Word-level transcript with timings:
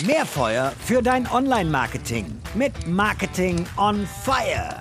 Mehr 0.00 0.26
Feuer 0.26 0.72
für 0.80 1.00
dein 1.00 1.30
Online-Marketing 1.30 2.26
mit 2.54 2.88
Marketing 2.88 3.64
on 3.76 4.04
Fire. 4.24 4.80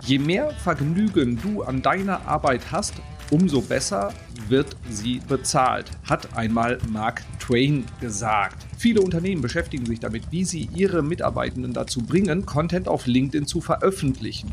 Je 0.00 0.18
mehr 0.18 0.52
Vergnügen 0.52 1.38
du 1.42 1.62
an 1.62 1.82
deiner 1.82 2.26
Arbeit 2.26 2.62
hast, 2.70 2.94
umso 3.30 3.60
besser 3.60 4.14
wird 4.48 4.74
sie 4.88 5.20
bezahlt, 5.28 5.90
hat 6.04 6.34
einmal 6.34 6.78
Mark 6.88 7.24
Twain 7.40 7.84
gesagt. 8.00 8.64
Viele 8.78 9.02
Unternehmen 9.02 9.42
beschäftigen 9.42 9.84
sich 9.84 10.00
damit, 10.00 10.30
wie 10.30 10.44
sie 10.44 10.70
ihre 10.74 11.02
Mitarbeitenden 11.02 11.74
dazu 11.74 12.00
bringen, 12.00 12.46
Content 12.46 12.88
auf 12.88 13.06
LinkedIn 13.06 13.46
zu 13.46 13.60
veröffentlichen. 13.60 14.52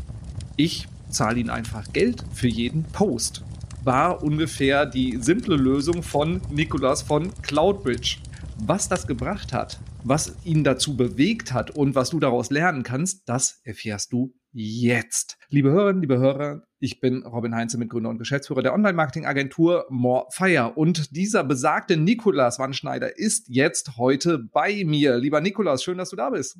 Ich 0.56 0.88
zahle 1.08 1.40
ihnen 1.40 1.50
einfach 1.50 1.90
Geld 1.94 2.22
für 2.34 2.48
jeden 2.48 2.82
Post. 2.82 3.42
War 3.84 4.22
ungefähr 4.22 4.84
die 4.84 5.16
simple 5.22 5.56
Lösung 5.56 6.02
von 6.02 6.42
Nicolas 6.50 7.02
von 7.02 7.32
Cloudbridge. 7.42 8.16
Was 8.58 8.88
das 8.88 9.06
gebracht 9.06 9.52
hat, 9.52 9.80
was 10.04 10.36
ihn 10.44 10.62
dazu 10.62 10.96
bewegt 10.96 11.52
hat 11.52 11.72
und 11.72 11.96
was 11.96 12.10
du 12.10 12.20
daraus 12.20 12.50
lernen 12.50 12.84
kannst, 12.84 13.28
das 13.28 13.60
erfährst 13.64 14.12
du 14.12 14.32
jetzt. 14.52 15.36
Liebe 15.48 15.70
Hörerinnen, 15.70 16.00
liebe 16.00 16.18
Hörer, 16.18 16.62
ich 16.78 17.00
bin 17.00 17.24
Robin 17.24 17.54
Heinze, 17.54 17.78
Mitgründer 17.78 18.10
und 18.10 18.18
Geschäftsführer 18.18 18.62
der 18.62 18.72
Online-Marketing-Agentur 18.72 19.86
Morefire. 19.90 20.72
Und 20.76 21.16
dieser 21.16 21.42
besagte 21.42 21.96
Nikolas 21.96 22.60
Wannschneider 22.60 23.18
ist 23.18 23.48
jetzt 23.48 23.96
heute 23.96 24.38
bei 24.38 24.84
mir. 24.84 25.16
Lieber 25.16 25.40
Nikolas, 25.40 25.82
schön, 25.82 25.98
dass 25.98 26.10
du 26.10 26.16
da 26.16 26.30
bist. 26.30 26.56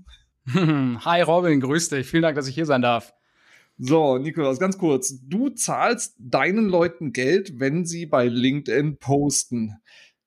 Hi 0.53 1.23
Robin, 1.23 1.61
grüß 1.61 1.91
dich. 1.91 2.09
Vielen 2.09 2.25
Dank, 2.25 2.35
dass 2.35 2.49
ich 2.49 2.57
hier 2.57 2.67
sein 2.67 2.83
darf. 2.83 3.15
So, 3.79 4.19
Nikolas, 4.19 4.59
ganz 4.59 4.79
kurz. 4.79 5.21
Du 5.29 5.49
zahlst 5.49 6.17
deinen 6.19 6.69
Leuten 6.69 7.13
Geld, 7.13 7.61
wenn 7.61 7.85
sie 7.85 8.07
bei 8.07 8.27
LinkedIn 8.27 8.99
posten. 8.99 9.77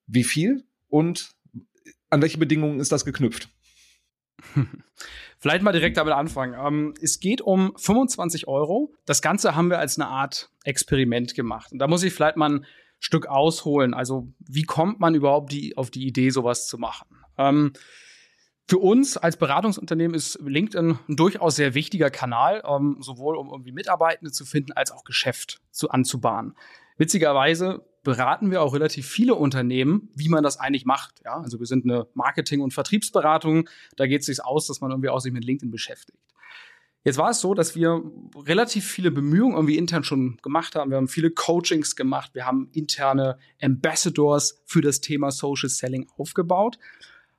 Wie 0.06 0.24
viel 0.24 0.64
und 0.88 1.37
an 2.10 2.22
welche 2.22 2.38
Bedingungen 2.38 2.80
ist 2.80 2.92
das 2.92 3.04
geknüpft? 3.04 3.48
Vielleicht 5.38 5.62
mal 5.62 5.72
direkt 5.72 5.96
damit 5.96 6.14
anfangen. 6.14 6.54
Ähm, 6.58 6.94
es 7.00 7.20
geht 7.20 7.40
um 7.40 7.72
25 7.76 8.48
Euro. 8.48 8.92
Das 9.06 9.22
Ganze 9.22 9.54
haben 9.54 9.70
wir 9.70 9.78
als 9.78 9.98
eine 9.98 10.08
Art 10.08 10.50
Experiment 10.64 11.34
gemacht. 11.34 11.70
Und 11.72 11.78
da 11.78 11.86
muss 11.86 12.02
ich 12.02 12.12
vielleicht 12.12 12.36
mal 12.36 12.50
ein 12.50 12.66
Stück 12.98 13.26
ausholen. 13.26 13.94
Also, 13.94 14.32
wie 14.40 14.64
kommt 14.64 14.98
man 14.98 15.14
überhaupt 15.14 15.52
die, 15.52 15.76
auf 15.76 15.90
die 15.90 16.06
Idee, 16.06 16.30
sowas 16.30 16.66
zu 16.66 16.76
machen? 16.76 17.06
Ähm, 17.36 17.72
für 18.66 18.78
uns 18.78 19.16
als 19.16 19.36
Beratungsunternehmen 19.36 20.14
ist 20.14 20.40
LinkedIn 20.44 20.98
ein 21.08 21.16
durchaus 21.16 21.56
sehr 21.56 21.74
wichtiger 21.74 22.10
Kanal, 22.10 22.62
ähm, 22.68 22.98
sowohl 23.00 23.36
um 23.36 23.50
irgendwie 23.50 23.72
Mitarbeitende 23.72 24.32
zu 24.32 24.44
finden, 24.44 24.72
als 24.72 24.90
auch 24.90 25.04
Geschäft 25.04 25.60
zu 25.70 25.90
anzubahnen. 25.90 26.54
Witzigerweise 26.98 27.86
beraten 28.08 28.50
wir 28.50 28.62
auch 28.62 28.72
relativ 28.72 29.06
viele 29.06 29.34
Unternehmen, 29.34 30.08
wie 30.14 30.30
man 30.30 30.42
das 30.42 30.58
eigentlich 30.58 30.86
macht. 30.86 31.20
Ja, 31.26 31.42
also 31.42 31.58
wir 31.58 31.66
sind 31.66 31.84
eine 31.84 32.06
Marketing- 32.14 32.62
und 32.62 32.72
Vertriebsberatung. 32.72 33.68
Da 33.96 34.06
geht 34.06 34.20
es 34.20 34.26
sich 34.26 34.42
aus, 34.42 34.66
dass 34.66 34.80
man 34.80 34.90
irgendwie 34.90 35.10
auch 35.10 35.20
sich 35.20 35.30
mit 35.30 35.44
LinkedIn 35.44 35.70
beschäftigt. 35.70 36.18
Jetzt 37.04 37.18
war 37.18 37.28
es 37.28 37.40
so, 37.40 37.52
dass 37.52 37.76
wir 37.76 38.02
relativ 38.34 38.86
viele 38.86 39.10
Bemühungen 39.10 39.56
irgendwie 39.56 39.76
intern 39.76 40.04
schon 40.04 40.38
gemacht 40.40 40.74
haben. 40.74 40.90
Wir 40.90 40.96
haben 40.96 41.06
viele 41.06 41.30
Coachings 41.30 41.96
gemacht. 41.96 42.34
Wir 42.34 42.46
haben 42.46 42.70
interne 42.72 43.38
Ambassadors 43.60 44.62
für 44.64 44.80
das 44.80 45.02
Thema 45.02 45.30
Social 45.30 45.68
Selling 45.68 46.08
aufgebaut, 46.16 46.78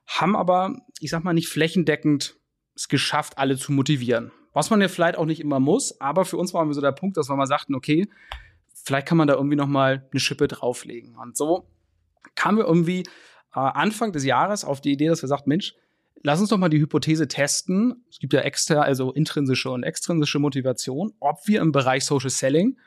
haben 0.06 0.36
aber, 0.36 0.76
ich 1.00 1.10
sag 1.10 1.24
mal, 1.24 1.32
nicht 1.32 1.48
flächendeckend 1.48 2.36
es 2.76 2.88
geschafft, 2.88 3.38
alle 3.38 3.56
zu 3.56 3.72
motivieren. 3.72 4.30
Was 4.52 4.70
man 4.70 4.80
ja 4.80 4.86
vielleicht 4.86 5.18
auch 5.18 5.26
nicht 5.26 5.40
immer 5.40 5.58
muss, 5.58 6.00
aber 6.00 6.24
für 6.24 6.36
uns 6.36 6.54
war 6.54 6.72
so 6.72 6.80
der 6.80 6.92
Punkt, 6.92 7.16
dass 7.16 7.28
wir 7.28 7.34
mal 7.34 7.46
sagten, 7.46 7.74
okay, 7.74 8.08
vielleicht 8.84 9.06
kann 9.06 9.18
man 9.18 9.28
da 9.28 9.34
irgendwie 9.34 9.56
noch 9.56 9.66
mal 9.66 10.08
eine 10.10 10.20
Schippe 10.20 10.48
drauflegen. 10.48 11.16
Und 11.16 11.36
so 11.36 11.68
kamen 12.34 12.58
wir 12.58 12.64
irgendwie 12.64 13.00
äh, 13.54 13.60
Anfang 13.60 14.12
des 14.12 14.24
Jahres 14.24 14.64
auf 14.64 14.80
die 14.80 14.92
Idee, 14.92 15.08
dass 15.08 15.22
wir 15.22 15.28
sagten, 15.28 15.48
Mensch, 15.48 15.74
lass 16.22 16.40
uns 16.40 16.50
doch 16.50 16.58
mal 16.58 16.68
die 16.68 16.80
Hypothese 16.80 17.28
testen. 17.28 18.04
Es 18.10 18.18
gibt 18.18 18.32
ja 18.32 18.40
extra, 18.40 18.80
also 18.82 19.12
intrinsische 19.12 19.70
und 19.70 19.82
extrinsische 19.82 20.38
Motivation, 20.38 21.12
ob 21.20 21.46
wir 21.46 21.60
im 21.60 21.72
Bereich 21.72 22.04
Social 22.04 22.30
Selling 22.30 22.78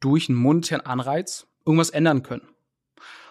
durch 0.00 0.28
einen 0.28 0.38
monetären 0.38 0.84
Anreiz 0.84 1.46
irgendwas 1.64 1.90
ändern 1.90 2.22
können. 2.22 2.48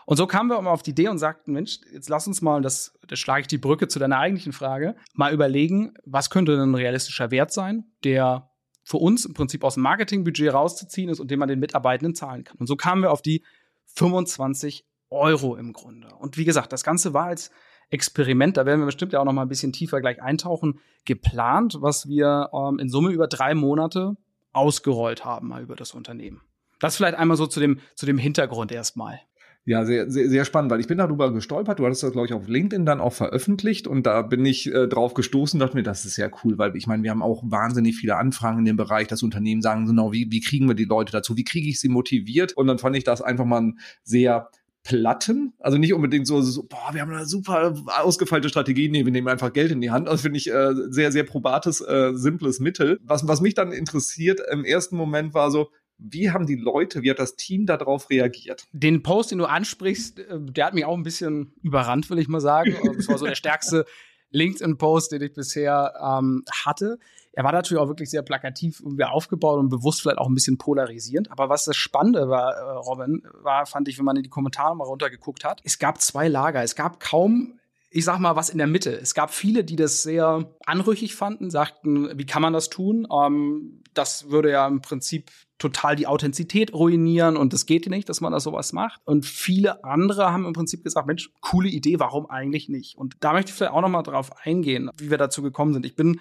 Und 0.05 0.17
so 0.17 0.27
kamen 0.27 0.49
wir 0.49 0.57
auch 0.57 0.61
mal 0.61 0.71
auf 0.71 0.83
die 0.83 0.91
Idee 0.91 1.07
und 1.07 1.17
sagten, 1.17 1.53
Mensch, 1.53 1.79
jetzt 1.93 2.09
lass 2.09 2.27
uns 2.27 2.41
mal, 2.41 2.57
und 2.57 2.63
das, 2.63 2.97
das 3.07 3.19
schlage 3.19 3.41
ich 3.41 3.47
die 3.47 3.57
Brücke 3.57 3.87
zu 3.87 3.99
deiner 3.99 4.17
eigentlichen 4.17 4.51
Frage, 4.51 4.95
mal 5.13 5.33
überlegen, 5.33 5.93
was 6.03 6.29
könnte 6.29 6.53
denn 6.53 6.71
ein 6.71 6.75
realistischer 6.75 7.31
Wert 7.31 7.53
sein, 7.53 7.85
der 8.03 8.49
für 8.83 8.97
uns 8.97 9.25
im 9.25 9.33
Prinzip 9.33 9.63
aus 9.63 9.75
dem 9.75 9.83
Marketingbudget 9.83 10.53
rauszuziehen 10.53 11.09
ist 11.09 11.19
und 11.19 11.31
den 11.31 11.39
man 11.39 11.47
den 11.47 11.59
Mitarbeitenden 11.59 12.15
zahlen 12.15 12.43
kann. 12.43 12.57
Und 12.57 12.67
so 12.67 12.75
kamen 12.75 13.01
wir 13.01 13.11
auf 13.11 13.21
die 13.21 13.43
25 13.85 14.85
Euro 15.09 15.55
im 15.55 15.73
Grunde. 15.73 16.07
Und 16.19 16.37
wie 16.37 16.45
gesagt, 16.45 16.73
das 16.73 16.83
Ganze 16.83 17.13
war 17.13 17.25
als 17.25 17.51
Experiment, 17.89 18.57
da 18.57 18.65
werden 18.65 18.81
wir 18.81 18.87
bestimmt 18.87 19.13
ja 19.13 19.19
auch 19.19 19.25
noch 19.25 19.33
mal 19.33 19.43
ein 19.43 19.49
bisschen 19.49 19.71
tiefer 19.71 20.01
gleich 20.01 20.21
eintauchen, 20.21 20.79
geplant, 21.05 21.77
was 21.79 22.07
wir 22.07 22.49
ähm, 22.53 22.79
in 22.79 22.89
Summe 22.89 23.11
über 23.11 23.27
drei 23.27 23.53
Monate 23.53 24.17
ausgerollt 24.51 25.25
haben, 25.25 25.49
mal 25.49 25.61
über 25.61 25.75
das 25.75 25.93
Unternehmen. 25.93 26.41
Das 26.79 26.97
vielleicht 26.97 27.17
einmal 27.17 27.37
so 27.37 27.47
zu 27.47 27.59
dem, 27.59 27.79
zu 27.95 28.05
dem 28.05 28.17
Hintergrund 28.17 28.71
erstmal. 28.71 29.19
Ja, 29.65 29.85
sehr, 29.85 30.11
sehr, 30.11 30.29
sehr 30.29 30.43
spannend, 30.43 30.71
weil 30.71 30.81
ich 30.81 30.87
bin 30.87 30.97
darüber 30.97 31.31
gestolpert. 31.31 31.79
Du 31.79 31.85
hattest 31.85 32.03
das, 32.03 32.11
glaube 32.11 32.27
ich, 32.27 32.33
auf 32.33 32.49
LinkedIn 32.49 32.85
dann 32.85 32.99
auch 32.99 33.13
veröffentlicht 33.13 33.87
und 33.87 34.05
da 34.05 34.21
bin 34.21 34.45
ich 34.45 34.67
äh, 34.67 34.87
drauf 34.87 35.13
gestoßen, 35.13 35.57
dachte 35.57 35.77
mir, 35.77 35.83
das 35.83 36.03
ist 36.03 36.17
ja 36.17 36.29
cool, 36.43 36.57
weil 36.57 36.75
ich 36.75 36.85
meine, 36.85 37.03
wir 37.03 37.11
haben 37.11 37.21
auch 37.21 37.43
wahnsinnig 37.45 37.95
viele 37.95 38.17
Anfragen 38.17 38.59
in 38.59 38.65
dem 38.65 38.75
Bereich. 38.75 39.07
Das 39.07 39.23
Unternehmen 39.23 39.61
sagen 39.61 39.85
genau, 39.85 40.11
wie, 40.11 40.27
wie 40.31 40.41
kriegen 40.41 40.67
wir 40.67 40.75
die 40.75 40.83
Leute 40.83 41.13
dazu? 41.13 41.37
Wie 41.37 41.45
kriege 41.45 41.69
ich 41.69 41.79
sie 41.79 41.87
motiviert? 41.87 42.51
Und 42.51 42.67
dann 42.67 42.77
fand 42.77 42.97
ich 42.97 43.05
das 43.05 43.21
einfach 43.21 43.45
mal 43.45 43.61
ein 43.61 43.79
sehr 44.03 44.49
Platten, 44.83 45.53
also 45.59 45.77
nicht 45.77 45.93
unbedingt 45.93 46.27
so, 46.27 46.41
so 46.41 46.63
boah, 46.63 46.89
wir 46.91 46.99
haben 46.99 47.13
eine 47.13 47.25
super 47.25 47.73
ausgefeilte 48.01 48.49
Strategie, 48.49 48.89
nee, 48.89 49.05
wir 49.05 49.13
nehmen 49.13 49.29
einfach 49.29 49.53
Geld 49.53 49.71
in 49.71 49.79
die 49.79 49.91
Hand. 49.91 50.09
Also 50.09 50.23
finde 50.23 50.39
ich 50.39 50.51
äh, 50.51 50.73
sehr, 50.89 51.13
sehr 51.13 51.23
probates, 51.23 51.79
äh, 51.79 52.11
simples 52.15 52.59
Mittel. 52.59 52.99
Was, 53.01 53.25
was 53.25 53.39
mich 53.39 53.53
dann 53.53 53.71
interessiert 53.71 54.41
im 54.51 54.65
ersten 54.65 54.97
Moment 54.97 55.33
war 55.33 55.51
so, 55.51 55.69
wie 55.97 56.31
haben 56.31 56.45
die 56.45 56.55
Leute, 56.55 57.01
wie 57.01 57.09
hat 57.09 57.19
das 57.19 57.35
Team 57.35 57.65
darauf 57.65 58.09
reagiert? 58.09 58.65
Den 58.71 59.03
Post, 59.03 59.31
den 59.31 59.37
du 59.37 59.45
ansprichst, 59.45 60.19
äh, 60.19 60.39
der 60.39 60.67
hat 60.67 60.73
mich 60.73 60.85
auch 60.85 60.95
ein 60.95 61.03
bisschen 61.03 61.53
überrannt, 61.61 62.09
will 62.09 62.19
ich 62.19 62.27
mal 62.27 62.41
sagen. 62.41 62.75
Das 62.97 63.07
war 63.07 63.17
so 63.17 63.25
der 63.25 63.35
stärkste 63.35 63.85
LinkedIn-Post, 64.31 65.11
den 65.11 65.21
ich 65.21 65.33
bisher 65.33 65.93
ähm, 66.01 66.43
hatte. 66.65 66.99
Er 67.31 67.43
war 67.43 67.51
natürlich 67.51 67.81
auch 67.81 67.87
wirklich 67.87 68.09
sehr 68.09 68.21
plakativ 68.21 68.79
irgendwie 68.79 69.03
aufgebaut 69.03 69.59
und 69.59 69.69
bewusst 69.69 70.01
vielleicht 70.01 70.19
auch 70.19 70.27
ein 70.27 70.35
bisschen 70.35 70.57
polarisierend. 70.57 71.31
Aber 71.31 71.49
was 71.49 71.65
das 71.65 71.75
Spannende 71.75 72.29
war, 72.29 72.53
äh, 72.53 72.77
Robin, 72.77 73.23
war, 73.41 73.65
fand 73.65 73.87
ich, 73.87 73.97
wenn 73.97 74.05
man 74.05 74.17
in 74.17 74.23
die 74.23 74.29
Kommentare 74.29 74.75
mal 74.75 74.85
runtergeguckt 74.85 75.43
hat, 75.43 75.61
es 75.63 75.79
gab 75.79 76.01
zwei 76.01 76.27
Lager. 76.27 76.61
Es 76.63 76.75
gab 76.75 76.99
kaum 76.99 77.59
ich 77.95 78.05
sag 78.05 78.17
mal, 78.17 78.35
was 78.35 78.49
in 78.49 78.57
der 78.57 78.65
Mitte. 78.65 78.91
Es 78.91 79.13
gab 79.13 79.31
viele, 79.31 79.63
die 79.63 79.75
das 79.75 80.01
sehr 80.01 80.51
anrüchig 80.65 81.13
fanden, 81.13 81.51
sagten, 81.51 82.17
wie 82.17 82.25
kann 82.25 82.41
man 82.41 82.51
das 82.51 82.69
tun? 82.69 83.07
Ähm, 83.13 83.82
das 83.93 84.29
würde 84.29 84.51
ja 84.51 84.67
im 84.67 84.81
Prinzip 84.81 85.31
total 85.57 85.95
die 85.95 86.07
Authentizität 86.07 86.73
ruinieren 86.73 87.37
und 87.37 87.53
das 87.53 87.65
geht 87.65 87.87
nicht, 87.87 88.09
dass 88.09 88.21
man 88.21 88.33
da 88.33 88.39
sowas 88.39 88.73
macht. 88.73 89.01
Und 89.05 89.25
viele 89.25 89.83
andere 89.83 90.31
haben 90.31 90.45
im 90.45 90.53
Prinzip 90.53 90.83
gesagt, 90.83 91.07
Mensch, 91.07 91.31
coole 91.39 91.69
Idee, 91.69 91.99
warum 91.99 92.29
eigentlich 92.29 92.69
nicht? 92.69 92.97
Und 92.97 93.15
da 93.21 93.33
möchte 93.33 93.49
ich 93.49 93.55
vielleicht 93.55 93.71
auch 93.71 93.81
noch 93.81 93.89
mal 93.89 94.03
drauf 94.03 94.31
eingehen, 94.45 94.89
wie 94.97 95.09
wir 95.09 95.17
dazu 95.17 95.41
gekommen 95.41 95.73
sind. 95.73 95.85
Ich 95.85 95.95
bin 95.95 96.19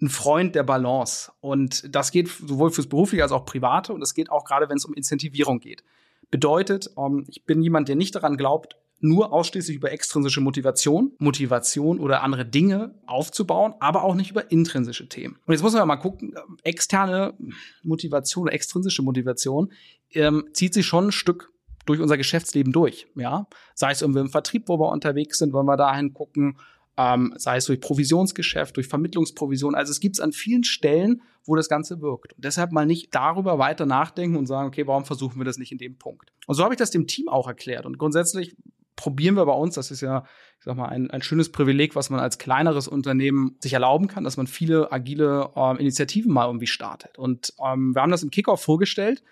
ein 0.00 0.08
Freund 0.08 0.54
der 0.54 0.62
Balance 0.62 1.32
und 1.40 1.94
das 1.94 2.10
geht 2.10 2.28
sowohl 2.28 2.70
fürs 2.70 2.86
Berufliche 2.86 3.22
als 3.22 3.32
auch 3.32 3.46
Private 3.46 3.92
und 3.92 4.00
das 4.00 4.14
geht 4.14 4.30
auch 4.30 4.44
gerade, 4.44 4.68
wenn 4.68 4.76
es 4.76 4.84
um 4.84 4.94
Incentivierung 4.94 5.58
geht. 5.58 5.82
Bedeutet, 6.30 6.90
ähm, 6.98 7.24
ich 7.28 7.44
bin 7.44 7.62
jemand, 7.62 7.88
der 7.88 7.96
nicht 7.96 8.14
daran 8.14 8.36
glaubt, 8.36 8.76
nur 9.00 9.32
ausschließlich 9.32 9.76
über 9.76 9.92
extrinsische 9.92 10.40
Motivation, 10.40 11.12
Motivation 11.18 12.00
oder 12.00 12.22
andere 12.22 12.46
Dinge 12.46 12.94
aufzubauen, 13.06 13.74
aber 13.80 14.04
auch 14.04 14.14
nicht 14.14 14.30
über 14.30 14.50
intrinsische 14.50 15.08
Themen. 15.08 15.38
Und 15.46 15.52
jetzt 15.52 15.62
muss 15.62 15.74
man 15.74 15.86
mal 15.86 15.96
gucken, 15.96 16.34
externe 16.62 17.34
Motivation 17.82 18.44
oder 18.44 18.54
extrinsische 18.54 19.02
Motivation 19.02 19.72
ähm, 20.12 20.48
zieht 20.52 20.74
sich 20.74 20.86
schon 20.86 21.08
ein 21.08 21.12
Stück 21.12 21.52
durch 21.84 22.00
unser 22.00 22.16
Geschäftsleben 22.16 22.72
durch, 22.72 23.06
ja. 23.14 23.46
Sei 23.74 23.92
es 23.92 24.02
irgendwie 24.02 24.20
im 24.20 24.28
Vertrieb, 24.28 24.68
wo 24.68 24.78
wir 24.78 24.90
unterwegs 24.90 25.38
sind, 25.38 25.52
wollen 25.52 25.66
wir 25.66 25.76
dahin 25.76 26.12
gucken, 26.12 26.58
ähm, 26.96 27.34
sei 27.36 27.58
es 27.58 27.66
durch 27.66 27.80
Provisionsgeschäft, 27.80 28.76
durch 28.76 28.88
Vermittlungsprovision. 28.88 29.74
Also 29.74 29.90
es 29.90 30.00
gibt 30.00 30.16
es 30.16 30.20
an 30.20 30.32
vielen 30.32 30.64
Stellen, 30.64 31.22
wo 31.44 31.54
das 31.54 31.68
Ganze 31.68 32.00
wirkt. 32.00 32.32
Und 32.32 32.44
deshalb 32.44 32.72
mal 32.72 32.86
nicht 32.86 33.14
darüber 33.14 33.58
weiter 33.58 33.86
nachdenken 33.86 34.36
und 34.36 34.46
sagen, 34.46 34.66
okay, 34.66 34.86
warum 34.86 35.04
versuchen 35.04 35.38
wir 35.38 35.44
das 35.44 35.58
nicht 35.58 35.72
in 35.72 35.78
dem 35.78 35.96
Punkt? 35.96 36.32
Und 36.46 36.54
so 36.54 36.64
habe 36.64 36.74
ich 36.74 36.78
das 36.78 36.90
dem 36.90 37.06
Team 37.06 37.28
auch 37.28 37.46
erklärt. 37.46 37.86
Und 37.86 37.98
grundsätzlich 37.98 38.56
probieren 38.96 39.36
wir 39.36 39.46
bei 39.46 39.52
uns, 39.52 39.74
das 39.74 39.90
ist 39.90 40.00
ja, 40.00 40.24
ich 40.58 40.64
sag 40.64 40.76
mal, 40.76 40.88
ein, 40.88 41.10
ein 41.10 41.22
schönes 41.22 41.52
Privileg, 41.52 41.94
was 41.94 42.10
man 42.10 42.18
als 42.18 42.38
kleineres 42.38 42.88
Unternehmen 42.88 43.56
sich 43.60 43.74
erlauben 43.74 44.08
kann, 44.08 44.24
dass 44.24 44.36
man 44.36 44.46
viele 44.46 44.90
agile 44.90 45.50
ähm, 45.54 45.76
Initiativen 45.76 46.32
mal 46.32 46.46
irgendwie 46.46 46.66
startet. 46.66 47.18
Und 47.18 47.52
ähm, 47.64 47.94
wir 47.94 48.02
haben 48.02 48.10
das 48.10 48.22
im 48.22 48.30
Kickoff 48.30 48.62
vorgestellt. 48.62 49.22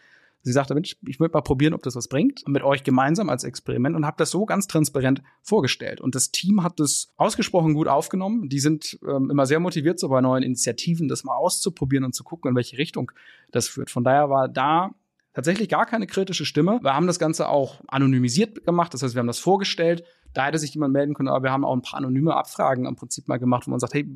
Sie 0.42 0.52
sagte, 0.52 0.74
Mensch, 0.74 0.96
ich 1.06 1.18
würde 1.20 1.32
mal 1.32 1.40
probieren, 1.40 1.72
ob 1.72 1.82
das 1.82 1.96
was 1.96 2.06
bringt, 2.06 2.46
mit 2.46 2.62
euch 2.62 2.84
gemeinsam 2.84 3.30
als 3.30 3.44
Experiment 3.44 3.96
und 3.96 4.04
habe 4.04 4.18
das 4.18 4.30
so 4.30 4.44
ganz 4.44 4.66
transparent 4.66 5.22
vorgestellt. 5.40 6.02
Und 6.02 6.14
das 6.14 6.32
Team 6.32 6.62
hat 6.62 6.78
das 6.78 7.14
ausgesprochen 7.16 7.72
gut 7.72 7.88
aufgenommen. 7.88 8.50
Die 8.50 8.60
sind 8.60 8.98
ähm, 9.08 9.30
immer 9.30 9.46
sehr 9.46 9.58
motiviert, 9.58 9.98
so 9.98 10.10
bei 10.10 10.20
neuen 10.20 10.42
Initiativen 10.42 11.08
das 11.08 11.24
mal 11.24 11.34
auszuprobieren 11.34 12.04
und 12.04 12.14
zu 12.14 12.24
gucken, 12.24 12.50
in 12.50 12.56
welche 12.56 12.76
Richtung 12.76 13.10
das 13.52 13.68
führt. 13.68 13.90
Von 13.90 14.04
daher 14.04 14.28
war 14.28 14.48
da 14.50 14.94
tatsächlich 15.34 15.68
gar 15.68 15.86
keine 15.86 16.06
kritische 16.06 16.44
Stimme. 16.44 16.78
Wir 16.82 16.94
haben 16.94 17.06
das 17.06 17.18
Ganze 17.18 17.48
auch 17.48 17.80
anonymisiert 17.88 18.64
gemacht, 18.64 18.94
das 18.94 19.02
heißt, 19.02 19.14
wir 19.14 19.20
haben 19.20 19.26
das 19.26 19.38
vorgestellt. 19.38 20.04
Da 20.32 20.46
hätte 20.46 20.58
sich 20.58 20.74
jemand 20.74 20.92
melden 20.92 21.14
können, 21.14 21.28
aber 21.28 21.42
wir 21.44 21.52
haben 21.52 21.64
auch 21.64 21.74
ein 21.74 21.82
paar 21.82 21.98
anonyme 21.98 22.34
Abfragen 22.34 22.86
im 22.86 22.96
Prinzip 22.96 23.28
mal 23.28 23.38
gemacht, 23.38 23.66
wo 23.66 23.70
man 23.70 23.80
sagt, 23.80 23.94
hey, 23.94 24.08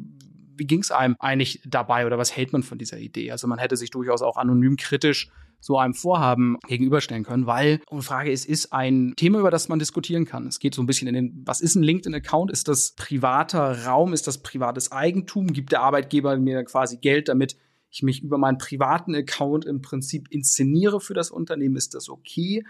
wie 0.57 0.67
ging 0.67 0.81
es 0.81 0.91
einem 0.91 1.15
eigentlich 1.21 1.61
dabei 1.65 2.07
oder 2.07 2.19
was 2.19 2.37
hält 2.37 2.53
man 2.53 2.63
von 2.63 2.79
dieser 2.79 2.99
Idee? 2.99 3.31
Also 3.31 3.47
man 3.47 3.59
hätte 3.59 3.77
sich 3.77 3.91
durchaus 3.91 4.23
auch 4.23 4.37
anonym 4.37 4.77
kritisch 4.77 5.31
so 5.61 5.79
einem 5.79 5.95
Vorhaben 5.95 6.57
gegenüberstellen 6.67 7.25
können, 7.25 7.47
weil 7.47 7.81
die 7.91 8.03
Frage 8.03 8.31
ist, 8.31 8.47
ist 8.47 8.73
ein 8.73 9.15
Thema, 9.17 9.41
über 9.41 9.51
das 9.51 9.69
man 9.69 9.79
diskutieren 9.79 10.25
kann. 10.25 10.47
Es 10.47 10.61
geht 10.61 10.75
so 10.75 10.83
ein 10.83 10.87
bisschen 10.87 11.09
in 11.09 11.15
den, 11.15 11.43
was 11.45 11.61
ist 11.61 11.75
ein 11.75 11.83
LinkedIn-Account? 11.83 12.51
Ist 12.51 12.69
das 12.69 12.93
privater 12.93 13.85
Raum? 13.85 14.13
Ist 14.13 14.27
das 14.27 14.39
privates 14.39 14.93
Eigentum? 14.93 15.49
Gibt 15.49 15.73
der 15.73 15.83
Arbeitgeber 15.83 16.37
mir 16.37 16.63
quasi 16.65 16.99
Geld, 16.99 17.29
damit 17.29 17.57
ich 17.91 18.03
mich 18.03 18.23
über 18.23 18.39
meinen 18.39 18.59
privaten 18.59 19.15
Account 19.15 19.65
im 19.65 19.81
Prinzip 19.83 20.31
inszeniere 20.31 21.01
für 21.01 21.15
das 21.15 21.31
Unternehmen? 21.31 21.77
Ist 21.77 21.95
das 21.95 22.09
okay? 22.09 22.65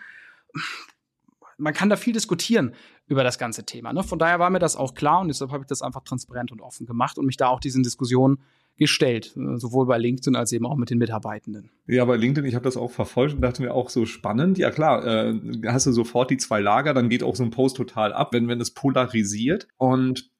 Man 1.56 1.74
kann 1.74 1.88
da 1.88 1.96
viel 1.96 2.12
diskutieren 2.12 2.74
über 3.06 3.24
das 3.24 3.38
ganze 3.38 3.64
Thema. 3.64 3.92
Ne? 3.92 4.02
Von 4.02 4.18
daher 4.18 4.38
war 4.38 4.50
mir 4.50 4.60
das 4.60 4.76
auch 4.76 4.94
klar 4.94 5.20
und 5.20 5.28
deshalb 5.28 5.50
habe 5.50 5.62
ich 5.64 5.68
das 5.68 5.82
einfach 5.82 6.04
transparent 6.04 6.52
und 6.52 6.60
offen 6.60 6.86
gemacht 6.86 7.18
und 7.18 7.26
mich 7.26 7.36
da 7.36 7.48
auch 7.48 7.60
diesen 7.60 7.82
Diskussionen 7.82 8.38
gestellt, 8.78 9.36
äh, 9.36 9.58
sowohl 9.58 9.86
bei 9.86 9.98
LinkedIn 9.98 10.36
als 10.36 10.52
eben 10.52 10.64
auch 10.64 10.76
mit 10.76 10.88
den 10.90 10.98
Mitarbeitenden. 10.98 11.70
Ja, 11.86 12.04
bei 12.04 12.16
LinkedIn, 12.16 12.48
ich 12.48 12.54
habe 12.54 12.64
das 12.64 12.76
auch 12.76 12.92
verfolgt 12.92 13.34
und 13.34 13.40
dachte 13.42 13.60
mir 13.60 13.74
auch 13.74 13.90
so 13.90 14.06
spannend. 14.06 14.56
Ja 14.56 14.70
klar, 14.70 15.04
äh, 15.04 15.34
hast 15.66 15.86
du 15.86 15.92
sofort 15.92 16.30
die 16.30 16.36
zwei 16.36 16.60
Lager, 16.60 16.94
dann 16.94 17.08
geht 17.08 17.24
auch 17.24 17.34
so 17.34 17.42
ein 17.42 17.50
Post 17.50 17.76
total 17.76 18.12
ab, 18.12 18.32
wenn 18.32 18.46
wenn 18.46 18.60
es 18.60 18.70
polarisiert 18.70 19.66
und 19.76 20.30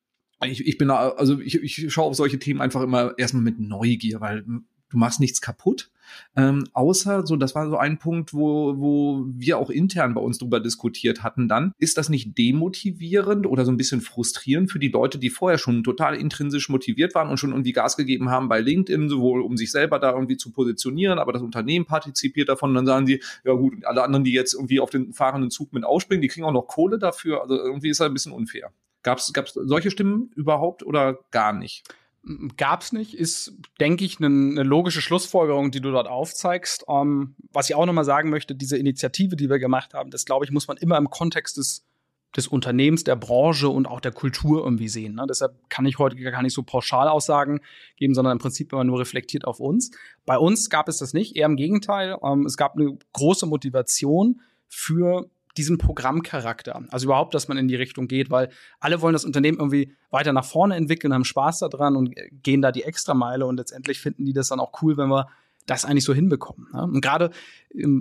ich, 0.43 0.67
ich 0.67 0.79
bin 0.79 0.89
da, 0.89 1.11
also 1.11 1.41
ich, 1.41 1.63
ich 1.63 1.93
schaue 1.93 2.07
auf 2.07 2.17
solche 2.17 2.39
Themen 2.39 2.61
einfach 2.61 2.83
immer 2.83 3.15
erstmal 3.19 3.43
mit 3.43 3.59
Neugier, 3.59 4.21
weil 4.21 4.45
du 4.91 4.97
machst 4.97 5.21
nichts 5.21 5.41
kaputt. 5.41 5.91
Ähm, 6.37 6.65
außer, 6.73 7.27
so, 7.27 7.37
das 7.37 7.55
war 7.55 7.69
so 7.69 7.77
ein 7.77 7.99
Punkt, 7.99 8.33
wo, 8.33 8.79
wo 8.79 9.27
wir 9.29 9.59
auch 9.59 9.69
intern 9.69 10.15
bei 10.15 10.21
uns 10.21 10.39
drüber 10.39 10.61
diskutiert 10.61 11.23
hatten 11.23 11.49
dann. 11.49 11.73
Ist 11.79 11.99
das 11.99 12.09
nicht 12.09 12.39
demotivierend 12.39 13.47
oder 13.47 13.67
so 13.67 13.71
ein 13.71 13.77
bisschen 13.77 14.01
frustrierend 14.01 14.73
für 14.73 14.79
die 14.79 14.89
Leute, 14.89 15.19
die 15.19 15.29
vorher 15.29 15.59
schon 15.59 15.85
total 15.85 16.15
intrinsisch 16.15 16.71
motiviert 16.71 17.15
waren 17.15 17.29
und 17.29 17.37
schon 17.37 17.51
irgendwie 17.51 17.73
Gas 17.73 17.97
gegeben 17.97 18.31
haben 18.31 18.49
bei 18.49 18.61
LinkedIn, 18.61 19.11
sowohl 19.11 19.43
um 19.43 19.57
sich 19.57 19.71
selber 19.71 19.99
da 19.99 20.13
irgendwie 20.13 20.39
zu 20.39 20.51
positionieren, 20.51 21.19
aber 21.19 21.33
das 21.33 21.43
Unternehmen 21.43 21.85
partizipiert 21.85 22.49
davon 22.49 22.71
und 22.71 22.77
dann 22.77 22.87
sagen 22.87 23.07
sie, 23.07 23.23
ja 23.45 23.53
gut, 23.53 23.85
alle 23.85 24.03
anderen, 24.03 24.25
die 24.25 24.33
jetzt 24.33 24.55
irgendwie 24.55 24.81
auf 24.81 24.91
den 24.91 25.13
fahrenden 25.13 25.51
Zug 25.51 25.73
mit 25.73 25.85
ausspringen, 25.85 26.23
die 26.23 26.29
kriegen 26.29 26.47
auch 26.47 26.53
noch 26.53 26.67
Kohle 26.67 26.99
dafür. 26.99 27.43
Also 27.43 27.57
irgendwie 27.57 27.91
ist 27.91 28.01
das 28.01 28.07
ein 28.07 28.15
bisschen 28.15 28.33
unfair. 28.33 28.73
Gab 29.03 29.19
es 29.19 29.33
solche 29.55 29.91
Stimmen 29.91 30.31
überhaupt 30.35 30.83
oder 30.83 31.19
gar 31.31 31.53
nicht? 31.53 31.85
gab 32.57 32.83
es 32.83 32.93
nicht, 32.93 33.15
ist, 33.15 33.55
denke 33.81 34.05
ich, 34.05 34.19
eine 34.19 34.29
ne 34.29 34.63
logische 34.63 35.01
Schlussfolgerung, 35.01 35.71
die 35.71 35.81
du 35.81 35.91
dort 35.91 36.09
aufzeigst. 36.09 36.87
Um, 36.87 36.97
ähm, 36.99 37.35
was 37.53 37.69
ich 37.69 37.75
auch 37.75 37.87
nochmal 37.87 38.05
sagen 38.05 38.31
möchte, 38.31 38.55
diese 38.55 38.77
Initiative, 38.77 39.37
die 39.37 39.49
wir 39.49 39.59
gemacht 39.59 39.95
haben, 39.95 40.11
das 40.11 40.25
glaube 40.25 40.45
ich, 40.45 40.51
muss 40.51 40.69
man 40.69 40.77
immer 40.77 40.99
im 40.99 41.11
Kontext 41.11 41.57
des, 41.57 41.85
des 42.37 42.47
Unternehmens, 42.49 43.05
der 43.05 43.17
Branche 43.17 43.69
und 43.69 43.87
auch 43.87 44.01
der 44.01 44.13
Kultur 44.13 44.63
irgendwie 44.65 44.89
sehen. 44.89 45.15
Ne? 45.15 45.27
Deshalb 45.29 45.55
kann 45.71 45.87
ich 45.87 45.99
heute 45.99 46.17
gar 46.17 46.43
nicht 46.43 46.55
so 46.55 46.63
pauschal 46.63 47.09
Aussagen 47.09 47.61
geben, 47.97 48.15
sondern 48.15 48.33
im 48.33 48.39
Prinzip 48.39 48.73
immer 48.73 48.85
nur 48.85 49.01
reflektiert 49.01 49.47
auf 49.47 49.61
uns. 49.61 49.91
Bei 50.27 50.37
uns 50.37 50.69
gab 50.69 50.89
es 50.89 50.99
das 50.99 51.15
nicht, 51.15 51.37
eher 51.37 51.47
im 51.47 51.57
Gegenteil. 51.57 52.15
Um, 52.15 52.41
ähm, 52.41 52.47
es 52.47 52.57
gab 52.57 52.77
eine 52.77 52.99
große 53.13 53.47
Motivation 53.47 54.41
für 54.69 55.31
diesen 55.59 55.79
Programmcharakter. 55.79 56.85
Also 56.91 57.07
überhaupt, 57.07 57.35
dass 57.35 57.49
man 57.49 57.59
in 57.59 57.69
die 57.69 57.77
Richtung 57.77 58.09
geht, 58.09 58.31
weil 58.31 58.49
alle 58.81 59.03
wollen 59.03 59.13
das 59.13 59.25
Unternehmen 59.25 59.59
irgendwie 59.59 59.93
weiter 60.11 60.33
nach 60.33 60.45
vorne 60.45 60.77
entwickeln, 60.77 61.13
haben 61.13 61.25
Spaß 61.25 61.59
daran 61.59 61.97
und 61.97 62.15
gehen 62.43 62.63
da 62.63 62.73
die 62.73 62.85
Extrameile 62.85 63.45
und 63.45 63.57
letztendlich 63.57 64.01
finden 64.01 64.25
die 64.25 64.33
das 64.33 64.49
dann 64.49 64.61
auch 64.61 64.83
cool, 64.83 64.97
wenn 64.97 65.09
wir 65.09 65.29
das 65.69 65.85
eigentlich 65.85 66.05
so 66.05 66.15
hinbekommen. 66.15 66.69
Ne? 66.73 66.83
Und 66.83 67.01
gerade, 67.01 67.31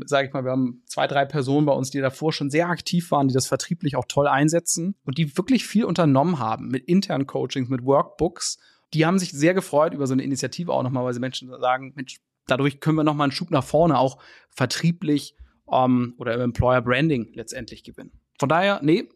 sage 0.06 0.28
ich 0.28 0.34
mal, 0.34 0.44
wir 0.44 0.52
haben 0.52 0.82
zwei, 0.86 1.08
drei 1.08 1.26
Personen 1.26 1.66
bei 1.66 1.74
uns, 1.74 1.92
die 1.92 2.00
davor 2.00 2.32
schon 2.32 2.50
sehr 2.50 2.70
aktiv 2.70 3.12
waren, 3.12 3.28
die 3.28 3.34
das 3.34 3.48
vertrieblich 3.48 3.96
auch 3.96 4.06
toll 4.08 4.28
einsetzen 4.28 4.96
und 5.04 5.18
die 5.18 5.38
wirklich 5.38 5.66
viel 5.68 5.84
unternommen 5.84 6.40
haben 6.40 6.70
mit 6.70 6.86
internen 6.86 7.28
Coachings, 7.28 7.70
mit 7.70 7.84
Workbooks. 7.84 8.58
Die 8.94 9.06
haben 9.06 9.20
sich 9.20 9.32
sehr 9.32 9.54
gefreut 9.54 9.94
über 9.94 10.08
so 10.08 10.14
eine 10.14 10.24
Initiative 10.24 10.72
auch 10.72 10.84
nochmal, 10.84 11.04
weil 11.04 11.14
sie 11.14 11.20
Menschen 11.20 11.50
sagen, 11.60 11.92
Mensch, 11.96 12.20
dadurch 12.48 12.80
können 12.80 12.98
wir 12.98 13.04
nochmal 13.04 13.26
einen 13.26 13.34
Schub 13.34 13.52
nach 13.52 13.66
vorne 13.66 14.00
auch 14.00 14.18
vertrieblich 14.50 15.36
um, 15.68 16.16
oder 16.18 16.34
im 16.34 16.42
Employer 16.42 16.82
Branding 16.82 17.32
letztendlich 17.34 17.84
gewinnen. 17.84 18.12
Von 18.40 18.50
daher, 18.50 18.80
nee, 18.82 19.08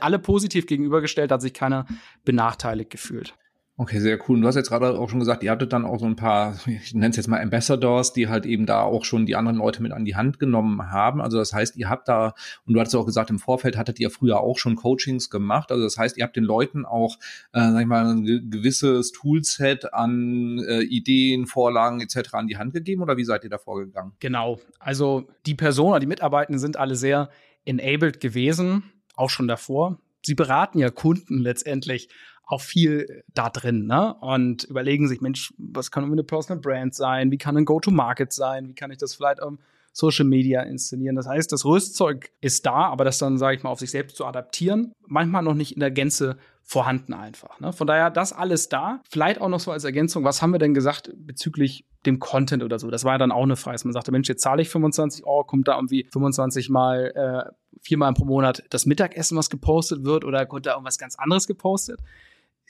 alle 0.00 0.18
positiv 0.18 0.66
gegenübergestellt, 0.66 1.30
hat 1.30 1.42
sich 1.42 1.54
keiner 1.54 1.86
benachteiligt 2.24 2.90
gefühlt. 2.90 3.34
Okay, 3.80 4.00
sehr 4.00 4.18
cool. 4.28 4.34
Und 4.34 4.42
du 4.42 4.48
hast 4.48 4.56
jetzt 4.56 4.70
gerade 4.70 4.98
auch 4.98 5.08
schon 5.08 5.20
gesagt, 5.20 5.44
ihr 5.44 5.52
hattet 5.52 5.72
dann 5.72 5.84
auch 5.84 6.00
so 6.00 6.06
ein 6.06 6.16
paar, 6.16 6.58
ich 6.66 6.94
nenne 6.94 7.10
es 7.10 7.16
jetzt 7.16 7.28
mal 7.28 7.40
Ambassadors, 7.40 8.12
die 8.12 8.26
halt 8.26 8.44
eben 8.44 8.66
da 8.66 8.82
auch 8.82 9.04
schon 9.04 9.24
die 9.24 9.36
anderen 9.36 9.56
Leute 9.56 9.80
mit 9.84 9.92
an 9.92 10.04
die 10.04 10.16
Hand 10.16 10.40
genommen 10.40 10.90
haben. 10.90 11.20
Also 11.20 11.38
das 11.38 11.52
heißt, 11.52 11.76
ihr 11.76 11.88
habt 11.88 12.08
da, 12.08 12.34
und 12.66 12.74
du 12.74 12.80
hattest 12.80 12.96
auch 12.96 13.06
gesagt, 13.06 13.30
im 13.30 13.38
Vorfeld 13.38 13.76
hattet 13.76 14.00
ihr 14.00 14.10
früher 14.10 14.40
auch 14.40 14.58
schon 14.58 14.74
Coachings 14.74 15.30
gemacht. 15.30 15.70
Also 15.70 15.84
das 15.84 15.96
heißt, 15.96 16.18
ihr 16.18 16.24
habt 16.24 16.34
den 16.34 16.42
Leuten 16.42 16.84
auch, 16.84 17.18
äh, 17.52 17.60
sag 17.60 17.80
ich 17.80 17.86
mal, 17.86 18.04
ein 18.04 18.24
gewisses 18.50 19.12
Toolset 19.12 19.94
an 19.94 20.58
äh, 20.58 20.80
Ideen, 20.80 21.46
Vorlagen 21.46 22.00
etc. 22.00 22.34
an 22.34 22.48
die 22.48 22.56
Hand 22.56 22.74
gegeben 22.74 23.02
oder 23.02 23.16
wie 23.16 23.24
seid 23.24 23.44
ihr 23.44 23.50
da 23.50 23.58
vorgegangen? 23.58 24.10
Genau. 24.18 24.58
Also 24.80 25.28
die 25.46 25.54
Personen, 25.54 26.00
die 26.00 26.08
Mitarbeitenden 26.08 26.58
sind 26.58 26.76
alle 26.76 26.96
sehr 26.96 27.30
enabled 27.64 28.18
gewesen, 28.18 28.82
auch 29.14 29.30
schon 29.30 29.46
davor. 29.46 30.00
Sie 30.22 30.34
beraten 30.34 30.80
ja 30.80 30.90
Kunden 30.90 31.38
letztendlich 31.38 32.08
auch 32.48 32.62
viel 32.62 33.22
da 33.34 33.50
drin, 33.50 33.86
ne? 33.86 34.14
Und 34.20 34.64
überlegen 34.64 35.06
sich, 35.06 35.20
Mensch, 35.20 35.52
was 35.58 35.90
kann 35.90 36.10
eine 36.10 36.24
Personal 36.24 36.60
Brand 36.60 36.94
sein? 36.94 37.30
Wie 37.30 37.36
kann 37.36 37.56
ein 37.58 37.66
Go-to-Market 37.66 38.32
sein? 38.32 38.68
Wie 38.68 38.74
kann 38.74 38.90
ich 38.90 38.96
das 38.96 39.14
vielleicht 39.14 39.42
um 39.42 39.58
Social 39.92 40.24
Media 40.24 40.62
inszenieren? 40.62 41.14
Das 41.14 41.28
heißt, 41.28 41.52
das 41.52 41.66
Rüstzeug 41.66 42.30
ist 42.40 42.64
da, 42.64 42.86
aber 42.86 43.04
das 43.04 43.18
dann, 43.18 43.36
sage 43.36 43.56
ich 43.56 43.62
mal, 43.62 43.68
auf 43.68 43.80
sich 43.80 43.90
selbst 43.90 44.16
zu 44.16 44.24
adaptieren, 44.24 44.92
manchmal 45.06 45.42
noch 45.42 45.52
nicht 45.52 45.72
in 45.72 45.80
der 45.80 45.90
Gänze 45.90 46.38
vorhanden 46.62 47.12
einfach. 47.12 47.60
Ne? 47.60 47.74
Von 47.74 47.86
daher, 47.86 48.10
das 48.10 48.32
alles 48.32 48.70
da. 48.70 49.02
Vielleicht 49.10 49.42
auch 49.42 49.48
noch 49.48 49.60
so 49.60 49.70
als 49.70 49.84
Ergänzung, 49.84 50.24
was 50.24 50.40
haben 50.40 50.52
wir 50.52 50.58
denn 50.58 50.72
gesagt 50.72 51.12
bezüglich 51.16 51.84
dem 52.06 52.18
Content 52.18 52.62
oder 52.62 52.78
so? 52.78 52.90
Das 52.90 53.04
war 53.04 53.12
ja 53.12 53.18
dann 53.18 53.32
auch 53.32 53.42
eine 53.42 53.56
Frage. 53.56 53.80
Man 53.84 53.92
sagte, 53.92 54.10
Mensch, 54.10 54.28
jetzt 54.28 54.42
zahle 54.42 54.62
ich 54.62 54.70
25 54.70 55.26
Euro, 55.26 55.44
kommt 55.44 55.68
da 55.68 55.76
irgendwie 55.76 56.06
25 56.10 56.70
Mal, 56.70 57.12
äh, 57.14 57.52
viermal 57.82 58.14
pro 58.14 58.24
Monat 58.24 58.64
das 58.70 58.86
Mittagessen, 58.86 59.36
was 59.36 59.50
gepostet 59.50 60.04
wird, 60.04 60.24
oder 60.24 60.46
kommt 60.46 60.64
da 60.64 60.72
irgendwas 60.72 60.98
ganz 60.98 61.16
anderes 61.16 61.46
gepostet? 61.46 62.00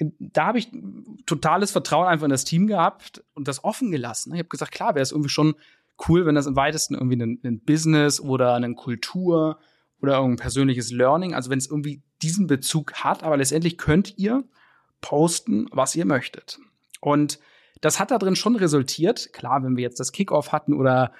Da 0.00 0.46
habe 0.46 0.58
ich 0.58 0.70
totales 1.26 1.70
Vertrauen 1.72 2.06
einfach 2.06 2.24
in 2.24 2.30
das 2.30 2.44
Team 2.44 2.66
gehabt 2.66 3.24
und 3.34 3.48
das 3.48 3.64
offen 3.64 3.90
gelassen. 3.90 4.32
Ich 4.32 4.38
habe 4.38 4.48
gesagt, 4.48 4.72
klar, 4.72 4.94
wäre 4.94 5.02
es 5.02 5.12
irgendwie 5.12 5.30
schon 5.30 5.54
cool, 6.08 6.26
wenn 6.26 6.34
das 6.34 6.46
im 6.46 6.56
weitesten 6.56 6.94
irgendwie 6.94 7.20
ein, 7.20 7.40
ein 7.44 7.60
Business 7.60 8.20
oder 8.20 8.54
eine 8.54 8.74
Kultur 8.74 9.58
oder 10.00 10.14
irgendein 10.14 10.36
persönliches 10.36 10.92
Learning, 10.92 11.34
also 11.34 11.50
wenn 11.50 11.58
es 11.58 11.68
irgendwie 11.68 12.02
diesen 12.22 12.46
Bezug 12.46 12.94
hat, 12.94 13.24
aber 13.24 13.36
letztendlich 13.36 13.78
könnt 13.78 14.16
ihr 14.16 14.44
posten, 15.00 15.66
was 15.72 15.96
ihr 15.96 16.04
möchtet. 16.04 16.60
Und 17.00 17.38
das 17.80 18.00
hat 18.00 18.10
da 18.10 18.18
drin 18.18 18.36
schon 18.36 18.56
resultiert. 18.56 19.32
Klar, 19.32 19.62
wenn 19.62 19.76
wir 19.76 19.82
jetzt 19.82 20.00
das 20.00 20.12
Kickoff 20.12 20.52
hatten 20.52 20.72
oder 20.72 21.12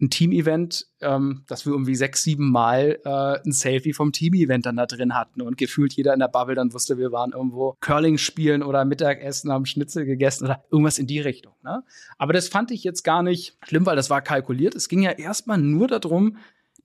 ein 0.00 0.10
Team-Event, 0.10 0.86
ähm, 1.00 1.44
dass 1.48 1.64
wir 1.64 1.72
irgendwie 1.72 1.94
sechs, 1.94 2.22
sieben 2.22 2.50
Mal 2.50 2.98
äh, 3.04 3.46
ein 3.46 3.52
Selfie 3.52 3.94
vom 3.94 4.12
Team-Event 4.12 4.66
dann 4.66 4.76
da 4.76 4.86
drin 4.86 5.14
hatten 5.14 5.40
und 5.40 5.56
gefühlt 5.56 5.94
jeder 5.94 6.12
in 6.12 6.20
der 6.20 6.28
Bubble 6.28 6.54
dann 6.54 6.72
wusste, 6.74 6.98
wir 6.98 7.12
waren 7.12 7.32
irgendwo 7.32 7.76
Curling 7.80 8.18
spielen 8.18 8.62
oder 8.62 8.84
Mittagessen, 8.84 9.50
haben 9.50 9.64
Schnitzel 9.64 10.04
gegessen 10.04 10.44
oder 10.44 10.62
irgendwas 10.70 10.98
in 10.98 11.06
die 11.06 11.20
Richtung. 11.20 11.54
Ne? 11.62 11.82
Aber 12.18 12.34
das 12.34 12.48
fand 12.48 12.70
ich 12.70 12.84
jetzt 12.84 13.04
gar 13.04 13.22
nicht 13.22 13.56
schlimm, 13.62 13.86
weil 13.86 13.96
das 13.96 14.10
war 14.10 14.20
kalkuliert. 14.20 14.74
Es 14.74 14.88
ging 14.88 15.02
ja 15.02 15.12
erstmal 15.12 15.58
nur 15.58 15.88
darum, 15.88 16.36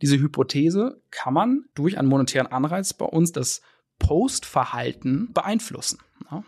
diese 0.01 0.17
Hypothese, 0.17 1.01
kann 1.11 1.33
man 1.33 1.65
durch 1.75 1.97
einen 1.97 2.07
monetären 2.07 2.47
Anreiz 2.47 2.93
bei 2.93 3.05
uns 3.05 3.31
das 3.33 3.61
Postverhalten 3.99 5.31
beeinflussen. 5.33 5.99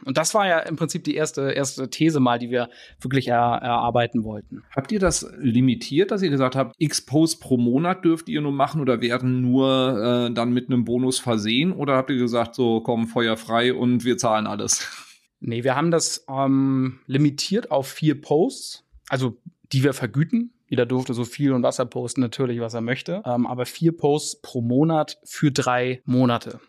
Und 0.05 0.17
das 0.17 0.33
war 0.33 0.47
ja 0.47 0.59
im 0.59 0.75
Prinzip 0.75 1.03
die 1.03 1.15
erste, 1.15 1.51
erste 1.51 1.89
These 1.89 2.19
mal, 2.19 2.39
die 2.39 2.49
wir 2.49 2.69
wirklich 3.01 3.27
er, 3.27 3.35
erarbeiten 3.35 4.23
wollten. 4.23 4.63
Habt 4.75 4.91
ihr 4.91 4.99
das 4.99 5.29
limitiert, 5.39 6.11
dass 6.11 6.21
ihr 6.21 6.29
gesagt 6.29 6.55
habt, 6.55 6.75
x 6.77 7.05
Posts 7.05 7.39
pro 7.39 7.57
Monat 7.57 8.05
dürft 8.05 8.29
ihr 8.29 8.41
nur 8.41 8.51
machen 8.51 8.81
oder 8.81 9.01
werden 9.01 9.41
nur 9.41 10.27
äh, 10.29 10.33
dann 10.33 10.53
mit 10.53 10.69
einem 10.69 10.85
Bonus 10.85 11.19
versehen? 11.19 11.71
Oder 11.71 11.95
habt 11.95 12.09
ihr 12.09 12.17
gesagt, 12.17 12.55
so 12.55 12.81
komm, 12.81 13.07
Feuer 13.07 13.37
frei 13.37 13.73
und 13.73 14.03
wir 14.03 14.17
zahlen 14.17 14.47
alles? 14.47 14.87
Nee, 15.45 15.65
wir 15.65 15.75
haben 15.75 15.91
das 15.91 16.25
ähm, 16.29 16.99
limitiert 17.05 17.69
auf 17.69 17.89
vier 17.89 18.21
Posts, 18.21 18.85
also 19.09 19.35
die 19.73 19.83
wir 19.83 19.91
vergüten. 19.91 20.53
Jeder 20.69 20.85
durfte 20.85 21.13
so 21.13 21.25
viel 21.25 21.51
und 21.51 21.63
Wasser 21.63 21.85
posten, 21.85 22.21
natürlich, 22.21 22.61
was 22.61 22.73
er 22.73 22.79
möchte. 22.79 23.21
Ähm, 23.25 23.45
aber 23.45 23.65
vier 23.65 23.91
Posts 23.91 24.41
pro 24.41 24.61
Monat 24.61 25.19
für 25.25 25.51
drei 25.51 26.01
Monate 26.05 26.61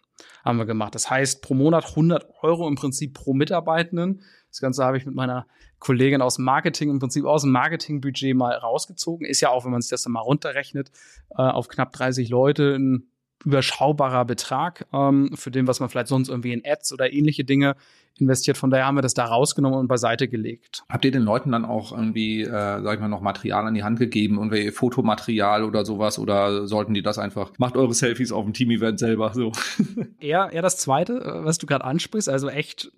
haben 0.44 0.58
wir 0.58 0.66
gemacht. 0.66 0.94
Das 0.94 1.10
heißt, 1.10 1.42
pro 1.42 1.54
Monat 1.54 1.90
100 1.90 2.28
Euro 2.42 2.68
im 2.68 2.74
Prinzip 2.74 3.14
pro 3.14 3.34
Mitarbeitenden. 3.34 4.22
Das 4.48 4.60
Ganze 4.60 4.84
habe 4.84 4.96
ich 4.96 5.06
mit 5.06 5.14
meiner 5.14 5.46
Kollegin 5.78 6.22
aus 6.22 6.38
Marketing 6.38 6.90
im 6.90 6.98
Prinzip 6.98 7.24
aus 7.24 7.42
dem 7.42 7.52
Marketingbudget 7.52 8.36
mal 8.36 8.54
rausgezogen. 8.54 9.26
Ist 9.26 9.40
ja 9.40 9.50
auch, 9.50 9.64
wenn 9.64 9.72
man 9.72 9.82
sich 9.82 9.90
das 9.90 10.02
dann 10.02 10.12
mal 10.12 10.20
runterrechnet, 10.20 10.90
äh, 11.30 11.42
auf 11.42 11.68
knapp 11.68 11.92
30 11.92 12.28
Leute 12.28 12.74
ein 12.76 13.10
überschaubarer 13.44 14.24
Betrag 14.24 14.86
ähm, 14.92 15.30
für 15.34 15.50
den, 15.50 15.66
was 15.66 15.80
man 15.80 15.88
vielleicht 15.88 16.08
sonst 16.08 16.28
irgendwie 16.28 16.52
in 16.52 16.62
Ads 16.64 16.92
oder 16.92 17.12
ähnliche 17.12 17.44
Dinge 17.44 17.76
investiert. 18.18 18.56
Von 18.56 18.70
daher 18.70 18.86
haben 18.86 18.96
wir 18.96 19.02
das 19.02 19.14
da 19.14 19.24
rausgenommen 19.24 19.78
und 19.78 19.88
beiseite 19.88 20.28
gelegt. 20.28 20.84
Habt 20.88 21.04
ihr 21.04 21.10
den 21.10 21.22
Leuten 21.22 21.52
dann 21.52 21.64
auch 21.64 21.92
irgendwie, 21.92 22.42
äh, 22.42 22.48
sag 22.48 22.94
ich 22.94 23.00
mal, 23.00 23.08
noch 23.08 23.20
Material 23.20 23.66
an 23.66 23.74
die 23.74 23.82
Hand 23.82 23.98
gegeben, 23.98 24.36
irgendwie 24.36 24.70
Fotomaterial 24.70 25.64
oder 25.64 25.84
sowas? 25.84 26.18
Oder 26.18 26.66
sollten 26.66 26.94
die 26.94 27.02
das 27.02 27.18
einfach, 27.18 27.52
macht 27.58 27.76
eure 27.76 27.94
Selfies 27.94 28.32
auf 28.32 28.44
dem 28.44 28.54
Team-Event 28.54 28.98
selber 28.98 29.32
so? 29.34 29.52
eher, 30.20 30.50
eher 30.52 30.62
das 30.62 30.76
Zweite, 30.76 31.14
äh, 31.14 31.44
was 31.44 31.58
du 31.58 31.66
gerade 31.66 31.84
ansprichst. 31.84 32.28
Also 32.28 32.48
echt, 32.48 32.92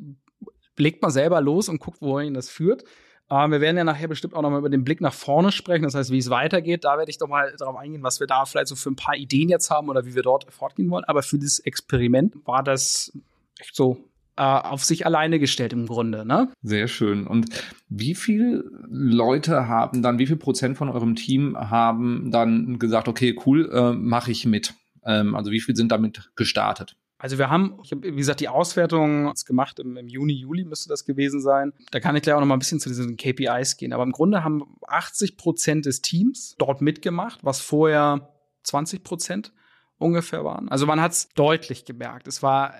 legt 0.77 1.03
mal 1.03 1.11
selber 1.11 1.41
los 1.41 1.69
und 1.69 1.81
guckt, 1.81 2.03
wohin 2.03 2.35
das 2.35 2.51
führt. 2.51 2.85
Ähm, 3.31 3.51
wir 3.51 3.61
werden 3.61 3.77
ja 3.77 3.85
nachher 3.85 4.09
bestimmt 4.09 4.35
auch 4.35 4.43
noch 4.43 4.51
mal 4.51 4.59
über 4.59 4.71
den 4.71 4.85
Blick 4.85 5.01
nach 5.01 5.15
vorne 5.15 5.51
sprechen, 5.51 5.83
das 5.83 5.95
heißt, 5.95 6.11
wie 6.11 6.19
es 6.19 6.31
weitergeht. 6.31 6.85
Da 6.85 6.97
werde 6.97 7.11
ich 7.11 7.19
doch 7.19 7.29
mal 7.29 7.55
darauf 7.59 7.77
eingehen, 7.77 8.03
was 8.03 8.21
wir 8.21 8.27
da 8.27 8.45
vielleicht 8.45 8.69
so 8.69 8.77
für 8.77 8.91
ein 8.91 8.97
paar 8.97 9.17
Ideen 9.17 9.49
jetzt 9.49 9.71
haben 9.71 9.89
oder 9.89 10.07
wie 10.07 10.15
wir 10.15 10.23
dort 10.23 10.53
fortgehen 10.53 10.91
wollen. 10.91 11.05
Aber 11.05 11.23
für 11.23 11.39
dieses 11.39 11.59
Experiment 11.59 12.35
war 12.45 12.63
das 12.63 13.13
echt 13.59 13.75
so 13.75 13.99
äh, 14.37 14.43
auf 14.43 14.85
sich 14.85 15.07
alleine 15.07 15.39
gestellt 15.39 15.73
im 15.73 15.87
Grunde. 15.87 16.25
Ne? 16.25 16.53
Sehr 16.63 16.89
schön. 16.89 17.27
Und 17.27 17.47
wie 17.89 18.15
viele 18.15 18.65
Leute 18.89 19.67
haben 19.67 20.03
dann, 20.03 20.19
wie 20.19 20.27
viel 20.27 20.37
Prozent 20.37 20.77
von 20.77 20.89
eurem 20.89 21.17
Team 21.17 21.57
haben 21.59 22.31
dann 22.31 22.79
gesagt, 22.79 23.09
okay, 23.09 23.37
cool, 23.47 23.71
äh, 23.73 23.93
mache 23.93 24.31
ich 24.31 24.47
mit? 24.47 24.75
Ähm, 25.05 25.35
also 25.35 25.51
wie 25.51 25.61
viel 25.61 25.75
sind 25.75 25.91
damit 25.91 26.31
gestartet? 26.37 26.97
Also 27.19 27.39
wir 27.39 27.49
haben, 27.49 27.79
ich 27.83 27.93
habe, 27.93 28.03
wie 28.03 28.17
gesagt, 28.17 28.41
die 28.41 28.49
Auswertung 28.49 29.33
gemacht 29.47 29.79
im, 29.79 29.97
im, 29.97 30.07
Juni, 30.07 30.35
Juli 30.35 30.65
müsste 30.65 30.89
das 30.89 31.05
gewesen 31.05 31.41
sein. 31.41 31.73
Da 31.91 32.01
kann 32.01 32.15
ich 32.15 32.23
gleich 32.23 32.35
auch 32.35 32.41
noch 32.41 32.47
mal 32.47 32.57
ein 32.57 32.59
bisschen 32.59 32.81
zu 32.81 32.91
diesen 32.91 33.17
KPIs 33.17 33.79
gehen. 33.79 33.93
Aber 33.93 34.03
im 34.03 34.13
Grunde 34.13 34.45
haben 34.45 34.77
80 34.87 35.37
Prozent 35.37 35.87
des 35.87 36.03
Teams 36.03 36.57
dort 36.59 36.83
mitgemacht, 36.83 37.41
was 37.43 37.61
vorher 37.61 38.35
20 38.65 39.03
Prozent 39.03 39.53
ungefähr 39.99 40.45
waren. 40.45 40.69
Also 40.69 40.85
man 40.85 41.01
hat 41.01 41.13
es 41.13 41.29
deutlich 41.31 41.87
gemerkt. 41.87 42.29
Es 42.29 42.43
war 42.43 42.75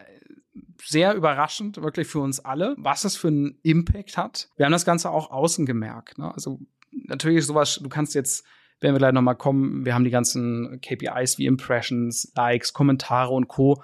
sehr 0.83 1.15
überraschend, 1.15 1.79
wirklich 1.79 2.07
für 2.07 2.21
uns 2.21 2.41
alle, 2.41 2.75
was 2.79 3.05
es 3.05 3.17
für 3.17 3.29
einen 3.29 3.59
Impact 3.63 4.19
hat. 4.19 4.51
Wir 4.57 4.67
haben 4.67 4.73
das 4.73 4.85
Ganze 4.85 5.11
auch 5.11 5.31
außen 5.31 5.65
gemerkt. 5.65 6.19
Ne? 6.19 6.33
Also 6.33 6.61
natürlich 6.91 7.47
sowas, 7.47 7.81
du 7.83 7.89
kannst 7.89 8.15
jetzt 8.15 8.45
werden 8.81 8.95
wir 8.95 8.99
gleich 8.99 9.13
noch 9.13 9.23
mal 9.23 9.35
kommen. 9.35 9.87
Wir 9.87 9.95
haben 9.95 10.05
die 10.05 10.11
ganzen 10.11 10.81
KPIs 10.83 11.39
wie 11.39 11.47
Impressions, 11.47 12.31
Likes, 12.37 12.75
Kommentare 12.75 13.33
und 13.33 13.49
Co 13.49 13.83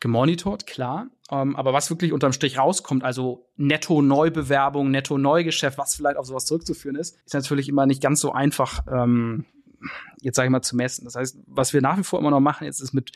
gemonitort, 0.00 0.66
klar. 0.66 1.08
Ähm, 1.30 1.56
aber 1.56 1.72
was 1.72 1.90
wirklich 1.90 2.12
unterm 2.12 2.32
Strich 2.32 2.58
rauskommt, 2.58 3.04
also 3.04 3.46
Netto-Neubewerbung, 3.56 4.90
Netto-Neugeschäft, 4.90 5.78
was 5.78 5.94
vielleicht 5.94 6.16
auf 6.16 6.26
sowas 6.26 6.46
zurückzuführen 6.46 6.96
ist, 6.96 7.18
ist 7.24 7.34
natürlich 7.34 7.68
immer 7.68 7.86
nicht 7.86 8.02
ganz 8.02 8.20
so 8.20 8.32
einfach, 8.32 8.84
ähm, 8.90 9.44
jetzt 10.20 10.36
sage 10.36 10.46
ich 10.46 10.52
mal, 10.52 10.62
zu 10.62 10.76
messen. 10.76 11.04
Das 11.04 11.16
heißt, 11.16 11.38
was 11.46 11.72
wir 11.72 11.82
nach 11.82 11.98
wie 11.98 12.04
vor 12.04 12.18
immer 12.18 12.30
noch 12.30 12.40
machen, 12.40 12.64
jetzt 12.64 12.80
ist 12.80 12.94
mit 12.94 13.12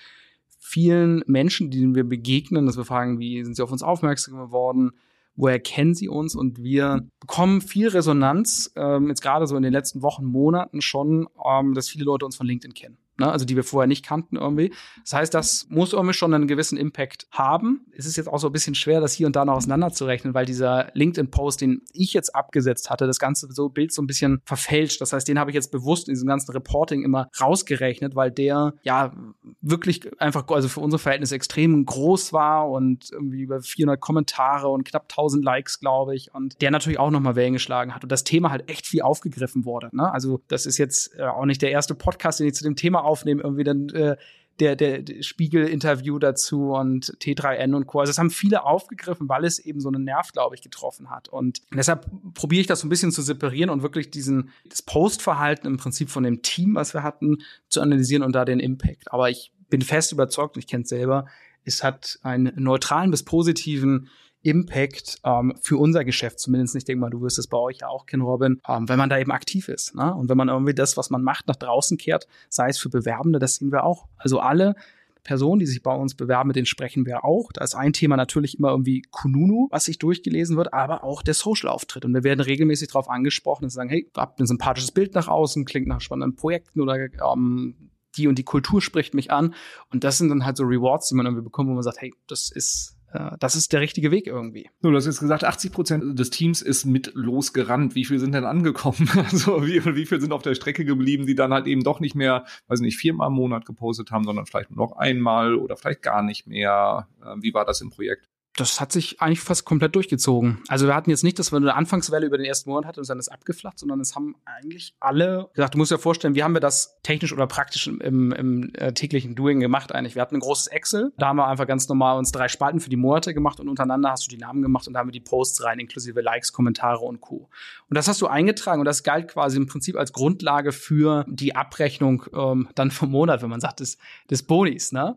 vielen 0.59 1.23
Menschen, 1.27 1.71
denen 1.71 1.95
wir 1.95 2.05
begegnen, 2.05 2.67
dass 2.67 2.77
wir 2.77 2.85
fragen, 2.85 3.19
wie 3.19 3.43
sind 3.45 3.57
sie 3.57 3.63
auf 3.63 3.73
uns 3.73 3.83
aufmerksam 3.83 4.37
geworden, 4.37 4.93
woher 5.35 5.59
kennen 5.59 5.95
sie 5.95 6.09
uns 6.09 6.35
und 6.35 6.63
wir 6.63 7.09
bekommen 7.19 7.63
viel 7.63 7.89
Resonanz, 7.89 8.73
ähm, 8.77 9.09
jetzt 9.09 9.23
gerade 9.23 9.47
so 9.47 9.57
in 9.57 9.63
den 9.63 9.73
letzten 9.73 10.03
Wochen, 10.03 10.25
Monaten 10.25 10.83
schon, 10.83 11.27
ähm, 11.45 11.75
dass 11.75 11.89
viele 11.89 12.05
Leute 12.05 12.27
uns 12.27 12.37
von 12.37 12.47
LinkedIn 12.47 12.75
kennen 12.75 12.99
ne? 13.19 13.31
also 13.31 13.45
die 13.45 13.57
wir 13.57 13.65
vorher 13.65 13.87
nicht 13.87 14.05
kannten 14.05 14.37
irgendwie. 14.37 14.73
Das 15.03 15.13
heißt, 15.13 15.35
das 15.35 15.67
muss 15.69 15.93
irgendwie 15.93 16.15
schon 16.15 16.35
einen 16.35 16.47
gewissen 16.47 16.79
Impact 16.79 17.27
haben. 17.31 17.87
Es 17.97 18.07
ist 18.07 18.17
jetzt 18.17 18.29
auch 18.29 18.39
so 18.39 18.49
ein 18.49 18.53
bisschen 18.53 18.75
schwer, 18.75 19.01
das 19.01 19.13
hier 19.13 19.27
und 19.27 19.37
da 19.37 19.45
noch 19.45 19.55
auseinanderzurechnen, 19.55 20.35
weil 20.35 20.47
dieser 20.47 20.91
LinkedIn-Post, 20.95 21.61
den 21.61 21.83
ich 21.93 22.13
jetzt 22.13 22.35
abgesetzt 22.35 22.91
hatte, 22.91 23.07
das 23.07 23.19
ganze 23.19 23.51
so 23.51 23.69
Bild 23.69 23.93
so 23.93 24.03
ein 24.03 24.07
bisschen 24.07 24.41
verfälscht. 24.45 25.01
Das 25.01 25.13
heißt, 25.13 25.27
den 25.29 25.39
habe 25.39 25.51
ich 25.51 25.55
jetzt 25.55 25.71
bewusst 25.71 26.09
in 26.09 26.15
diesem 26.15 26.29
ganzen 26.29 26.53
Reporting 26.53 27.05
immer 27.05 27.29
rausgerechnet, 27.41 28.15
weil 28.15 28.31
der 28.31 28.75
ja 28.83 29.13
wirklich 29.61 30.21
einfach, 30.21 30.47
also 30.49 30.69
für 30.69 30.81
unsere 30.81 30.99
Verhältnisse 30.99 31.35
extrem 31.35 31.85
groß 31.85 32.33
war 32.33 32.71
und 32.71 33.11
irgendwie 33.13 33.43
über 33.43 33.61
400 33.61 34.01
Kommentare 34.01 34.69
und 34.69 34.85
knapp 34.85 35.05
1000 35.05 35.45
Likes, 35.45 35.81
glaube 35.81 36.15
ich. 36.15 36.35
Und 36.35 36.61
der 36.61 36.71
natürlich 36.71 36.99
auch 36.99 37.11
nochmal 37.11 37.37
Wellen 37.37 37.53
geschlagen 37.53 37.95
hat 37.95 38.03
und 38.03 38.13
das 38.13 38.25
Thema 38.25 38.51
halt 38.51 38.69
echt 38.69 38.87
viel 38.87 39.03
aufgegriffen 39.03 39.65
wurde. 39.65 39.91
Ne? 39.93 40.13
Also 40.13 40.41
das 40.49 40.67
ist 40.67 40.79
jetzt 40.79 41.15
äh, 41.19 41.23
auch 41.23 41.45
nicht 41.45 41.63
der 41.63 41.71
erste 41.71 41.95
Podcast, 41.95 42.41
den 42.41 42.47
ich 42.47 42.55
zu 42.55 42.65
dem 42.65 42.77
Thema 42.77 43.02
aufnehmen, 43.03 43.41
irgendwie 43.41 43.65
dann 43.65 43.89
äh, 43.91 44.17
der, 44.61 44.77
der, 44.77 45.23
Spiegel-Interview 45.23 46.19
dazu 46.19 46.73
und 46.73 47.17
T3N 47.21 47.75
und 47.75 47.87
Co. 47.87 48.01
Also 48.01 48.11
das 48.11 48.19
haben 48.19 48.31
viele 48.31 48.65
aufgegriffen, 48.65 49.29
weil 49.29 49.45
es 49.45 49.59
eben 49.59 49.81
so 49.81 49.89
einen 49.89 50.05
Nerv, 50.05 50.33
glaube 50.33 50.55
ich, 50.55 50.63
getroffen 50.63 51.11
hat. 51.11 51.29
Und 51.29 51.63
deshalb 51.75 52.07
probiere 52.35 52.61
ich 52.61 52.67
das 52.67 52.81
so 52.81 52.87
ein 52.87 52.91
bisschen 52.91 53.13
zu 53.13 53.23
separieren 53.23 53.71
und 53.71 53.83
wirklich 53.83 54.11
diesen, 54.11 54.51
das 54.69 54.83
Postverhalten 54.83 55.67
im 55.67 55.79
Prinzip 55.79 56.11
von 56.11 56.23
dem 56.23 56.43
Team, 56.43 56.75
was 56.75 56.95
wir 56.95 57.03
hatten, 57.03 57.39
zu 57.69 57.81
analysieren 57.81 58.23
und 58.23 58.33
da 58.33 58.45
den 58.45 58.61
Impact. 58.61 59.13
Aber 59.13 59.31
ich 59.31 59.53
bin 59.69 59.83
fest 59.83 60.13
überzeugt, 60.13 60.57
ich 60.57 60.67
kenne 60.67 60.83
es 60.83 60.91
selber, 60.91 61.27
es 61.65 61.83
hat 61.83 62.19
einen 62.23 62.53
neutralen 62.57 63.11
bis 63.11 63.23
positiven 63.23 64.09
Impact 64.43 65.19
ähm, 65.25 65.55
für 65.61 65.79
unser 65.79 66.05
Geschäft 66.05 66.41
zumindest. 66.41 66.75
Ich 66.77 66.85
denke 66.85 67.01
mal, 67.01 67.11
du 67.11 67.23
wirst 67.23 67.39
es 67.39 67.47
bei 67.47 67.59
euch 67.59 67.79
ja 67.79 67.89
auch 67.89 68.07
kennen, 68.07 68.23
Robin, 68.23 68.61
ähm, 68.69 68.89
wenn 68.89 68.99
man 68.99 69.09
da 69.09 69.19
eben 69.19 69.31
aktiv 69.31 69.69
ist. 69.69 69.95
Ne? 69.95 70.15
Und 70.15 70.29
wenn 70.29 70.37
man 70.37 70.49
irgendwie 70.49 70.75
das, 70.75 70.97
was 70.97 71.11
man 71.11 71.23
macht, 71.23 71.49
nach 71.49 71.57
draußen 71.57 71.97
kehrt, 71.99 72.27
sei 72.49 72.69
es 72.69 72.79
für 72.79 72.89
Bewerbende, 72.89 73.39
das 73.39 73.57
sehen 73.57 73.73
wir 73.73 73.85
auch. 73.85 74.07
Also 74.17 74.41
alle 74.41 74.75
Personen, 75.23 75.61
die 75.61 75.67
sich 75.67 75.83
bei 75.83 75.95
uns 75.95 76.15
bewerben, 76.15 76.49
mit 76.49 76.57
denen 76.57 76.67
sprechen 76.67 77.07
wir 77.07 77.25
auch. 77.25 77.53
Da 77.53 77.63
ist 77.63 77.75
ein 77.75 77.93
Thema 77.93 78.17
natürlich 78.17 78.59
immer 78.59 78.71
irgendwie 78.71 79.03
Kununu, 79.11 79.69
was 79.71 79.85
sich 79.85 79.99
durchgelesen 79.99 80.57
wird, 80.57 80.73
aber 80.73 81.05
auch 81.05 81.23
der 81.23 81.35
Social-Auftritt. 81.35 82.05
Und 82.05 82.15
wir 82.15 82.25
werden 82.25 82.41
regelmäßig 82.41 82.89
darauf 82.89 83.09
angesprochen 83.09 83.65
und 83.65 83.71
sagen, 83.71 83.89
hey, 83.89 84.11
habt 84.17 84.41
ein 84.41 84.47
sympathisches 84.47 84.91
Bild 84.91 85.15
nach 85.15 85.29
außen, 85.29 85.65
klingt 85.65 85.87
nach 85.87 86.01
spannenden 86.01 86.35
Projekten 86.37 86.81
oder 86.81 86.97
ähm, 86.97 87.91
die 88.17 88.27
und 88.27 88.37
die 88.39 88.45
Kultur 88.45 88.83
spricht 88.83 89.15
mich 89.15 89.31
an. 89.31 89.55
Und 89.91 90.05
das 90.05 90.19
sind 90.19 90.29
dann 90.29 90.45
halt 90.45 90.57
so 90.57 90.65
Rewards, 90.65 91.09
die 91.09 91.15
man 91.15 91.27
irgendwie 91.27 91.45
bekommt, 91.45 91.71
wo 91.71 91.75
man 91.75 91.83
sagt, 91.83 92.01
hey, 92.01 92.13
das 92.27 92.51
ist 92.51 92.97
das 93.39 93.57
ist 93.57 93.73
der 93.73 93.81
richtige 93.81 94.11
Weg 94.11 94.27
irgendwie. 94.27 94.71
Du 94.81 94.95
hast 94.95 95.07
jetzt 95.07 95.21
gesagt, 95.21 95.45
80 95.45 95.73
Prozent 95.73 96.19
des 96.19 96.31
Teams 96.31 96.63
ist 96.63 96.85
mit 96.85 97.13
losgerannt. 97.15 97.95
Wie 97.95 98.05
viel 98.05 98.19
sind 98.19 98.33
denn 98.33 98.45
angekommen? 98.45 99.09
Also 99.33 99.67
wie, 99.67 99.85
wie 99.95 100.07
viel 100.07 100.21
sind 100.21 100.33
auf 100.33 100.43
der 100.43 100.55
Strecke 100.55 100.85
geblieben, 100.85 101.27
die 101.27 101.35
dann 101.35 101.53
halt 101.53 101.67
eben 101.67 101.83
doch 101.83 102.01
nicht 102.01 102.15
mehr, 102.15 102.45
weiß 102.69 102.81
nicht, 102.81 102.97
viermal 102.97 103.29
im 103.29 103.35
Monat 103.35 103.65
gepostet 103.65 104.11
haben, 104.11 104.25
sondern 104.25 104.47
vielleicht 104.47 104.71
nur 104.71 104.87
noch 104.87 104.97
einmal 104.97 105.55
oder 105.55 105.77
vielleicht 105.77 106.03
gar 106.03 106.23
nicht 106.23 106.47
mehr? 106.47 107.09
Äh, 107.23 107.37
wie 107.41 107.55
war 107.55 107.65
das 107.65 107.81
im 107.81 107.91
Projekt? 107.91 108.32
Das 108.57 108.81
hat 108.81 108.93
sich 108.93 109.21
eigentlich 109.23 109.41
fast 109.41 109.65
komplett 109.65 109.95
durchgezogen. 109.95 110.63
Also 110.69 110.87
wir 110.87 110.95
hatten 110.95 111.09
jetzt 111.09 111.25
nicht, 111.25 111.39
dass 111.39 111.53
wir 111.53 111.57
eine 111.57 111.75
Anfangswelle 111.75 112.27
über 112.27 112.37
den 112.37 112.45
ersten 112.45 112.69
Monat 112.69 112.87
hatten 112.87 113.01
und 113.01 113.09
dann 113.09 113.19
ist 113.19 113.29
abgeflacht, 113.29 113.79
sondern 113.79 114.01
es 114.01 114.15
haben 114.15 114.37
eigentlich 114.45 114.95
alle 115.01 115.49
gesagt, 115.55 115.75
du 115.75 115.79
musst 115.79 115.91
dir 115.91 115.99
vorstellen, 115.99 116.35
wie 116.35 116.43
haben 116.43 116.53
wir 116.53 116.61
das 116.61 116.99
technisch 117.03 117.33
oder 117.33 117.47
praktisch 117.47 117.87
im, 117.87 118.33
im 118.33 118.71
äh, 118.75 118.93
täglichen 118.93 119.35
Doing 119.35 119.61
gemacht 119.61 119.93
eigentlich? 119.95 120.15
Wir 120.17 120.23
hatten 120.23 120.37
ein 120.37 120.41
großes 120.41 120.67
Excel, 120.67 121.13
da 121.17 121.29
haben 121.29 121.37
wir 121.37 121.47
einfach 121.47 121.67
ganz 121.67 121.89
normal 121.89 122.19
uns 122.19 122.31
drei 122.31 122.49
Spalten 122.49 122.81
für 122.81 122.91
die 122.91 122.97
Monate 122.97 123.33
gemacht 123.33 123.59
und 123.59 123.69
untereinander 123.71 124.11
hast 124.11 124.27
du 124.27 124.31
die 124.31 124.39
Namen 124.39 124.61
gemacht 124.61 124.87
und 124.87 124.93
da 124.93 125.01
haben 125.01 125.09
wir 125.09 125.13
die 125.13 125.21
Posts 125.21 125.65
rein, 125.65 125.79
inklusive 125.79 126.21
Likes, 126.21 126.53
Kommentare 126.53 127.01
und 127.01 127.23
Co. 127.23 127.49
Und 127.89 127.97
das 127.97 128.07
hast 128.07 128.21
du 128.21 128.27
eingetragen 128.27 128.81
und 128.81 128.87
das 128.87 129.03
galt 129.03 129.29
quasi 129.29 129.57
im 129.57 129.67
Prinzip 129.67 129.97
als 129.97 130.13
Grundlage 130.13 130.73
für 130.73 131.25
die 131.27 131.57
Abrechnung 131.57 132.25
ähm, 132.35 132.69
dann 132.75 132.91
vom 132.91 133.11
Monat, 133.11 133.41
wenn 133.43 133.51
man 133.51 133.61
sagt, 133.61 133.81
des, 133.81 133.97
des 134.29 134.43
Bonis, 134.43 134.93
ne? 134.93 135.17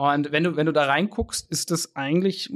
Und 0.00 0.32
wenn 0.32 0.44
du, 0.44 0.56
wenn 0.56 0.66
du 0.66 0.72
da 0.72 0.84
reinguckst, 0.84 1.50
ist 1.50 1.70
das 1.70 1.94
eigentlich 1.94 2.50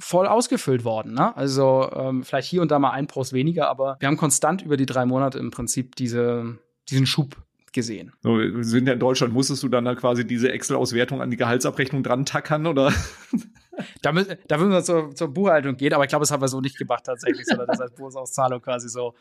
voll 0.00 0.26
ausgefüllt 0.26 0.84
worden. 0.84 1.14
Ne? 1.14 1.34
Also 1.36 1.90
ähm, 1.94 2.24
vielleicht 2.24 2.48
hier 2.48 2.60
und 2.60 2.70
da 2.70 2.78
mal 2.78 2.90
ein 2.90 3.06
Post 3.06 3.32
weniger, 3.32 3.68
aber 3.68 3.96
wir 4.00 4.08
haben 4.08 4.16
konstant 4.16 4.62
über 4.62 4.76
die 4.76 4.86
drei 4.86 5.06
Monate 5.06 5.38
im 5.38 5.50
Prinzip 5.50 5.96
diese, 5.96 6.58
diesen 6.90 7.06
Schub 7.06 7.36
gesehen. 7.72 8.12
So, 8.22 8.38
wir 8.38 8.64
sind 8.64 8.86
ja 8.86 8.94
in 8.94 9.00
Deutschland, 9.00 9.32
musstest 9.32 9.62
du 9.62 9.68
dann 9.68 9.84
da 9.84 9.94
quasi 9.94 10.26
diese 10.26 10.50
Excel-Auswertung 10.52 11.22
an 11.22 11.30
die 11.30 11.36
Gehaltsabrechnung 11.36 12.02
dran 12.02 12.26
tackern, 12.26 12.66
oder? 12.66 12.92
Da, 14.02 14.10
müssen, 14.10 14.34
da 14.48 14.58
müssen 14.58 14.72
wir 14.72 14.82
zur, 14.82 15.14
zur 15.14 15.28
Buchhaltung 15.28 15.76
gehen, 15.76 15.92
aber 15.92 16.02
ich 16.02 16.08
glaube, 16.08 16.24
das 16.24 16.32
haben 16.32 16.40
wir 16.40 16.48
so 16.48 16.60
nicht 16.60 16.76
gemacht 16.76 17.04
tatsächlich, 17.04 17.46
sondern 17.46 17.68
das 17.68 17.80
als 17.80 17.94
Bonusauszahlung 17.94 18.60
quasi 18.60 18.88
so 18.88 19.14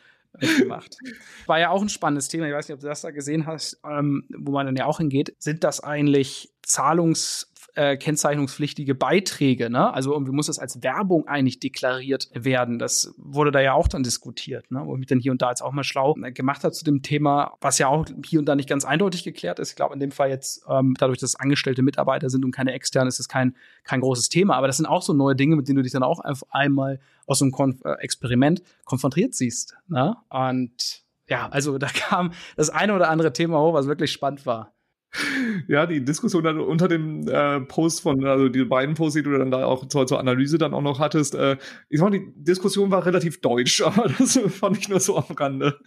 gemacht. 0.59 0.97
War 1.45 1.59
ja 1.59 1.69
auch 1.69 1.81
ein 1.81 1.89
spannendes 1.89 2.27
Thema, 2.27 2.47
ich 2.47 2.53
weiß 2.53 2.67
nicht, 2.67 2.75
ob 2.75 2.81
du 2.81 2.87
das 2.87 3.01
da 3.01 3.11
gesehen 3.11 3.45
hast, 3.45 3.79
ähm, 3.85 4.25
wo 4.37 4.51
man 4.51 4.65
dann 4.65 4.75
ja 4.75 4.85
auch 4.85 4.97
hingeht. 4.99 5.35
Sind 5.39 5.63
das 5.63 5.79
eigentlich 5.81 6.53
Zahlungs- 6.65 7.51
äh, 7.77 7.95
kennzeichnungspflichtige 7.95 8.95
Beiträge, 8.95 9.69
ne? 9.69 9.93
Also 9.93 10.11
irgendwie 10.11 10.31
muss 10.31 10.47
das 10.47 10.57
als 10.57 10.81
Werbung 10.81 11.27
eigentlich 11.27 11.59
deklariert 11.59 12.29
werden. 12.33 12.79
Das 12.79 13.13
wurde 13.17 13.51
da 13.51 13.59
ja 13.61 13.73
auch 13.73 13.87
dann 13.87 14.01
diskutiert, 14.01 14.71
ne? 14.71 14.81
Wo 14.83 14.93
ich 14.95 14.99
mich 14.99 15.07
dann 15.07 15.19
hier 15.19 15.31
und 15.31 15.41
da 15.41 15.49
jetzt 15.49 15.61
auch 15.61 15.71
mal 15.71 15.83
schlau 15.83 16.15
äh, 16.23 16.31
gemacht 16.31 16.63
habe 16.63 16.73
zu 16.73 16.83
dem 16.83 17.03
Thema, 17.03 17.55
was 17.61 17.77
ja 17.77 17.87
auch 17.87 18.05
hier 18.25 18.39
und 18.39 18.45
da 18.45 18.55
nicht 18.55 18.67
ganz 18.67 18.83
eindeutig 18.83 19.23
geklärt 19.23 19.59
ist. 19.59 19.69
Ich 19.69 19.75
glaube, 19.75 19.93
in 19.93 19.99
dem 19.99 20.11
Fall 20.11 20.29
jetzt, 20.29 20.65
ähm, 20.67 20.95
dadurch, 20.97 21.19
dass 21.19 21.29
es 21.31 21.35
angestellte 21.35 21.83
Mitarbeiter 21.83 22.31
sind 22.31 22.43
und 22.43 22.51
keine 22.51 22.73
externen, 22.73 23.07
ist 23.07 23.19
das 23.19 23.27
kein, 23.27 23.55
kein 23.83 24.01
großes 24.01 24.29
Thema. 24.29 24.55
Aber 24.55 24.65
das 24.65 24.77
sind 24.77 24.87
auch 24.87 25.03
so 25.03 25.13
neue 25.13 25.35
Dinge, 25.35 25.55
mit 25.55 25.67
denen 25.67 25.77
du 25.77 25.83
dich 25.83 25.93
dann 25.93 26.03
auch 26.03 26.19
einfach 26.19 26.47
einmal 26.49 26.99
aus 27.27 27.41
einem 27.41 27.51
Konf 27.51 27.85
äh, 27.85 27.93
Experiment 27.99 28.63
konfrontiert 28.85 29.35
siehst. 29.35 29.75
Ne? 29.87 30.17
Und 30.29 31.03
ja, 31.27 31.47
also 31.49 31.77
da 31.77 31.87
kam 31.87 32.31
das 32.55 32.71
eine 32.71 32.95
oder 32.95 33.09
andere 33.09 33.33
Thema 33.33 33.59
hoch, 33.59 33.73
was 33.73 33.85
wirklich 33.85 34.11
spannend 34.11 34.47
war. 34.47 34.73
ja, 35.67 35.85
die 35.85 36.03
Diskussion 36.03 36.43
dann 36.43 36.59
unter 36.59 36.87
dem 36.87 37.27
äh, 37.27 37.61
Post 37.61 38.01
von, 38.01 38.23
also 38.25 38.49
die 38.49 38.63
beiden 38.65 38.95
Posts, 38.95 39.15
die 39.15 39.23
du 39.23 39.37
dann 39.37 39.51
da 39.51 39.65
auch 39.65 39.87
zur, 39.87 40.07
zur 40.07 40.19
Analyse 40.19 40.57
dann 40.57 40.73
auch 40.73 40.81
noch 40.81 40.99
hattest, 40.99 41.35
äh, 41.35 41.57
ich 41.89 41.99
sag 41.99 42.09
mal, 42.09 42.19
die 42.19 42.31
Diskussion 42.35 42.91
war 42.91 43.05
relativ 43.05 43.41
deutsch, 43.41 43.81
aber 43.85 44.09
das 44.17 44.39
fand 44.49 44.77
ich 44.77 44.89
nur 44.89 44.99
so 44.99 45.17
am 45.17 45.35
Rande. 45.35 45.79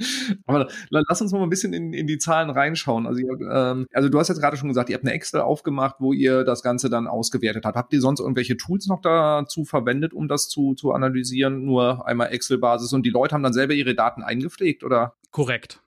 Aber 0.47 0.69
lass 0.91 1.21
uns 1.21 1.33
mal 1.33 1.43
ein 1.43 1.51
bisschen 1.51 1.73
in, 1.73 1.93
in 1.93 2.07
die 2.07 2.19
Zahlen 2.19 2.51
reinschauen. 2.51 3.07
Also, 3.07 3.21
ähm, 3.21 3.87
also 3.93 4.09
du 4.09 4.19
hast 4.19 4.29
jetzt 4.29 4.41
gerade 4.41 4.57
schon 4.57 4.69
gesagt, 4.69 4.91
ihr 4.91 4.95
habt 4.95 5.05
eine 5.05 5.15
Excel 5.15 5.41
aufgemacht, 5.41 5.97
wo 5.99 6.13
ihr 6.13 6.45
das 6.45 6.63
Ganze 6.63 6.91
dann 6.91 7.07
ausgewertet 7.07 7.65
habt. 7.65 7.77
Habt 7.77 7.93
ihr 7.93 8.01
sonst 8.01 8.21
irgendwelche 8.21 8.57
Tools 8.57 8.87
noch 8.87 9.01
dazu 9.01 9.65
verwendet, 9.65 10.13
um 10.13 10.29
das 10.29 10.49
zu, 10.49 10.75
zu 10.75 10.93
analysieren? 10.93 11.65
Nur 11.65 12.07
einmal 12.07 12.33
Excel-Basis 12.33 12.93
und 12.93 13.05
die 13.05 13.11
Leute 13.11 13.35
haben 13.35 13.43
dann 13.43 13.53
selber 13.53 13.75
ihre 13.75 13.95
Daten 13.95 14.23
eingepflegt, 14.23 14.85
oder? 14.85 15.15
Korrekt. 15.31 15.81